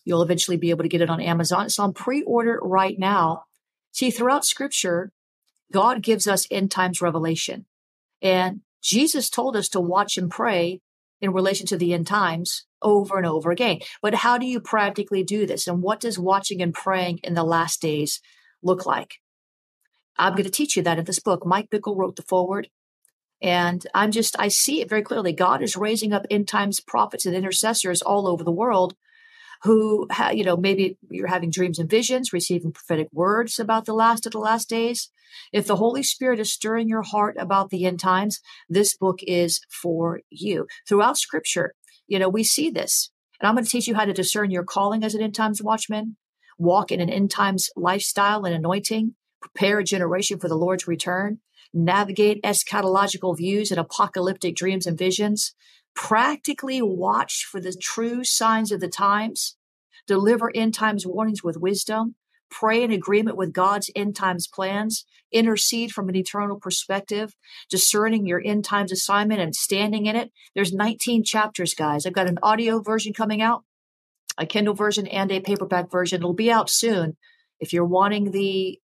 You'll 0.04 0.22
eventually 0.22 0.58
be 0.58 0.70
able 0.70 0.84
to 0.84 0.90
get 0.90 1.02
it 1.02 1.10
on 1.10 1.22
Amazon. 1.22 1.66
It's 1.66 1.80
on 1.80 1.94
pre-order 1.94 2.60
right 2.62 2.98
now. 2.98 3.44
See, 3.92 4.10
throughout 4.10 4.46
scripture, 4.46 5.12
God 5.72 6.02
gives 6.02 6.28
us 6.28 6.48
end 6.50 6.72
times 6.72 7.02
revelation. 7.02 7.66
And 8.22 8.62
Jesus 8.82 9.30
told 9.30 9.56
us 9.56 9.70
to 9.70 9.82
watch 9.82 10.18
and 10.18 10.32
pray 10.32 10.82
in 11.20 11.34
relation 11.34 11.66
to 11.68 11.78
the 11.78 11.94
end 11.94 12.08
times 12.08 12.66
over 12.82 13.18
and 13.18 13.26
over 13.26 13.52
again. 13.52 13.80
But 14.02 14.16
how 14.16 14.38
do 14.38 14.46
you 14.46 14.60
practically 14.60 15.24
do 15.24 15.46
this? 15.46 15.68
And 15.68 15.82
what 15.82 16.00
does 16.00 16.18
watching 16.18 16.62
and 16.62 16.74
praying 16.74 17.20
in 17.24 17.34
the 17.34 17.44
last 17.44 17.82
days 17.82 18.22
look 18.64 18.86
like? 18.86 19.16
I'm 20.18 20.34
going 20.34 20.46
to 20.46 20.50
teach 20.50 20.76
you 20.76 20.84
that 20.84 21.00
in 21.00 21.06
this 21.06 21.20
book. 21.20 21.46
Mike 21.46 21.70
Bickle 21.70 21.98
wrote 21.98 22.16
the 22.16 22.24
foreword. 22.24 22.70
And 23.42 23.86
I'm 23.94 24.12
just, 24.12 24.36
I 24.40 24.48
see 24.48 24.82
it 24.82 24.90
very 24.90 25.04
clearly. 25.04 25.32
God 25.32 25.62
is 25.62 25.78
raising 25.78 26.14
up 26.14 26.26
end 26.30 26.48
times 26.48 26.80
prophets 26.80 27.26
and 27.26 27.36
intercessors 27.36 28.02
all 28.02 28.28
over 28.28 28.44
the 28.44 28.52
world 28.52 28.96
who, 29.64 30.08
ha, 30.12 30.30
you 30.30 30.44
know, 30.44 30.58
maybe 30.58 30.98
you're 31.10 31.28
having 31.28 31.50
dreams 31.50 31.80
and 31.80 31.90
visions, 31.90 32.34
receiving 32.34 32.72
prophetic 32.72 33.08
words 33.12 33.60
about 33.60 33.86
the 33.86 33.94
last 33.94 34.26
of 34.26 34.32
the 34.32 34.40
last 34.40 34.70
days. 34.70 35.12
If 35.52 35.68
the 35.68 35.76
Holy 35.76 36.04
Spirit 36.04 36.40
is 36.40 36.52
stirring 36.52 36.88
your 36.88 37.02
heart 37.04 37.36
about 37.40 37.70
the 37.70 37.86
end 37.86 38.00
times, 38.00 38.40
this 38.70 38.96
book 38.96 39.20
is 39.24 39.62
for 39.70 40.22
you. 40.30 40.68
Throughout 40.88 41.18
scripture, 41.18 41.74
you 42.08 42.20
know, 42.20 42.30
we 42.30 42.44
see 42.44 42.70
this. 42.70 43.12
And 43.40 43.48
I'm 43.48 43.56
going 43.56 43.66
to 43.66 43.70
teach 43.70 43.88
you 43.88 43.96
how 43.96 44.06
to 44.06 44.14
discern 44.14 44.52
your 44.52 44.64
calling 44.64 45.04
as 45.04 45.16
an 45.16 45.22
end 45.22 45.36
times 45.36 45.62
watchman, 45.62 46.18
walk 46.58 46.92
in 46.92 47.02
an 47.02 47.10
end 47.10 47.30
times 47.30 47.70
lifestyle 47.76 48.46
and 48.46 48.56
anointing, 48.56 49.16
prepare 49.42 49.80
a 49.80 49.84
generation 49.84 50.40
for 50.40 50.48
the 50.48 50.56
Lord's 50.56 50.88
return, 50.88 51.40
navigate 51.74 52.42
eschatological 52.44 53.36
views 53.36 53.72
and 53.72 53.80
apocalyptic 53.80 54.56
dreams 54.56 54.86
and 54.86 54.98
visions, 54.98 55.54
practically 55.96 56.82
watch 56.82 57.46
for 57.50 57.60
the 57.60 57.74
true 57.74 58.24
signs 58.24 58.72
of 58.72 58.80
the 58.80 58.88
times, 58.88 59.58
deliver 60.06 60.52
end 60.56 60.74
times 60.74 61.06
warnings 61.06 61.44
with 61.44 61.58
wisdom, 61.58 62.16
pray 62.50 62.84
in 62.84 62.92
agreement 62.92 63.38
with 63.38 63.54
God's 63.54 63.90
end 63.96 64.16
times 64.16 64.48
plans, 64.48 65.06
intercede 65.32 65.92
from 65.92 66.08
an 66.10 66.16
eternal 66.16 66.60
perspective, 66.60 67.36
discerning 67.70 68.26
your 68.26 68.42
end 68.44 68.64
times 68.64 68.92
assignment 68.92 69.42
and 69.42 69.56
standing 69.56 70.06
in 70.06 70.16
it. 70.16 70.32
There's 70.56 70.74
19 70.74 71.24
chapters, 71.24 71.74
guys. 71.74 72.06
I've 72.06 72.14
got 72.14 72.28
an 72.28 72.40
audio 72.42 72.80
version 72.80 73.14
coming 73.14 73.42
out, 73.42 73.64
a 74.38 74.46
Kindle 74.46 74.74
version 74.74 75.08
and 75.08 75.32
a 75.32 75.42
paperback 75.42 75.92
version. 75.92 76.22
It'll 76.22 76.34
be 76.34 76.52
out 76.52 76.70
soon. 76.70 77.18
If 77.60 77.74
you're 77.74 77.86
wanting 77.86 78.32
the 78.32 78.80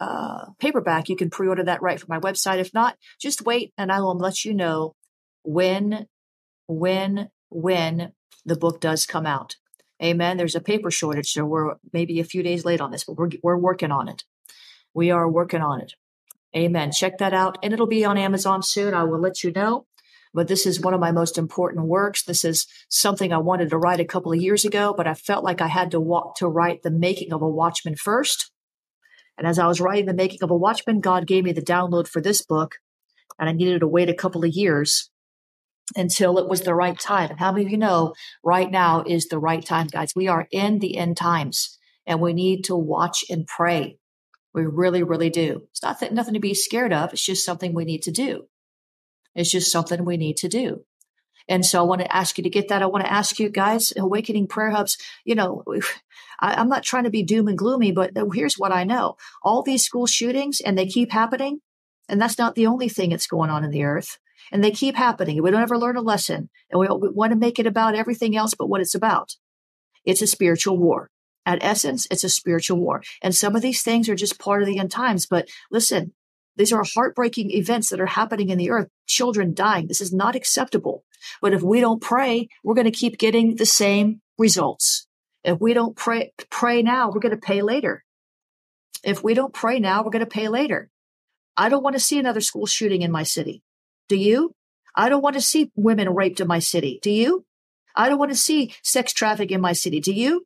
uh, 0.00 0.46
paperback, 0.58 1.08
you 1.08 1.16
can 1.16 1.30
pre-order 1.30 1.64
that 1.64 1.82
right 1.82 2.00
from 2.00 2.08
my 2.10 2.20
website. 2.20 2.58
If 2.58 2.74
not, 2.74 2.96
just 3.20 3.44
wait 3.44 3.72
and 3.78 3.92
I 3.92 4.00
will 4.00 4.16
let 4.16 4.44
you 4.44 4.54
know 4.54 4.94
when, 5.42 6.06
when, 6.66 7.30
when 7.50 8.12
the 8.44 8.56
book 8.56 8.80
does 8.80 9.06
come 9.06 9.26
out. 9.26 9.56
Amen. 10.02 10.36
There's 10.36 10.56
a 10.56 10.60
paper 10.60 10.90
shortage, 10.90 11.32
so 11.32 11.44
we're 11.44 11.74
maybe 11.92 12.18
a 12.20 12.24
few 12.24 12.42
days 12.42 12.64
late 12.64 12.80
on 12.80 12.90
this, 12.90 13.04
but 13.04 13.16
we're, 13.16 13.30
we're 13.42 13.56
working 13.56 13.92
on 13.92 14.08
it. 14.08 14.24
We 14.92 15.10
are 15.10 15.28
working 15.28 15.60
on 15.60 15.80
it. 15.80 15.94
Amen. 16.56 16.92
Check 16.92 17.18
that 17.18 17.34
out. 17.34 17.58
And 17.62 17.72
it'll 17.72 17.86
be 17.86 18.04
on 18.04 18.18
Amazon 18.18 18.62
soon. 18.62 18.94
I 18.94 19.04
will 19.04 19.20
let 19.20 19.42
you 19.42 19.52
know. 19.52 19.86
But 20.32 20.48
this 20.48 20.66
is 20.66 20.80
one 20.80 20.94
of 20.94 21.00
my 21.00 21.12
most 21.12 21.38
important 21.38 21.86
works. 21.86 22.24
This 22.24 22.44
is 22.44 22.66
something 22.88 23.32
I 23.32 23.38
wanted 23.38 23.70
to 23.70 23.78
write 23.78 24.00
a 24.00 24.04
couple 24.04 24.32
of 24.32 24.40
years 24.40 24.64
ago, 24.64 24.92
but 24.96 25.06
I 25.06 25.14
felt 25.14 25.44
like 25.44 25.60
I 25.60 25.68
had 25.68 25.92
to 25.92 26.00
walk 26.00 26.36
to 26.38 26.48
write 26.48 26.82
the 26.82 26.90
making 26.90 27.32
of 27.32 27.40
a 27.40 27.48
watchman 27.48 27.94
first. 27.94 28.50
And 29.36 29.46
as 29.46 29.58
I 29.58 29.66
was 29.66 29.80
writing 29.80 30.06
the 30.06 30.14
making 30.14 30.42
of 30.42 30.50
a 30.50 30.56
watchman, 30.56 31.00
God 31.00 31.26
gave 31.26 31.44
me 31.44 31.52
the 31.52 31.62
download 31.62 32.08
for 32.08 32.20
this 32.20 32.44
book. 32.44 32.76
And 33.38 33.48
I 33.48 33.52
needed 33.52 33.80
to 33.80 33.88
wait 33.88 34.08
a 34.08 34.14
couple 34.14 34.44
of 34.44 34.52
years 34.52 35.10
until 35.96 36.38
it 36.38 36.48
was 36.48 36.62
the 36.62 36.74
right 36.74 36.98
time. 36.98 37.30
And 37.30 37.38
how 37.38 37.52
many 37.52 37.66
of 37.66 37.70
you 37.70 37.78
know 37.78 38.14
right 38.44 38.70
now 38.70 39.02
is 39.06 39.26
the 39.26 39.38
right 39.38 39.64
time, 39.64 39.88
guys? 39.88 40.12
We 40.14 40.28
are 40.28 40.46
in 40.50 40.78
the 40.78 40.96
end 40.96 41.16
times 41.16 41.78
and 42.06 42.20
we 42.20 42.32
need 42.32 42.64
to 42.64 42.76
watch 42.76 43.24
and 43.28 43.46
pray. 43.46 43.98
We 44.52 44.66
really, 44.66 45.02
really 45.02 45.30
do. 45.30 45.62
It's 45.70 45.82
not 45.82 46.00
that, 46.00 46.12
nothing 46.12 46.34
to 46.34 46.40
be 46.40 46.54
scared 46.54 46.92
of. 46.92 47.12
It's 47.12 47.24
just 47.24 47.44
something 47.44 47.74
we 47.74 47.84
need 47.84 48.02
to 48.02 48.12
do. 48.12 48.44
It's 49.34 49.50
just 49.50 49.72
something 49.72 50.04
we 50.04 50.16
need 50.16 50.36
to 50.38 50.48
do. 50.48 50.84
And 51.48 51.64
so 51.64 51.80
I 51.80 51.82
want 51.82 52.00
to 52.00 52.16
ask 52.16 52.38
you 52.38 52.44
to 52.44 52.50
get 52.50 52.68
that. 52.68 52.82
I 52.82 52.86
want 52.86 53.04
to 53.04 53.12
ask 53.12 53.38
you 53.38 53.48
guys, 53.48 53.92
Awakening 53.96 54.46
Prayer 54.46 54.70
Hubs, 54.70 54.96
you 55.24 55.34
know, 55.34 55.62
I, 56.40 56.60
am 56.60 56.68
not 56.68 56.82
trying 56.82 57.04
to 57.04 57.10
be 57.10 57.22
doom 57.22 57.48
and 57.48 57.58
gloomy, 57.58 57.92
but 57.92 58.12
here's 58.32 58.58
what 58.58 58.72
I 58.72 58.84
know. 58.84 59.16
All 59.42 59.62
these 59.62 59.84
school 59.84 60.06
shootings 60.06 60.60
and 60.60 60.76
they 60.76 60.86
keep 60.86 61.12
happening. 61.12 61.60
And 62.08 62.20
that's 62.20 62.38
not 62.38 62.54
the 62.54 62.66
only 62.66 62.88
thing 62.88 63.10
that's 63.10 63.26
going 63.26 63.50
on 63.50 63.64
in 63.64 63.70
the 63.70 63.84
earth. 63.84 64.18
And 64.52 64.62
they 64.62 64.70
keep 64.70 64.94
happening. 64.94 65.42
We 65.42 65.50
don't 65.50 65.62
ever 65.62 65.78
learn 65.78 65.96
a 65.96 66.02
lesson. 66.02 66.50
And 66.70 66.80
we, 66.80 66.86
we 66.88 67.08
want 67.10 67.32
to 67.32 67.38
make 67.38 67.58
it 67.58 67.66
about 67.66 67.94
everything 67.94 68.36
else 68.36 68.54
but 68.54 68.68
what 68.68 68.80
it's 68.80 68.94
about. 68.94 69.36
It's 70.04 70.22
a 70.22 70.26
spiritual 70.26 70.78
war. 70.78 71.10
At 71.46 71.62
essence, 71.62 72.06
it's 72.10 72.24
a 72.24 72.28
spiritual 72.28 72.78
war. 72.78 73.02
And 73.22 73.34
some 73.34 73.54
of 73.54 73.62
these 73.62 73.82
things 73.82 74.08
are 74.08 74.14
just 74.14 74.38
part 74.38 74.62
of 74.62 74.68
the 74.68 74.78
end 74.78 74.90
times. 74.90 75.26
But 75.26 75.48
listen, 75.70 76.12
these 76.56 76.72
are 76.72 76.84
heartbreaking 76.84 77.50
events 77.50 77.90
that 77.90 78.00
are 78.00 78.06
happening 78.06 78.50
in 78.50 78.58
the 78.58 78.70
earth. 78.70 78.88
Children 79.06 79.54
dying. 79.54 79.88
This 79.88 80.00
is 80.00 80.12
not 80.12 80.36
acceptable. 80.36 81.04
But 81.40 81.52
if 81.52 81.62
we 81.62 81.80
don't 81.80 82.00
pray, 82.00 82.48
we're 82.62 82.74
going 82.74 82.84
to 82.84 82.90
keep 82.90 83.18
getting 83.18 83.56
the 83.56 83.66
same 83.66 84.20
results. 84.38 85.06
If 85.42 85.60
we 85.60 85.74
don't 85.74 85.96
pray, 85.96 86.32
pray 86.50 86.82
now, 86.82 87.10
we're 87.10 87.20
going 87.20 87.38
to 87.38 87.46
pay 87.46 87.62
later. 87.62 88.04
If 89.02 89.22
we 89.22 89.34
don't 89.34 89.52
pray 89.52 89.78
now, 89.80 90.02
we're 90.02 90.10
going 90.10 90.24
to 90.24 90.30
pay 90.30 90.48
later. 90.48 90.90
I 91.56 91.68
don't 91.68 91.82
want 91.82 91.94
to 91.94 92.00
see 92.00 92.18
another 92.18 92.40
school 92.40 92.66
shooting 92.66 93.02
in 93.02 93.12
my 93.12 93.22
city. 93.22 93.62
Do 94.08 94.16
you? 94.16 94.54
I 94.96 95.08
don't 95.08 95.22
want 95.22 95.34
to 95.34 95.42
see 95.42 95.70
women 95.76 96.14
raped 96.14 96.40
in 96.40 96.46
my 96.46 96.60
city. 96.60 96.98
Do 97.02 97.10
you? 97.10 97.44
I 97.96 98.08
don't 98.08 98.18
want 98.18 98.32
to 98.32 98.38
see 98.38 98.74
sex 98.82 99.12
traffic 99.12 99.50
in 99.50 99.60
my 99.60 99.72
city. 99.72 100.00
Do 100.00 100.12
you? 100.12 100.44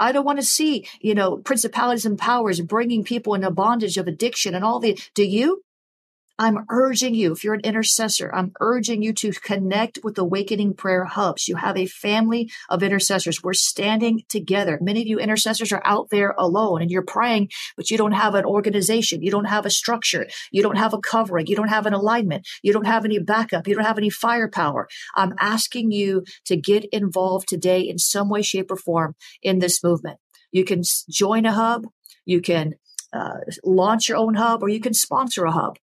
I 0.00 0.12
don't 0.12 0.24
want 0.24 0.40
to 0.40 0.44
see, 0.44 0.88
you 1.00 1.14
know, 1.14 1.36
principalities 1.36 2.06
and 2.06 2.18
powers 2.18 2.60
bringing 2.60 3.04
people 3.04 3.34
into 3.34 3.50
bondage 3.50 3.98
of 3.98 4.08
addiction 4.08 4.54
and 4.54 4.64
all 4.64 4.80
the, 4.80 4.98
do 5.14 5.22
you? 5.22 5.62
I'm 6.40 6.64
urging 6.70 7.14
you, 7.14 7.32
if 7.32 7.44
you're 7.44 7.52
an 7.52 7.60
intercessor, 7.64 8.30
I'm 8.32 8.52
urging 8.60 9.02
you 9.02 9.12
to 9.12 9.30
connect 9.30 9.98
with 10.02 10.16
Awakening 10.16 10.72
Prayer 10.72 11.04
Hubs. 11.04 11.46
You 11.46 11.56
have 11.56 11.76
a 11.76 11.84
family 11.84 12.50
of 12.70 12.82
intercessors. 12.82 13.42
We're 13.42 13.52
standing 13.52 14.22
together. 14.26 14.78
Many 14.80 15.02
of 15.02 15.06
you 15.06 15.18
intercessors 15.18 15.70
are 15.70 15.82
out 15.84 16.08
there 16.08 16.34
alone 16.38 16.80
and 16.80 16.90
you're 16.90 17.02
praying, 17.02 17.50
but 17.76 17.90
you 17.90 17.98
don't 17.98 18.12
have 18.12 18.34
an 18.34 18.46
organization. 18.46 19.20
You 19.20 19.30
don't 19.30 19.50
have 19.50 19.66
a 19.66 19.70
structure. 19.70 20.28
You 20.50 20.62
don't 20.62 20.78
have 20.78 20.94
a 20.94 20.98
covering. 20.98 21.46
You 21.46 21.56
don't 21.56 21.68
have 21.68 21.84
an 21.84 21.92
alignment. 21.92 22.48
You 22.62 22.72
don't 22.72 22.86
have 22.86 23.04
any 23.04 23.18
backup. 23.18 23.68
You 23.68 23.74
don't 23.74 23.84
have 23.84 23.98
any 23.98 24.08
firepower. 24.08 24.88
I'm 25.14 25.34
asking 25.38 25.90
you 25.90 26.24
to 26.46 26.56
get 26.56 26.86
involved 26.86 27.50
today 27.50 27.82
in 27.82 27.98
some 27.98 28.30
way, 28.30 28.40
shape, 28.40 28.70
or 28.70 28.76
form 28.76 29.14
in 29.42 29.58
this 29.58 29.84
movement. 29.84 30.18
You 30.52 30.64
can 30.64 30.84
join 31.10 31.44
a 31.44 31.52
hub. 31.52 31.86
You 32.24 32.40
can 32.40 32.76
uh, 33.12 33.40
launch 33.62 34.08
your 34.08 34.16
own 34.16 34.36
hub 34.36 34.62
or 34.62 34.70
you 34.70 34.80
can 34.80 34.94
sponsor 34.94 35.44
a 35.44 35.52
hub. 35.52 35.76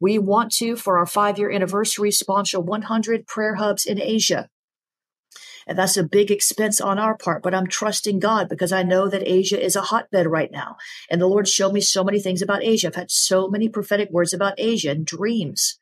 We 0.00 0.18
want 0.18 0.52
to, 0.54 0.76
for 0.76 0.98
our 0.98 1.06
five 1.06 1.38
year 1.38 1.50
anniversary, 1.50 2.10
sponsor 2.10 2.60
100 2.60 3.26
prayer 3.26 3.56
hubs 3.56 3.86
in 3.86 4.00
Asia. 4.00 4.48
And 5.66 5.76
that's 5.76 5.98
a 5.98 6.02
big 6.02 6.30
expense 6.30 6.80
on 6.80 6.98
our 6.98 7.16
part, 7.16 7.42
but 7.42 7.54
I'm 7.54 7.66
trusting 7.66 8.20
God 8.20 8.48
because 8.48 8.72
I 8.72 8.82
know 8.82 9.06
that 9.08 9.28
Asia 9.28 9.62
is 9.62 9.76
a 9.76 9.82
hotbed 9.82 10.26
right 10.26 10.50
now. 10.50 10.76
And 11.10 11.20
the 11.20 11.26
Lord 11.26 11.46
showed 11.46 11.74
me 11.74 11.82
so 11.82 12.02
many 12.02 12.20
things 12.20 12.40
about 12.40 12.64
Asia. 12.64 12.86
I've 12.86 12.94
had 12.94 13.10
so 13.10 13.48
many 13.48 13.68
prophetic 13.68 14.08
words 14.10 14.32
about 14.32 14.54
Asia 14.56 14.90
and 14.90 15.04
dreams. 15.04 15.78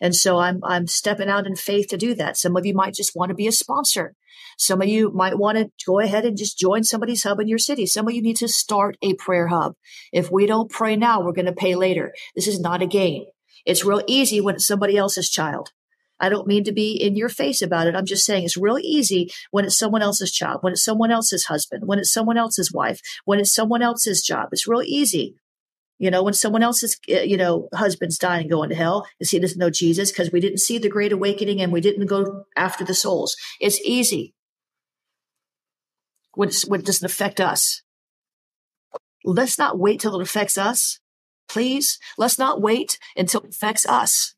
And 0.00 0.14
so 0.14 0.38
I'm, 0.38 0.60
I'm 0.62 0.86
stepping 0.86 1.30
out 1.30 1.46
in 1.46 1.56
faith 1.56 1.88
to 1.88 1.96
do 1.96 2.14
that. 2.16 2.36
Some 2.36 2.56
of 2.56 2.66
you 2.66 2.74
might 2.74 2.94
just 2.94 3.16
want 3.16 3.30
to 3.30 3.34
be 3.34 3.46
a 3.46 3.52
sponsor. 3.52 4.14
Some 4.58 4.82
of 4.82 4.88
you 4.88 5.10
might 5.12 5.38
want 5.38 5.58
to 5.58 5.70
go 5.86 5.98
ahead 5.98 6.24
and 6.24 6.36
just 6.36 6.58
join 6.58 6.84
somebody's 6.84 7.22
hub 7.22 7.40
in 7.40 7.48
your 7.48 7.58
city. 7.58 7.86
Some 7.86 8.06
of 8.06 8.14
you 8.14 8.22
need 8.22 8.36
to 8.36 8.48
start 8.48 8.96
a 9.02 9.14
prayer 9.14 9.48
hub. 9.48 9.74
If 10.12 10.30
we 10.30 10.46
don't 10.46 10.70
pray 10.70 10.94
now, 10.94 11.22
we're 11.22 11.32
going 11.32 11.46
to 11.46 11.52
pay 11.52 11.74
later. 11.74 12.12
This 12.36 12.46
is 12.46 12.60
not 12.60 12.82
a 12.82 12.86
game. 12.86 13.24
It's 13.64 13.84
real 13.84 14.02
easy 14.06 14.40
when 14.40 14.56
it's 14.56 14.66
somebody 14.66 14.96
else's 14.96 15.30
child. 15.30 15.70
I 16.22 16.28
don't 16.28 16.46
mean 16.46 16.62
to 16.64 16.72
be 16.72 16.92
in 16.92 17.16
your 17.16 17.28
face 17.28 17.62
about 17.62 17.88
it. 17.88 17.96
I'm 17.96 18.06
just 18.06 18.24
saying 18.24 18.44
it's 18.44 18.56
real 18.56 18.78
easy 18.78 19.30
when 19.50 19.64
it's 19.64 19.76
someone 19.76 20.02
else's 20.02 20.30
child, 20.30 20.58
when 20.62 20.72
it's 20.72 20.84
someone 20.84 21.10
else's 21.10 21.46
husband, 21.46 21.82
when 21.86 21.98
it's 21.98 22.12
someone 22.12 22.38
else's 22.38 22.72
wife, 22.72 23.00
when 23.24 23.40
it's 23.40 23.52
someone 23.52 23.82
else's 23.82 24.22
job. 24.22 24.50
It's 24.52 24.68
real 24.68 24.82
easy. 24.82 25.34
You 25.98 26.10
know, 26.10 26.22
when 26.22 26.34
someone 26.34 26.62
else's, 26.62 26.96
eh, 27.08 27.22
you 27.22 27.36
know, 27.36 27.68
husband's 27.74 28.18
dying 28.18 28.48
going 28.48 28.70
to 28.70 28.74
hell 28.76 29.06
because 29.18 29.30
he 29.30 29.40
doesn't 29.40 29.58
know 29.58 29.70
Jesus 29.70 30.12
because 30.12 30.30
we 30.30 30.40
didn't 30.40 30.60
see 30.60 30.78
the 30.78 30.88
great 30.88 31.12
awakening 31.12 31.60
and 31.60 31.72
we 31.72 31.80
didn't 31.80 32.06
go 32.06 32.44
after 32.56 32.84
the 32.84 32.94
souls. 32.94 33.36
It's 33.60 33.80
easy 33.80 34.34
when, 36.34 36.50
when 36.68 36.80
it 36.80 36.86
doesn't 36.86 37.04
affect 37.04 37.40
us. 37.40 37.82
Let's 39.24 39.58
not 39.58 39.78
wait 39.78 40.00
till 40.00 40.18
it 40.18 40.22
affects 40.22 40.56
us. 40.56 41.00
Please, 41.52 41.98
let's 42.16 42.38
not 42.38 42.62
wait 42.62 42.98
until 43.14 43.42
it 43.42 43.50
affects 43.50 43.84
us. 43.86 44.34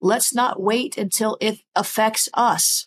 Let's 0.00 0.32
not 0.32 0.62
wait 0.62 0.96
until 0.96 1.36
it 1.40 1.58
affects 1.74 2.28
us. 2.32 2.86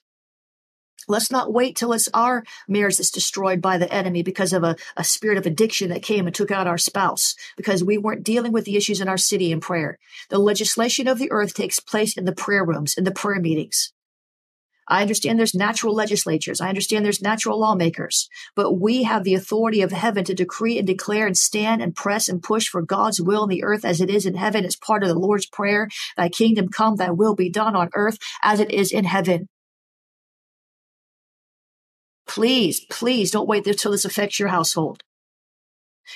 Let's 1.09 1.29
not 1.29 1.51
wait 1.51 1.75
till 1.75 1.91
it's 1.91 2.07
our 2.13 2.45
marriage 2.69 2.95
that's 2.95 3.11
destroyed 3.11 3.61
by 3.61 3.77
the 3.77 3.93
enemy 3.93 4.23
because 4.23 4.53
of 4.53 4.63
a, 4.63 4.77
a 4.95 5.03
spirit 5.03 5.37
of 5.37 5.45
addiction 5.45 5.89
that 5.89 6.01
came 6.01 6.27
and 6.27 6.33
took 6.33 6.49
out 6.49 6.65
our 6.65 6.77
spouse 6.77 7.35
because 7.57 7.83
we 7.83 7.97
weren't 7.97 8.23
dealing 8.23 8.53
with 8.53 8.63
the 8.63 8.77
issues 8.77 9.01
in 9.01 9.09
our 9.09 9.17
city 9.17 9.51
in 9.51 9.59
prayer. 9.59 9.99
The 10.29 10.39
legislation 10.39 11.05
of 11.09 11.19
the 11.19 11.29
earth 11.29 11.53
takes 11.53 11.81
place 11.81 12.15
in 12.15 12.23
the 12.23 12.31
prayer 12.33 12.63
rooms, 12.63 12.95
in 12.97 13.03
the 13.03 13.11
prayer 13.11 13.41
meetings. 13.41 13.91
I 14.87 15.01
understand 15.01 15.39
there's 15.39 15.55
natural 15.55 15.95
legislatures. 15.95 16.61
I 16.61 16.69
understand 16.69 17.03
there's 17.03 17.21
natural 17.21 17.59
lawmakers, 17.59 18.29
but 18.55 18.73
we 18.73 19.03
have 19.03 19.23
the 19.23 19.33
authority 19.33 19.81
of 19.81 19.91
heaven 19.91 20.23
to 20.25 20.33
decree 20.35 20.77
and 20.77 20.85
declare 20.85 21.25
and 21.25 21.35
stand 21.35 21.81
and 21.81 21.95
press 21.95 22.29
and 22.29 22.41
push 22.41 22.67
for 22.67 22.83
God's 22.83 23.19
will 23.19 23.43
in 23.43 23.49
the 23.49 23.63
earth 23.63 23.83
as 23.83 23.99
it 23.99 24.09
is 24.09 24.25
in 24.25 24.35
heaven. 24.35 24.63
It's 24.63 24.75
part 24.75 25.01
of 25.01 25.09
the 25.09 25.17
Lord's 25.17 25.47
prayer. 25.47 25.89
Thy 26.17 26.29
kingdom 26.29 26.69
come, 26.69 26.97
thy 26.97 27.09
will 27.09 27.35
be 27.35 27.49
done 27.49 27.75
on 27.75 27.89
earth 27.95 28.19
as 28.43 28.59
it 28.59 28.71
is 28.71 28.91
in 28.91 29.05
heaven. 29.05 29.47
Please, 32.27 32.85
please 32.89 33.31
don't 33.31 33.47
wait 33.47 33.65
until 33.65 33.91
this 33.91 34.05
affects 34.05 34.39
your 34.39 34.49
household. 34.49 35.03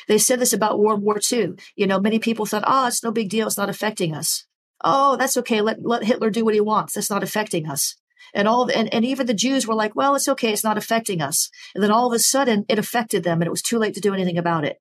They 0.08 0.18
said 0.20 0.40
this 0.40 0.54
about 0.54 0.80
World 0.80 1.02
War 1.02 1.20
II. 1.32 1.54
You 1.76 1.88
know, 1.88 2.00
many 2.00 2.20
people 2.20 2.46
thought, 2.46 2.64
oh, 2.68 2.88
it's 2.88 3.04
no 3.04 3.12
big 3.12 3.30
deal. 3.30 3.48
It's 3.48 3.58
not 3.58 3.70
affecting 3.70 4.14
us. 4.14 4.46
Oh, 4.84 5.18
that's 5.18 5.38
okay. 5.38 5.62
Let, 5.62 5.84
let 5.84 6.04
Hitler 6.04 6.30
do 6.30 6.46
what 6.46 6.54
he 6.54 6.62
wants. 6.62 6.94
That's 6.94 7.10
not 7.10 7.24
affecting 7.24 7.68
us. 7.68 7.96
And 8.34 8.48
all, 8.48 8.70
and, 8.74 8.94
and 8.94 9.06
even 9.06 9.28
the 9.28 9.34
Jews 9.34 9.68
were 9.68 9.76
like, 9.76 9.96
well, 9.96 10.16
it's 10.16 10.28
okay. 10.28 10.52
It's 10.54 10.64
not 10.64 10.78
affecting 10.78 11.22
us. 11.22 11.50
And 11.74 11.84
then 11.84 11.92
all 11.92 12.08
of 12.08 12.14
a 12.14 12.20
sudden 12.20 12.66
it 12.70 12.80
affected 12.80 13.24
them 13.24 13.42
and 13.42 13.48
it 13.48 13.52
was 13.52 13.62
too 13.62 13.80
late 13.80 13.96
to 13.96 14.02
do 14.02 14.14
anything 14.14 14.38
about 14.38 14.66
it. 14.66 14.78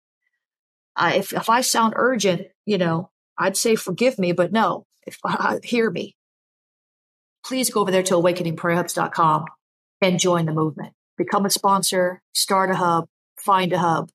I, 0.97 1.15
if, 1.15 1.33
if 1.33 1.49
I 1.49 1.61
sound 1.61 1.95
urgent, 1.97 2.49
you 2.67 2.79
know, 2.79 3.11
I'd 3.39 3.57
say 3.57 3.77
forgive 3.77 4.19
me, 4.19 4.33
but 4.33 4.53
no, 4.53 4.85
if 5.07 5.19
uh, 5.25 5.59
hear 5.63 5.91
me, 5.91 6.17
please 7.45 7.71
go 7.71 7.81
over 7.81 7.91
there 7.91 8.03
to 8.05 8.15
awakeningprayerhubs.com 8.15 9.47
and 10.01 10.21
join 10.21 10.47
the 10.47 10.53
movement. 10.53 10.93
Become 11.17 11.47
a 11.47 11.51
sponsor, 11.51 12.23
start 12.33 12.71
a 12.71 12.77
hub, 12.77 13.09
find 13.37 13.73
a 13.73 13.79
hub. 13.79 14.11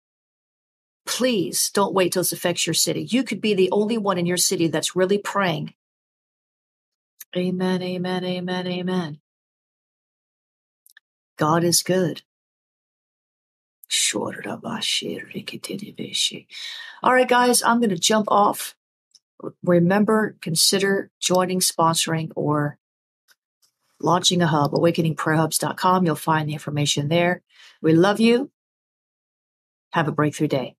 Please 1.05 1.69
don't 1.73 1.93
wait 1.93 2.13
till 2.13 2.21
this 2.21 2.31
affects 2.31 2.65
your 2.65 2.73
city. 2.73 3.05
You 3.09 3.23
could 3.23 3.41
be 3.41 3.53
the 3.53 3.71
only 3.71 3.97
one 3.97 4.17
in 4.17 4.25
your 4.25 4.37
city 4.37 4.67
that's 4.67 4.95
really 4.95 5.17
praying. 5.17 5.73
Amen, 7.35 7.81
amen, 7.81 8.23
amen, 8.23 8.67
amen. 8.67 9.19
God 11.37 11.63
is 11.63 11.81
good. 11.81 12.21
All 17.01 17.13
right, 17.13 17.27
guys, 17.27 17.61
I'm 17.61 17.79
going 17.79 17.89
to 17.89 17.97
jump 17.97 18.27
off. 18.29 18.75
Remember, 19.63 20.35
consider 20.41 21.11
joining, 21.19 21.59
sponsoring, 21.59 22.31
or 22.35 22.77
launching 23.99 24.41
a 24.41 24.47
hub, 24.47 24.71
awakeningprayerhubs.com. 24.71 26.05
You'll 26.05 26.15
find 26.15 26.49
the 26.49 26.53
information 26.53 27.07
there. 27.07 27.41
We 27.81 27.93
love 27.93 28.19
you. 28.19 28.51
Have 29.91 30.07
a 30.07 30.11
breakthrough 30.11 30.47
day. 30.47 30.75